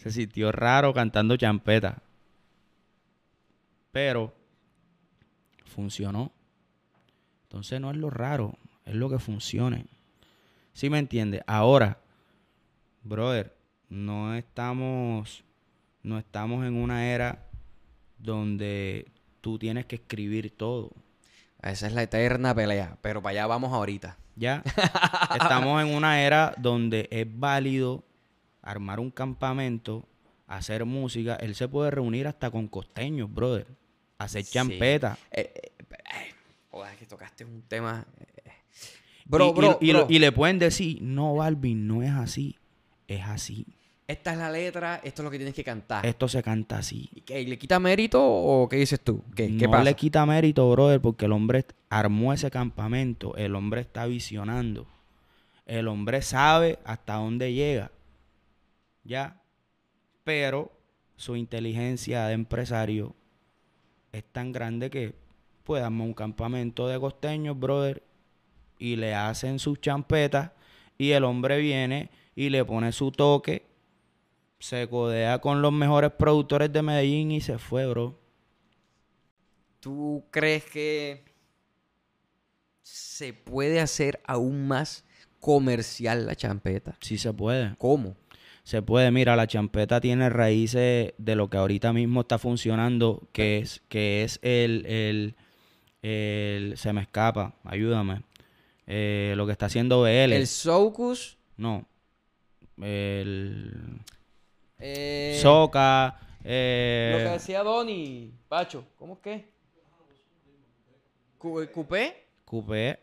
Se 0.08 0.22
sintió 0.22 0.54
raro 0.54 0.94
cantando 0.94 1.36
champeta. 1.36 2.02
Pero 3.92 4.34
funcionó. 5.66 6.32
Entonces 7.44 7.82
no 7.82 7.92
es 7.92 7.98
lo 7.98 8.10
raro, 8.10 8.58
es 8.86 8.96
lo 8.96 9.10
que 9.10 9.20
funcione. 9.20 9.86
¿Sí 10.72 10.90
me 10.90 10.98
entiendes? 10.98 11.42
Ahora, 11.46 12.00
brother, 13.04 13.54
no 13.90 14.34
estamos 14.34 15.44
no 16.04 16.18
estamos 16.18 16.66
en 16.66 16.76
una 16.76 17.06
era 17.06 17.44
donde 18.18 19.12
tú 19.42 19.60
tienes 19.60 19.88
que 19.88 19.98
escribir 19.98 20.56
todo. 20.56 20.92
Esa 21.62 21.88
es 21.88 21.94
la 21.94 22.04
eterna 22.04 22.56
pelea, 22.56 22.98
pero 23.02 23.22
para 23.22 23.32
allá 23.32 23.48
vamos 23.48 23.74
ahorita. 23.74 24.16
Ya 24.38 24.64
estamos 25.34 25.84
en 25.84 25.94
una 25.94 26.22
era 26.22 26.54
donde 26.58 27.10
es 27.12 27.28
válido 27.30 28.06
armar 28.70 29.00
un 29.00 29.12
campamento, 29.12 30.06
hacer 30.48 30.86
música. 30.86 31.36
Él 31.36 31.56
se 31.56 31.68
puede 31.68 31.92
reunir 31.92 32.28
hasta 32.28 32.50
con 32.52 32.68
costeños, 32.68 33.34
brother. 33.34 33.68
Hacer 34.18 34.44
Sí. 34.44 34.54
champeta. 34.54 35.18
Eh, 35.32 35.52
eh, 35.56 35.72
eh, 35.90 36.34
joder, 36.72 36.96
que 36.98 37.06
tocaste 37.06 37.46
un 37.46 37.62
tema. 37.68 38.06
eh. 38.20 38.24
Y- 39.26 39.30
Bro, 39.30 39.50
y, 39.82 39.92
bro, 39.92 40.08
y- 40.10 40.20
le 40.20 40.32
pueden 40.32 40.58
decir, 40.58 41.00
no, 41.02 41.36
Balvin, 41.36 41.86
no 41.88 42.02
es 42.02 42.12
así. 42.12 42.56
Es 43.08 43.24
así. 43.26 43.66
Esta 44.08 44.32
es 44.32 44.38
la 44.38 44.50
letra, 44.50 45.02
esto 45.04 45.22
es 45.22 45.24
lo 45.26 45.30
que 45.32 45.36
tienes 45.38 45.54
que 45.54 45.66
cantar. 45.66 46.06
Esto 46.06 46.30
se 46.30 46.42
canta 46.42 46.78
así. 46.78 47.10
¿Y 47.14 47.22
qué, 47.22 47.44
¿Le 47.46 47.58
quita 47.58 47.78
mérito 47.78 48.24
o 48.26 48.70
qué 48.70 48.78
dices 48.78 49.02
tú? 49.02 49.22
¿Qué, 49.36 49.48
qué 49.58 49.66
no 49.66 49.72
pasa? 49.72 49.84
le 49.84 49.94
quita 49.96 50.26
mérito, 50.26 50.72
brother, 50.72 51.02
porque 51.02 51.26
el 51.26 51.34
hombre 51.34 51.66
armó 51.90 52.32
ese 52.32 52.50
campamento. 52.50 53.36
El 53.36 53.54
hombre 53.56 53.82
está 53.82 54.06
visionando. 54.06 54.88
El 55.66 55.90
hombre 55.90 56.22
sabe 56.22 56.80
hasta 56.86 57.16
dónde 57.16 57.52
llega. 57.54 57.92
Ya. 59.08 59.42
Pero 60.24 60.72
su 61.16 61.36
inteligencia 61.38 62.26
de 62.26 62.34
empresario 62.34 63.16
es 64.12 64.26
tan 64.26 64.52
grande 64.52 64.90
que 64.90 65.16
puede 65.64 65.84
armar 65.84 66.08
un 66.08 66.14
campamento 66.14 66.88
de 66.88 67.00
costeños, 67.00 67.58
brother, 67.58 68.04
y 68.78 68.98
le 68.98 69.16
hacen 69.16 69.60
sus 69.60 69.80
champetas. 69.80 70.52
Y 70.98 71.12
el 71.12 71.24
hombre 71.24 71.58
viene 71.60 72.10
y 72.36 72.50
le 72.50 72.66
pone 72.66 72.92
su 72.92 73.12
toque. 73.12 73.66
Se 74.60 74.90
codea 74.90 75.40
con 75.40 75.62
los 75.62 75.72
mejores 75.72 76.12
productores 76.12 76.72
de 76.74 76.82
Medellín 76.82 77.32
y 77.32 77.42
se 77.42 77.58
fue, 77.58 77.88
bro. 77.88 78.20
¿Tú 79.80 80.26
crees 80.32 80.66
que 80.66 81.24
se 82.82 83.34
puede 83.34 83.80
hacer 83.80 84.20
aún 84.26 84.68
más 84.68 85.06
comercial 85.40 86.26
la 86.26 86.36
champeta? 86.36 86.98
Sí 87.00 87.18
se 87.18 87.32
puede. 87.32 87.76
¿Cómo? 87.78 88.16
Se 88.68 88.82
puede, 88.82 89.12
mira, 89.12 89.38
la 89.38 89.48
champeta 89.48 90.02
tiene 90.02 90.30
raíces 90.30 91.14
de 91.18 91.36
lo 91.38 91.50
que 91.50 91.56
ahorita 91.56 91.94
mismo 91.94 92.20
está 92.20 92.38
funcionando, 92.38 93.26
que 93.32 93.60
es, 93.60 93.82
que 93.88 94.26
es 94.26 94.40
el, 94.42 94.86
el, 94.86 95.36
el- 96.02 96.74
se 96.76 96.92
me 96.92 97.00
escapa, 97.00 97.54
ayúdame. 97.64 98.24
Eh, 98.86 99.36
lo 99.38 99.46
que 99.46 99.54
está 99.54 99.68
haciendo 99.68 100.02
BL. 100.02 100.34
El 100.34 100.48
Soucus. 100.48 101.38
No. 101.56 101.86
El 102.82 104.02
eh, 104.80 105.40
Soca. 105.42 106.18
Lo 106.20 106.44
que 106.44 107.24
Eh, 107.24 107.30
decía 107.32 107.64
Donny, 107.64 108.34
Pacho, 108.50 108.84
¿cómo 108.98 109.14
es 109.14 109.20
que? 109.20 109.46
Cu- 111.38 111.66
¿Cupé? 111.74 112.26
Coupé. 112.44 113.00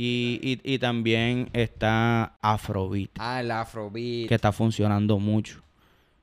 Y, 0.00 0.38
y, 0.64 0.74
y 0.74 0.78
también 0.78 1.50
está 1.52 2.36
Afrobeat. 2.40 3.10
Ah, 3.18 3.40
el 3.40 3.50
Afrobeat. 3.50 4.28
que 4.28 4.34
está 4.36 4.52
funcionando 4.52 5.18
mucho. 5.18 5.60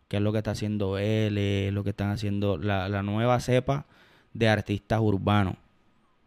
Que 0.07 0.15
es 0.17 0.23
lo 0.23 0.31
que 0.31 0.37
está 0.37 0.51
haciendo 0.51 0.97
él, 0.97 1.73
lo 1.73 1.83
que 1.83 1.89
están 1.89 2.11
haciendo 2.11 2.57
la, 2.57 2.87
la 2.87 3.03
nueva 3.03 3.37
cepa 3.41 3.85
de 4.33 4.47
artistas 4.47 5.01
urbanos. 5.01 5.55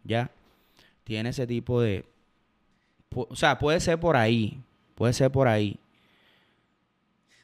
¿Ya? 0.03 0.29
Tiene 1.03 1.29
ese 1.29 1.47
tipo 1.47 1.81
de... 1.81 2.05
O 3.15 3.35
sea, 3.35 3.57
puede 3.57 3.79
ser 3.79 3.99
por 3.99 4.15
ahí. 4.15 4.61
Puede 4.93 5.13
ser 5.13 5.31
por 5.31 5.47
ahí. 5.47 5.79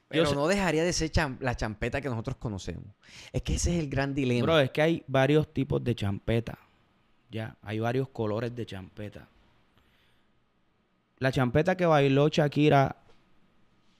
Pero 0.07 0.25
Yo 0.25 0.35
no 0.35 0.47
dejaría 0.47 0.83
de 0.83 0.93
ser 0.93 1.11
cham- 1.11 1.37
la 1.39 1.55
champeta 1.55 1.99
que 1.99 2.09
nosotros 2.09 2.35
conocemos. 2.37 2.85
Es 3.33 3.41
que 3.41 3.55
ese 3.55 3.73
es 3.75 3.79
el 3.83 3.89
gran 3.89 4.13
dilema. 4.13 4.43
Bro, 4.43 4.59
es 4.59 4.69
que 4.69 4.81
hay 4.83 5.03
varios 5.07 5.51
tipos 5.51 5.83
de 5.83 5.95
champeta. 5.95 6.59
Ya, 7.31 7.55
hay 7.63 7.79
varios 7.79 8.07
colores 8.09 8.55
de 8.55 8.65
champeta. 8.67 9.27
La 11.19 11.31
champeta 11.31 11.75
que 11.77 11.85
bailó 11.85 12.27
Shakira 12.27 12.97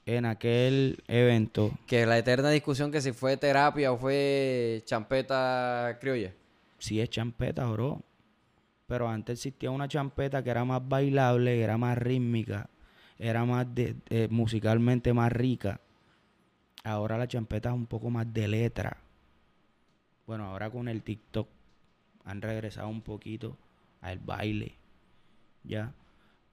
en 0.06 0.26
aquel 0.26 1.04
evento 1.08 1.72
Que 1.88 2.06
la 2.06 2.18
eterna 2.18 2.50
discusión 2.52 2.92
que 2.92 3.02
si 3.02 3.12
fue 3.12 3.38
terapia 3.38 3.92
o 3.92 3.98
fue 3.98 4.84
champeta 4.86 5.98
criolla. 6.00 6.34
sí 6.78 7.00
es 7.00 7.10
champeta, 7.10 7.66
bro. 7.66 8.02
Pero 8.88 9.10
antes 9.10 9.40
existía 9.40 9.72
una 9.72 9.88
champeta 9.88 10.44
que 10.44 10.52
era 10.52 10.64
más 10.64 10.88
bailable, 10.88 11.60
era 11.60 11.76
más 11.78 11.98
rítmica, 11.98 12.70
era 13.18 13.44
más 13.44 13.66
de, 13.74 13.96
musicalmente 14.30 15.12
más 15.12 15.32
rica. 15.32 15.80
Ahora 16.84 17.18
la 17.18 17.28
champeta 17.28 17.70
es 17.70 17.76
un 17.76 17.88
poco 17.88 18.12
más 18.12 18.32
de 18.32 18.48
letra. 18.48 18.98
Bueno, 20.28 20.46
ahora 20.46 20.70
con 20.70 20.88
el 20.88 21.02
TikTok 21.02 21.48
han 22.26 22.42
regresado 22.44 22.90
un 22.90 23.02
poquito 23.02 23.58
al 24.02 24.20
baile. 24.20 24.76
Ya. 25.64 25.94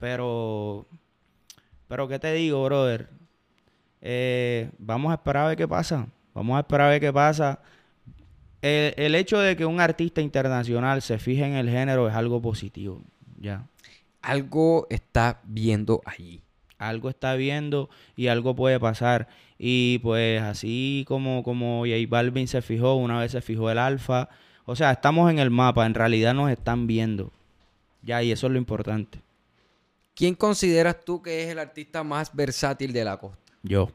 Pero, 0.03 0.85
pero 1.87 2.09
¿qué 2.09 2.19
te 2.19 2.33
digo, 2.33 2.61
brother? 2.65 3.07
Eh, 4.01 4.69
vamos 4.77 5.11
a 5.11 5.13
esperar 5.13 5.45
a 5.45 5.47
ver 5.47 5.57
qué 5.57 5.65
pasa. 5.65 6.09
Vamos 6.33 6.57
a 6.57 6.59
esperar 6.59 6.87
a 6.87 6.89
ver 6.89 6.99
qué 6.99 7.13
pasa. 7.13 7.61
El, 8.61 8.93
el, 8.97 9.15
hecho 9.15 9.39
de 9.39 9.55
que 9.55 9.65
un 9.65 9.79
artista 9.79 10.19
internacional 10.19 11.01
se 11.01 11.19
fije 11.19 11.45
en 11.45 11.53
el 11.53 11.69
género 11.69 12.09
es 12.09 12.15
algo 12.15 12.41
positivo. 12.41 13.01
Ya. 13.39 13.65
Algo 14.21 14.87
está 14.89 15.39
viendo 15.45 16.01
allí. 16.03 16.41
Algo 16.77 17.09
está 17.09 17.35
viendo 17.35 17.89
y 18.17 18.27
algo 18.27 18.57
puede 18.57 18.81
pasar. 18.81 19.29
Y 19.57 19.99
pues 19.99 20.41
así 20.41 21.05
como, 21.07 21.43
como 21.43 21.85
J 21.85 21.95
Balvin 22.09 22.49
se 22.49 22.61
fijó, 22.61 22.95
una 22.95 23.21
vez 23.21 23.31
se 23.31 23.39
fijó 23.39 23.71
el 23.71 23.77
alfa. 23.77 24.27
O 24.65 24.75
sea, 24.75 24.91
estamos 24.91 25.31
en 25.31 25.39
el 25.39 25.49
mapa, 25.49 25.85
en 25.85 25.93
realidad 25.93 26.33
nos 26.33 26.51
están 26.51 26.87
viendo. 26.87 27.31
Ya, 28.01 28.21
y 28.21 28.33
eso 28.33 28.47
es 28.47 28.51
lo 28.51 28.59
importante. 28.59 29.23
¿Quién 30.15 30.35
consideras 30.35 31.03
tú 31.03 31.21
que 31.21 31.43
es 31.43 31.49
el 31.49 31.59
artista 31.59 32.03
más 32.03 32.35
versátil 32.35 32.93
de 32.93 33.03
la 33.03 33.17
costa? 33.17 33.53
Yo. 33.63 33.89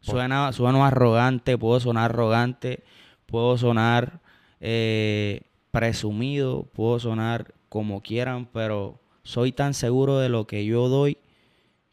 Suena, 0.00 0.52
suena 0.52 0.86
arrogante, 0.86 1.58
puedo 1.58 1.80
sonar 1.80 2.12
arrogante, 2.12 2.84
puedo 3.26 3.58
sonar 3.58 4.20
eh, 4.60 5.42
presumido, 5.72 6.64
puedo 6.72 7.00
sonar 7.00 7.54
como 7.68 8.02
quieran, 8.02 8.46
pero 8.46 9.00
soy 9.24 9.50
tan 9.50 9.74
seguro 9.74 10.18
de 10.18 10.28
lo 10.28 10.46
que 10.46 10.64
yo 10.64 10.88
doy 10.88 11.18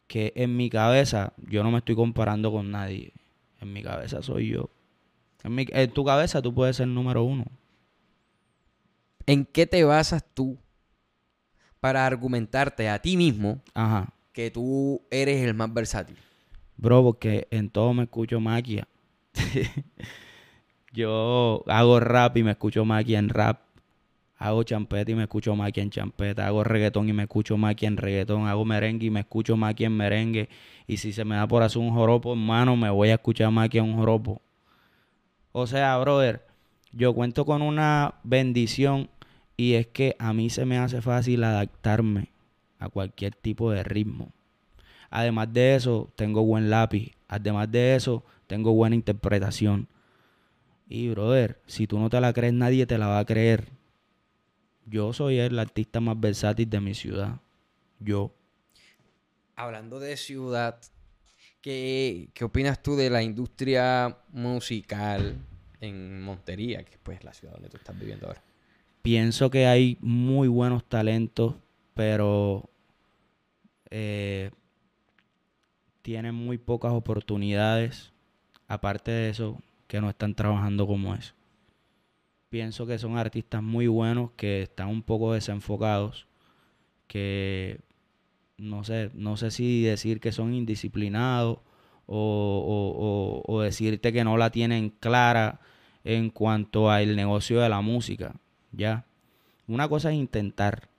que 0.06 0.32
en 0.36 0.56
mi 0.56 0.70
cabeza 0.70 1.34
yo 1.38 1.64
no 1.64 1.72
me 1.72 1.80
estoy 1.80 1.96
comparando 1.96 2.52
con 2.52 2.70
nadie. 2.70 3.14
En 3.60 3.74
mi 3.74 3.82
cabeza 3.82 4.22
soy 4.22 4.50
yo. 4.50 4.70
En, 5.44 5.56
mi, 5.56 5.66
en 5.70 5.90
tu 5.92 6.06
cabeza 6.06 6.42
tú 6.42 6.54
puedes 6.54 6.76
ser 6.76 6.88
número 6.88 7.24
uno. 7.24 7.46
¿En 9.26 9.46
qué 9.46 9.66
te 9.66 9.84
basas 9.84 10.24
tú 10.36 10.60
para 11.84 12.06
argumentarte 12.06 12.88
a 12.88 12.98
ti 12.98 13.18
mismo 13.18 13.60
Ajá. 13.74 14.14
que 14.32 14.50
tú 14.50 15.02
eres 15.12 15.44
el 15.44 15.54
más 15.54 15.74
versátil? 15.74 16.16
Bro, 16.78 17.04
porque 17.04 17.50
en 17.52 17.70
todo 17.70 17.94
me 17.94 18.04
escucho 18.04 18.40
maquia. 18.40 18.88
yo 20.94 21.62
hago 21.68 22.00
rap 22.00 22.38
y 22.38 22.44
me 22.44 22.52
escucho 22.52 22.86
maquia 22.86 23.20
en 23.20 23.28
rap. 23.28 23.60
Hago 24.38 24.64
champeta 24.64 25.12
y 25.12 25.16
me 25.16 25.24
escucho 25.24 25.58
maquia 25.58 25.84
en 25.84 25.90
champeta. 25.90 26.48
Hago 26.48 26.64
reggaetón 26.64 27.10
y 27.10 27.12
me 27.12 27.24
escucho 27.24 27.58
maquia 27.58 27.90
en 27.90 27.98
reggaetón. 27.98 28.48
Hago 28.48 28.64
merengue 28.64 29.08
y 29.08 29.10
me 29.10 29.20
escucho 29.20 29.58
maquia 29.58 29.88
en 29.88 29.98
merengue. 29.98 30.48
Y 30.88 30.96
si 30.96 31.12
se 31.12 31.26
me 31.26 31.36
da 31.36 31.46
por 31.50 31.64
hacer 31.64 31.82
un 31.82 31.94
joropo, 31.94 32.32
hermano, 32.32 32.78
me 32.78 32.90
voy 32.92 33.10
a 33.10 33.16
escuchar 33.16 33.52
maquia 33.52 33.82
en 33.82 33.90
un 33.90 33.98
joropo. 33.98 34.42
O 35.52 35.68
sea, 35.68 35.98
brother, 35.98 36.48
yo 36.94 37.14
cuento 37.14 37.44
con 37.44 37.62
una 37.62 38.14
bendición 38.24 39.10
y 39.58 39.74
es 39.74 39.88
que 39.88 40.16
a 40.20 40.34
mí 40.34 40.50
se 40.50 40.66
me 40.66 40.78
hace 40.78 41.02
fácil 41.02 41.44
adaptarme 41.44 42.30
a 42.80 42.90
cualquier 42.90 43.36
tipo 43.36 43.72
de 43.72 43.84
ritmo. 43.84 44.32
Además 45.10 45.54
de 45.54 45.76
eso, 45.76 46.12
tengo 46.16 46.44
buen 46.44 46.70
lápiz. 46.70 47.14
Además 47.28 47.72
de 47.72 47.96
eso, 47.96 48.24
tengo 48.48 48.74
buena 48.74 48.96
interpretación. 48.96 49.88
Y, 50.90 51.10
brother, 51.10 51.62
si 51.68 51.88
tú 51.88 52.00
no 52.00 52.10
te 52.10 52.20
la 52.20 52.34
crees, 52.34 52.54
nadie 52.54 52.86
te 52.86 52.98
la 52.98 53.08
va 53.08 53.20
a 53.20 53.26
creer. 53.26 53.68
Yo 54.86 55.14
soy 55.14 55.40
el 55.40 55.58
artista 55.60 56.00
más 56.00 56.20
versátil 56.20 56.70
de 56.70 56.80
mi 56.82 56.94
ciudad. 56.94 57.40
Yo. 58.00 58.34
Hablando 59.56 60.00
de 60.00 60.18
ciudad, 60.18 60.82
¿qué, 61.62 62.30
qué 62.34 62.44
opinas 62.44 62.82
tú 62.82 62.96
de 62.96 63.10
la 63.10 63.22
industria 63.22 64.18
musical 64.32 65.38
en 65.80 66.22
Montería, 66.22 66.84
que 66.84 66.96
es 66.96 67.00
pues, 67.02 67.24
la 67.24 67.34
ciudad 67.34 67.54
donde 67.54 67.70
tú 67.70 67.78
estás 67.78 67.98
viviendo 67.98 68.28
ahora? 68.28 68.42
Pienso 69.04 69.50
que 69.50 69.68
hay 69.68 69.98
muy 70.00 70.48
buenos 70.48 70.86
talentos, 70.86 71.56
pero 71.94 72.70
eh, 73.90 74.50
tienen 76.02 76.34
muy 76.36 76.58
pocas 76.58 76.94
oportunidades. 76.94 78.14
Aparte 78.70 79.12
de 79.12 79.30
eso, 79.30 79.62
que 79.88 80.00
no 80.00 80.10
están 80.10 80.36
trabajando 80.36 80.88
como 80.88 81.14
es. 81.16 81.36
Pienso 82.48 82.88
que 82.88 82.98
son 82.98 83.18
artistas 83.18 83.62
muy 83.62 83.88
buenos 83.88 84.32
que 84.38 84.62
están 84.62 84.88
un 84.88 85.04
poco 85.04 85.34
desenfocados, 85.34 86.26
que 87.08 87.82
no 88.58 88.86
sé, 88.86 89.12
no 89.16 89.36
sé 89.36 89.52
si 89.52 89.84
decir 89.84 90.22
que 90.22 90.32
son 90.32 90.54
indisciplinados 90.54 91.60
o, 92.06 93.44
o 93.46 93.62
decirte 93.62 94.14
que 94.14 94.24
no 94.24 94.38
la 94.38 94.50
tienen 94.50 94.92
clara 94.92 95.60
en 96.06 96.30
cuanto 96.30 96.90
al 96.90 97.18
negocio 97.18 97.60
de 97.60 97.68
la 97.68 97.82
música, 97.82 98.36
¿ya? 98.74 99.06
Una 99.68 99.88
cosa 99.88 100.12
es 100.12 100.16
intentar 100.18 100.90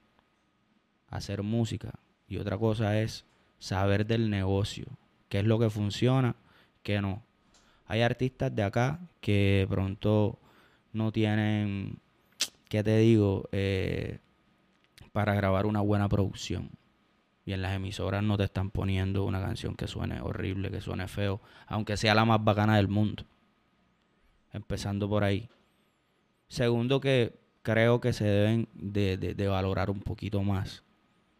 hacer 1.08 1.42
música 1.42 1.92
y 2.26 2.38
otra 2.38 2.56
cosa 2.56 3.00
es 3.00 3.26
saber 3.58 4.06
del 4.06 4.30
negocio, 4.30 4.86
qué 5.28 5.40
es 5.40 5.44
lo 5.44 5.58
que 5.58 5.70
funciona, 5.70 6.36
qué 6.82 7.00
no. 7.00 7.22
Hay 7.86 8.00
artistas 8.00 8.54
de 8.54 8.62
acá 8.62 9.00
que 9.20 9.66
pronto 9.68 10.38
no 10.92 11.12
tienen, 11.12 11.98
¿qué 12.68 12.82
te 12.82 12.96
digo? 12.98 13.48
Eh, 13.52 14.18
para 15.12 15.34
grabar 15.34 15.66
una 15.66 15.80
buena 15.80 16.08
producción. 16.08 16.70
Y 17.46 17.52
en 17.52 17.60
las 17.60 17.74
emisoras 17.74 18.22
no 18.22 18.38
te 18.38 18.44
están 18.44 18.70
poniendo 18.70 19.24
una 19.24 19.40
canción 19.40 19.76
que 19.76 19.86
suene 19.86 20.20
horrible, 20.20 20.70
que 20.70 20.80
suene 20.80 21.08
feo, 21.08 21.42
aunque 21.66 21.98
sea 21.98 22.14
la 22.14 22.24
más 22.24 22.42
bacana 22.42 22.76
del 22.76 22.88
mundo. 22.88 23.24
Empezando 24.52 25.08
por 25.08 25.24
ahí. 25.24 25.50
Segundo 26.48 27.00
que 27.00 27.43
creo 27.64 28.00
que 28.00 28.12
se 28.12 28.24
deben 28.24 28.68
de, 28.74 29.16
de, 29.16 29.34
de 29.34 29.48
valorar 29.48 29.90
un 29.90 30.00
poquito 30.00 30.42
más. 30.44 30.84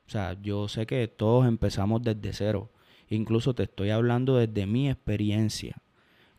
O 0.08 0.10
sea, 0.10 0.36
yo 0.42 0.66
sé 0.66 0.86
que 0.86 1.06
todos 1.06 1.46
empezamos 1.46 2.02
desde 2.02 2.32
cero. 2.32 2.70
Incluso 3.08 3.54
te 3.54 3.64
estoy 3.64 3.90
hablando 3.90 4.36
desde 4.36 4.66
mi 4.66 4.90
experiencia. 4.90 5.76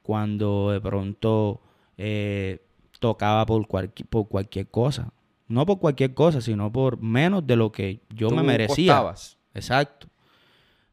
Cuando 0.02 0.72
de 0.72 0.82
pronto 0.82 1.62
eh, 1.98 2.60
tocaba 3.00 3.46
por, 3.46 3.66
cualquier, 3.68 4.08
por 4.10 4.28
cualquier 4.28 4.68
cosa. 4.68 5.14
No 5.48 5.66
por 5.66 5.80
cualquier 5.80 6.14
cosa, 6.16 6.42
sino 6.42 6.72
por 6.72 7.00
menos 7.00 7.46
de 7.46 7.56
lo 7.56 7.72
que 7.72 8.02
yo 8.10 8.30
Tú 8.30 8.36
me 8.36 8.44
merecía. 8.44 8.94
costabas. 8.94 9.38
Exacto. 9.54 10.08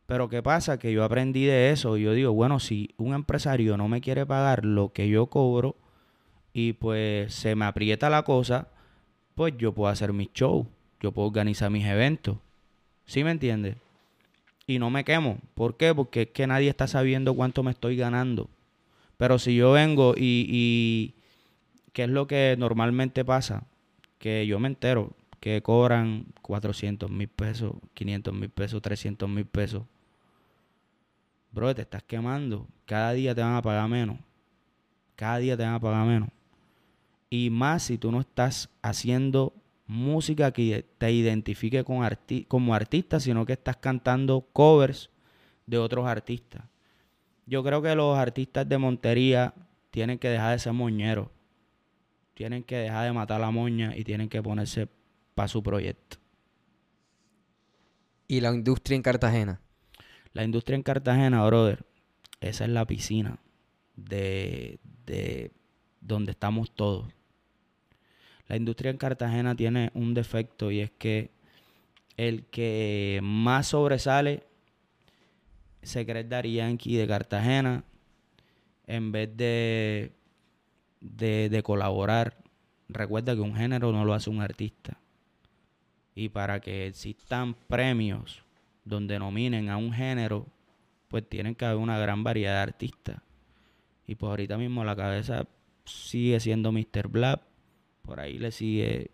Pero 0.06 0.28
¿qué 0.28 0.42
pasa? 0.42 0.78
Que 0.78 0.92
yo 0.92 1.02
aprendí 1.04 1.46
de 1.46 1.70
eso. 1.70 1.96
Y 1.96 2.02
yo 2.02 2.12
digo, 2.12 2.32
bueno, 2.32 2.60
si 2.60 2.90
un 2.98 3.14
empresario 3.14 3.78
no 3.78 3.88
me 3.88 4.02
quiere 4.02 4.26
pagar 4.26 4.66
lo 4.66 4.92
que 4.92 5.08
yo 5.08 5.26
cobro 5.28 5.76
y 6.52 6.74
pues 6.74 7.32
se 7.34 7.54
me 7.54 7.64
aprieta 7.64 8.10
la 8.10 8.22
cosa, 8.24 8.68
pues 9.34 9.54
yo 9.56 9.72
puedo 9.72 9.90
hacer 9.90 10.12
mis 10.12 10.32
shows, 10.32 10.66
yo 11.00 11.12
puedo 11.12 11.28
organizar 11.28 11.70
mis 11.70 11.86
eventos. 11.86 12.36
¿Sí 13.06 13.24
me 13.24 13.30
entiendes? 13.30 13.76
Y 14.66 14.78
no 14.78 14.90
me 14.90 15.04
quemo. 15.04 15.38
¿Por 15.54 15.76
qué? 15.76 15.94
Porque 15.94 16.22
es 16.22 16.28
que 16.28 16.46
nadie 16.46 16.68
está 16.68 16.86
sabiendo 16.86 17.34
cuánto 17.34 17.62
me 17.62 17.72
estoy 17.72 17.96
ganando. 17.96 18.48
Pero 19.16 19.38
si 19.38 19.56
yo 19.56 19.72
vengo 19.72 20.14
y, 20.16 20.46
y 20.48 21.14
¿qué 21.92 22.04
es 22.04 22.10
lo 22.10 22.26
que 22.26 22.56
normalmente 22.58 23.24
pasa? 23.24 23.64
Que 24.18 24.46
yo 24.46 24.58
me 24.58 24.68
entero 24.68 25.12
que 25.40 25.60
cobran 25.60 26.26
400 26.40 27.10
mil 27.10 27.28
pesos, 27.28 27.74
500 27.94 28.32
mil 28.32 28.48
pesos, 28.48 28.80
300 28.80 29.28
mil 29.28 29.44
pesos. 29.44 29.82
Bro, 31.50 31.74
te 31.74 31.82
estás 31.82 32.02
quemando. 32.04 32.66
Cada 32.86 33.12
día 33.12 33.34
te 33.34 33.40
van 33.40 33.56
a 33.56 33.62
pagar 33.62 33.88
menos. 33.88 34.18
Cada 35.16 35.38
día 35.38 35.56
te 35.56 35.64
van 35.64 35.74
a 35.74 35.80
pagar 35.80 36.06
menos. 36.06 36.28
Y 37.34 37.48
más 37.48 37.84
si 37.84 37.96
tú 37.96 38.12
no 38.12 38.20
estás 38.20 38.68
haciendo 38.82 39.54
música 39.86 40.52
que 40.52 40.84
te 40.98 41.10
identifique 41.10 41.82
con 41.82 42.04
arti 42.04 42.44
como 42.44 42.74
artista, 42.74 43.20
sino 43.20 43.46
que 43.46 43.54
estás 43.54 43.78
cantando 43.78 44.42
covers 44.52 45.08
de 45.64 45.78
otros 45.78 46.06
artistas. 46.06 46.64
Yo 47.46 47.64
creo 47.64 47.80
que 47.80 47.94
los 47.94 48.18
artistas 48.18 48.68
de 48.68 48.76
Montería 48.76 49.54
tienen 49.90 50.18
que 50.18 50.28
dejar 50.28 50.52
de 50.52 50.58
ser 50.58 50.74
moñeros. 50.74 51.28
Tienen 52.34 52.64
que 52.64 52.76
dejar 52.76 53.06
de 53.06 53.14
matar 53.14 53.40
la 53.40 53.50
moña 53.50 53.96
y 53.96 54.04
tienen 54.04 54.28
que 54.28 54.42
ponerse 54.42 54.86
para 55.34 55.48
su 55.48 55.62
proyecto. 55.62 56.18
¿Y 58.28 58.42
la 58.42 58.52
industria 58.52 58.96
en 58.96 59.02
Cartagena? 59.02 59.62
La 60.34 60.44
industria 60.44 60.76
en 60.76 60.82
Cartagena, 60.82 61.46
brother, 61.46 61.86
esa 62.42 62.64
es 62.64 62.70
la 62.70 62.84
piscina 62.84 63.38
de, 63.96 64.80
de 65.06 65.50
donde 66.02 66.32
estamos 66.32 66.70
todos. 66.74 67.10
La 68.48 68.56
industria 68.56 68.90
en 68.90 68.98
Cartagena 68.98 69.54
tiene 69.54 69.90
un 69.94 70.14
defecto 70.14 70.70
y 70.70 70.80
es 70.80 70.90
que 70.90 71.30
el 72.16 72.44
que 72.46 73.20
más 73.22 73.68
sobresale 73.68 74.44
se 75.82 76.04
cree 76.06 76.24
Daddy 76.24 76.54
Yankee 76.54 76.96
de 76.96 77.06
Cartagena 77.06 77.84
en 78.86 79.12
vez 79.12 79.36
de, 79.36 80.12
de, 81.00 81.48
de 81.48 81.62
colaborar, 81.62 82.36
recuerda 82.88 83.34
que 83.34 83.40
un 83.40 83.54
género 83.54 83.92
no 83.92 84.04
lo 84.04 84.14
hace 84.14 84.30
un 84.30 84.40
artista. 84.40 84.98
Y 86.14 86.28
para 86.28 86.60
que 86.60 86.86
existan 86.86 87.54
premios 87.54 88.44
donde 88.84 89.18
nominen 89.18 89.70
a 89.70 89.76
un 89.76 89.92
género, 89.92 90.46
pues 91.08 91.28
tienen 91.28 91.54
que 91.54 91.64
haber 91.64 91.78
una 91.78 91.98
gran 91.98 92.24
variedad 92.24 92.56
de 92.56 92.62
artistas. 92.62 93.16
Y 94.06 94.14
pues 94.14 94.30
ahorita 94.30 94.58
mismo 94.58 94.84
la 94.84 94.96
cabeza 94.96 95.46
sigue 95.84 96.40
siendo 96.40 96.72
Mr. 96.72 97.08
Black. 97.08 97.40
Por 98.02 98.20
ahí 98.20 98.38
le 98.38 98.50
sigue, 98.50 99.10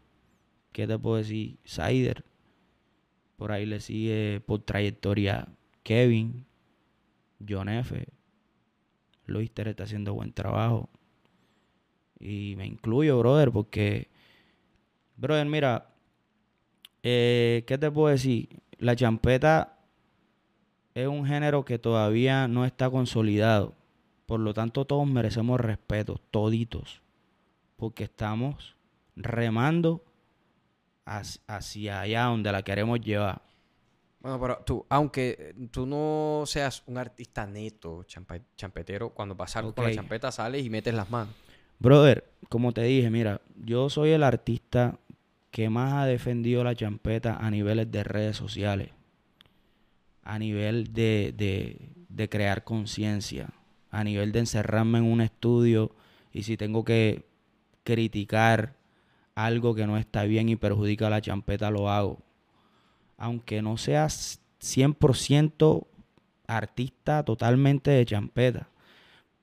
¿qué 0.73 0.87
te 0.87 0.99
puedo 0.99 1.17
decir? 1.17 1.59
Sider. 1.65 2.25
Por 3.37 3.53
ahí 3.53 3.67
le 3.67 3.81
sigue 3.81 4.43
por 4.45 4.63
trayectoria 4.63 5.49
Kevin, 5.83 6.45
John 7.47 7.69
F. 7.69 8.07
Luis 9.27 9.53
Ter 9.53 9.69
está 9.69 9.85
haciendo 9.85 10.15
buen 10.15 10.33
trabajo. 10.33 10.89
Y 12.19 12.55
me 12.57 12.67
incluyo, 12.67 13.19
brother, 13.19 13.53
porque, 13.53 14.09
brother, 15.17 15.47
mira, 15.47 15.95
eh, 17.03 17.63
¿qué 17.67 17.79
te 17.79 17.91
puedo 17.91 18.09
decir? 18.09 18.49
La 18.79 18.97
champeta 18.97 19.79
es 20.95 21.07
un 21.07 21.27
género 21.27 21.65
que 21.65 21.79
todavía 21.79 22.49
no 22.49 22.65
está 22.65 22.91
consolidado. 22.91 23.77
Por 24.27 24.41
lo 24.41 24.53
tanto, 24.53 24.85
todos 24.85 25.07
merecemos 25.07 25.61
respeto, 25.61 26.21
toditos. 26.31 27.03
Porque 27.77 28.05
estamos 28.05 28.77
remando 29.19 30.05
hacia 31.05 32.01
allá 32.01 32.25
donde 32.25 32.53
la 32.53 32.63
queremos 32.63 33.01
llevar. 33.01 33.43
Bueno, 34.21 34.41
pero 34.41 34.59
tú, 34.65 34.85
aunque 34.89 35.55
tú 35.71 35.87
no 35.87 36.43
seas 36.45 36.83
un 36.87 36.99
artista 36.99 37.47
neto, 37.47 38.05
champetero, 38.57 39.11
cuando 39.11 39.37
pasas 39.37 39.65
con 39.73 39.85
la 39.85 39.95
champeta 39.95 40.33
sales 40.33 40.65
y 40.65 40.71
metes 40.71 40.93
las 40.93 41.09
manos. 41.09 41.35
Brother, 41.79 42.29
como 42.49 42.73
te 42.73 42.83
dije, 42.83 43.11
mira, 43.11 43.41
yo 43.57 43.89
soy 43.89 44.11
el 44.11 44.25
artista 44.25 44.99
que 45.51 45.71
más 45.71 45.93
ha 45.95 46.07
defendido 46.07 46.65
la 46.65 46.75
champeta 46.75 47.37
a 47.37 47.51
niveles 47.51 47.91
de 47.91 48.05
redes 48.05 48.37
sociales, 48.37 48.91
a 50.25 50.39
nivel 50.39 50.93
de, 50.93 51.95
de 52.09 52.29
crear 52.29 52.65
conciencia, 52.65 53.51
a 53.91 54.03
nivel 54.03 54.33
de 54.33 54.41
encerrarme 54.41 54.99
en 54.99 55.05
un 55.05 55.21
estudio 55.21 55.95
y 56.33 56.43
si 56.43 56.57
tengo 56.57 56.85
que 56.85 57.25
criticar 57.85 58.78
algo 59.39 59.75
que 59.75 59.87
no 59.87 59.97
está 59.97 60.25
bien 60.25 60.49
y 60.49 60.57
perjudica 60.57 61.09
la 61.09 61.21
champeta, 61.21 61.71
lo 61.71 61.89
hago. 61.89 62.19
Aunque 63.17 63.63
no 63.63 63.77
seas 63.77 64.41
100% 64.61 65.87
artista 66.49 67.23
totalmente 67.23 67.93
de 67.93 68.05
champeta. 68.05 68.69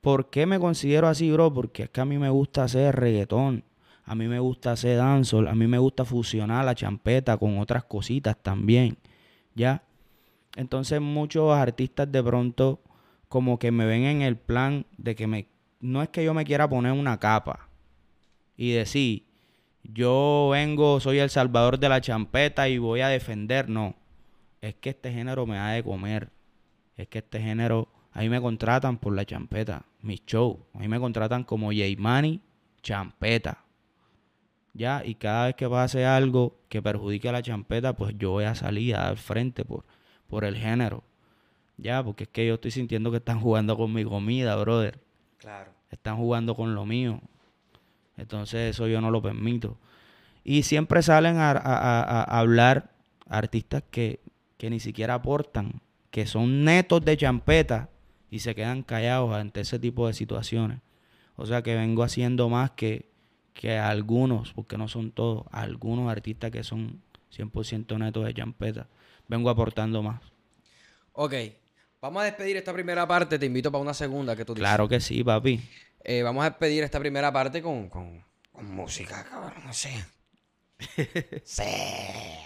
¿Por 0.02 0.28
qué 0.28 0.44
me 0.44 0.60
considero 0.60 1.08
así, 1.08 1.32
bro? 1.32 1.52
Porque 1.52 1.84
es 1.84 1.90
que 1.90 2.02
a 2.02 2.04
mí 2.04 2.18
me 2.18 2.28
gusta 2.28 2.64
hacer 2.64 2.94
reggaetón, 2.94 3.64
a 4.04 4.14
mí 4.14 4.28
me 4.28 4.38
gusta 4.38 4.72
hacer 4.72 4.98
dancehall, 4.98 5.48
a 5.48 5.54
mí 5.54 5.66
me 5.66 5.78
gusta 5.78 6.04
fusionar 6.04 6.66
la 6.66 6.74
champeta 6.74 7.38
con 7.38 7.58
otras 7.58 7.84
cositas 7.84 8.36
también, 8.42 8.98
¿ya? 9.54 9.82
Entonces 10.56 11.00
muchos 11.00 11.56
artistas 11.56 12.12
de 12.12 12.22
pronto 12.22 12.80
como 13.28 13.58
que 13.58 13.72
me 13.72 13.86
ven 13.86 14.02
en 14.02 14.22
el 14.22 14.36
plan 14.36 14.84
de 14.98 15.14
que 15.14 15.26
me... 15.26 15.48
No 15.80 16.02
es 16.02 16.10
que 16.10 16.22
yo 16.22 16.34
me 16.34 16.44
quiera 16.44 16.68
poner 16.68 16.92
una 16.92 17.18
capa 17.18 17.68
y 18.56 18.72
decir, 18.72 19.25
yo 19.92 20.48
vengo, 20.52 21.00
soy 21.00 21.18
el 21.18 21.30
salvador 21.30 21.78
de 21.78 21.88
la 21.88 22.00
champeta 22.00 22.68
y 22.68 22.78
voy 22.78 23.00
a 23.00 23.08
defender, 23.08 23.68
no. 23.68 23.94
Es 24.60 24.74
que 24.74 24.90
este 24.90 25.12
género 25.12 25.46
me 25.46 25.58
ha 25.58 25.70
de 25.70 25.82
comer. 25.82 26.30
Es 26.96 27.08
que 27.08 27.18
este 27.18 27.40
género 27.40 27.88
a 28.12 28.20
mí 28.20 28.28
me 28.28 28.40
contratan 28.40 28.98
por 28.98 29.14
la 29.14 29.24
champeta, 29.24 29.84
mis 30.00 30.24
shows. 30.24 30.56
A 30.72 30.78
mí 30.78 30.88
me 30.88 30.98
contratan 30.98 31.44
como 31.44 31.68
J 31.68 31.84
champeta. 32.82 33.64
Ya, 34.72 35.02
y 35.04 35.14
cada 35.14 35.46
vez 35.46 35.54
que 35.56 35.68
pase 35.68 36.04
algo 36.04 36.58
que 36.68 36.82
perjudique 36.82 37.28
a 37.28 37.32
la 37.32 37.42
champeta, 37.42 37.94
pues 37.94 38.14
yo 38.18 38.32
voy 38.32 38.44
a 38.44 38.54
salir 38.54 38.94
a 38.94 39.04
dar 39.04 39.16
frente 39.16 39.64
por, 39.64 39.84
por 40.28 40.44
el 40.44 40.56
género. 40.56 41.02
Ya, 41.76 42.02
porque 42.02 42.24
es 42.24 42.30
que 42.30 42.46
yo 42.46 42.54
estoy 42.54 42.70
sintiendo 42.70 43.10
que 43.10 43.18
están 43.18 43.40
jugando 43.40 43.76
con 43.76 43.92
mi 43.92 44.04
comida, 44.04 44.56
brother. 44.56 45.00
Claro. 45.38 45.72
Están 45.90 46.16
jugando 46.16 46.54
con 46.54 46.74
lo 46.74 46.86
mío. 46.86 47.20
Entonces 48.16 48.70
eso 48.70 48.86
yo 48.88 49.00
no 49.00 49.10
lo 49.10 49.22
permito. 49.22 49.78
Y 50.44 50.62
siempre 50.62 51.02
salen 51.02 51.38
a, 51.38 51.50
a 51.52 52.38
hablar 52.38 52.90
artistas 53.28 53.82
que, 53.90 54.20
que 54.56 54.70
ni 54.70 54.80
siquiera 54.80 55.14
aportan, 55.14 55.80
que 56.10 56.26
son 56.26 56.64
netos 56.64 57.04
de 57.04 57.16
champeta 57.16 57.90
y 58.30 58.40
se 58.40 58.54
quedan 58.54 58.82
callados 58.82 59.34
ante 59.34 59.60
ese 59.60 59.78
tipo 59.78 60.06
de 60.06 60.14
situaciones. 60.14 60.80
O 61.36 61.46
sea 61.46 61.62
que 61.62 61.74
vengo 61.74 62.02
haciendo 62.02 62.48
más 62.48 62.70
que, 62.72 63.10
que 63.52 63.76
algunos, 63.78 64.52
porque 64.52 64.78
no 64.78 64.88
son 64.88 65.10
todos, 65.10 65.44
algunos 65.50 66.10
artistas 66.10 66.50
que 66.50 66.64
son 66.64 67.02
100% 67.36 67.98
netos 67.98 68.24
de 68.24 68.34
champeta. 68.34 68.88
Vengo 69.28 69.50
aportando 69.50 70.02
más. 70.02 70.20
Ok, 71.12 71.34
vamos 72.00 72.22
a 72.22 72.24
despedir 72.26 72.56
esta 72.56 72.72
primera 72.72 73.06
parte. 73.06 73.38
Te 73.38 73.46
invito 73.46 73.70
para 73.70 73.82
una 73.82 73.94
segunda 73.94 74.36
que 74.36 74.44
tú 74.44 74.54
dices. 74.54 74.62
Claro 74.62 74.88
que 74.88 75.00
sí, 75.00 75.22
papi. 75.22 75.60
Eh, 76.08 76.22
vamos 76.22 76.44
a 76.44 76.50
despedir 76.50 76.84
esta 76.84 77.00
primera 77.00 77.32
parte 77.32 77.60
con, 77.60 77.88
con, 77.88 78.22
con 78.52 78.72
música, 78.72 79.26
cabrón, 79.28 79.54
no 79.64 79.72
sé. 79.72 79.90
sí. 81.44 81.64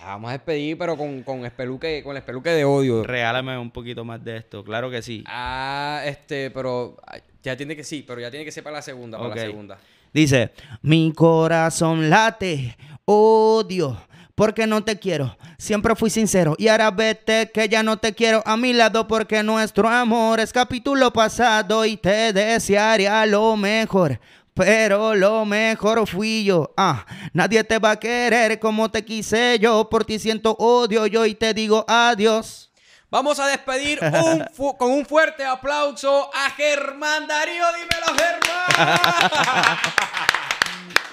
Vamos 0.03 0.31
a 0.31 0.33
despedir, 0.33 0.79
pero 0.79 0.97
con, 0.97 1.23
con 1.23 1.45
espeluque, 1.45 2.03
con 2.03 2.13
el 2.13 2.21
espeluque 2.21 2.49
de 2.49 2.65
odio. 2.65 3.03
Regálame 3.03 3.59
un 3.59 3.71
poquito 3.71 4.03
más 4.03 4.25
de 4.25 4.39
esto, 4.39 4.65
claro 4.65 4.91
que 4.91 5.03
sí. 5.03 5.25
Ah, 5.27 6.01
este, 6.07 6.51
pero 6.51 6.97
ya 7.43 7.55
tiene 7.55 7.77
que 7.77 7.85
sí, 7.85 8.03
pero 8.03 8.19
ya 8.23 8.31
tiene 8.31 8.47
que 8.47 8.51
ser 8.51 8.65
para 8.65 8.77
la 8.77 8.83
segunda, 8.83 9.19
para 9.19 9.35
la 9.35 9.43
segunda. 9.43 9.79
Dice, 10.11 10.53
mi 10.81 11.13
corazón 11.13 12.09
late, 12.09 12.79
odio, 13.05 14.01
porque 14.41 14.67
no 14.67 14.83
te 14.83 14.99
quiero. 14.99 15.37
Siempre 15.59 15.95
fui 15.95 16.09
sincero 16.09 16.55
y 16.57 16.69
ahora 16.69 16.91
vete 16.91 17.51
que 17.53 17.69
ya 17.69 17.83
no 17.83 17.99
te 17.99 18.15
quiero 18.15 18.43
a 18.47 18.57
mi 18.57 18.73
lado 18.73 19.07
porque 19.07 19.43
nuestro 19.43 19.87
amor 19.87 20.41
es 20.41 20.51
capítulo 20.51 21.13
pasado 21.13 21.85
y 21.85 21.99
te 21.99 22.33
desearía 22.33 23.27
lo 23.27 23.55
mejor 23.59 24.19
pero 24.55 25.15
lo 25.15 25.45
mejor 25.45 26.07
fui 26.09 26.45
yo. 26.45 26.73
Ah, 26.75 27.05
nadie 27.35 27.63
te 27.65 27.79
va 27.79 27.91
a 27.91 28.01
querer 28.01 28.59
como 28.59 28.91
te 28.91 29.05
quise 29.05 29.59
yo. 29.59 29.91
Por 29.91 30.07
ti 30.07 30.19
siento 30.19 30.57
odio 30.59 31.07
yo 31.07 31.27
y 31.27 31.35
te 31.35 31.53
digo 31.53 31.85
adiós. 31.87 32.71
Vamos 33.11 33.39
a 33.41 33.47
despedir 33.47 34.01
con 34.79 34.91
un 34.91 35.05
fuerte 35.05 35.45
aplauso 35.45 36.31
a 36.33 36.49
Germán 36.53 37.27
Darío. 37.27 37.67
Dímelo, 37.75 38.07
Germán. 38.17 39.79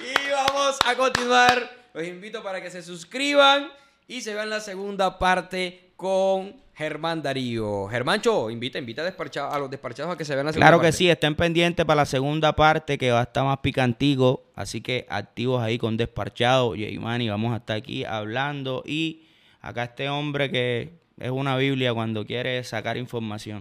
y 0.00 0.30
vamos 0.30 0.78
a 0.86 0.94
continuar. 0.94 1.77
Los 1.98 2.06
invito 2.06 2.44
para 2.44 2.62
que 2.62 2.70
se 2.70 2.80
suscriban 2.80 3.72
y 4.06 4.20
se 4.20 4.32
vean 4.32 4.50
la 4.50 4.60
segunda 4.60 5.18
parte 5.18 5.90
con 5.96 6.54
Germán 6.72 7.22
Darío. 7.22 7.88
Germancho, 7.88 8.50
invita, 8.50 8.78
invita 8.78 9.02
a, 9.02 9.48
a 9.48 9.58
los 9.58 9.68
despachados 9.68 10.14
a 10.14 10.16
que 10.16 10.24
se 10.24 10.32
vean 10.36 10.46
la 10.46 10.52
segunda 10.52 10.68
Claro 10.68 10.80
que 10.80 10.92
sí, 10.92 11.10
estén 11.10 11.34
pendientes 11.34 11.84
para 11.84 12.02
la 12.02 12.06
segunda 12.06 12.54
parte 12.54 12.98
que 12.98 13.10
va 13.10 13.18
a 13.18 13.22
estar 13.24 13.42
más 13.42 13.58
picantigo. 13.58 14.44
Así 14.54 14.80
que 14.80 15.06
activos 15.08 15.60
ahí 15.60 15.76
con 15.76 15.96
Desparchado 15.96 16.76
y 16.76 16.84
Imani. 16.84 17.30
Vamos 17.30 17.52
a 17.52 17.56
estar 17.56 17.76
aquí 17.76 18.04
hablando. 18.04 18.84
Y 18.86 19.24
acá 19.60 19.82
este 19.82 20.08
hombre 20.08 20.52
que 20.52 21.00
es 21.18 21.30
una 21.32 21.56
Biblia 21.56 21.92
cuando 21.94 22.24
quiere 22.24 22.62
sacar 22.62 22.96
información. 22.96 23.58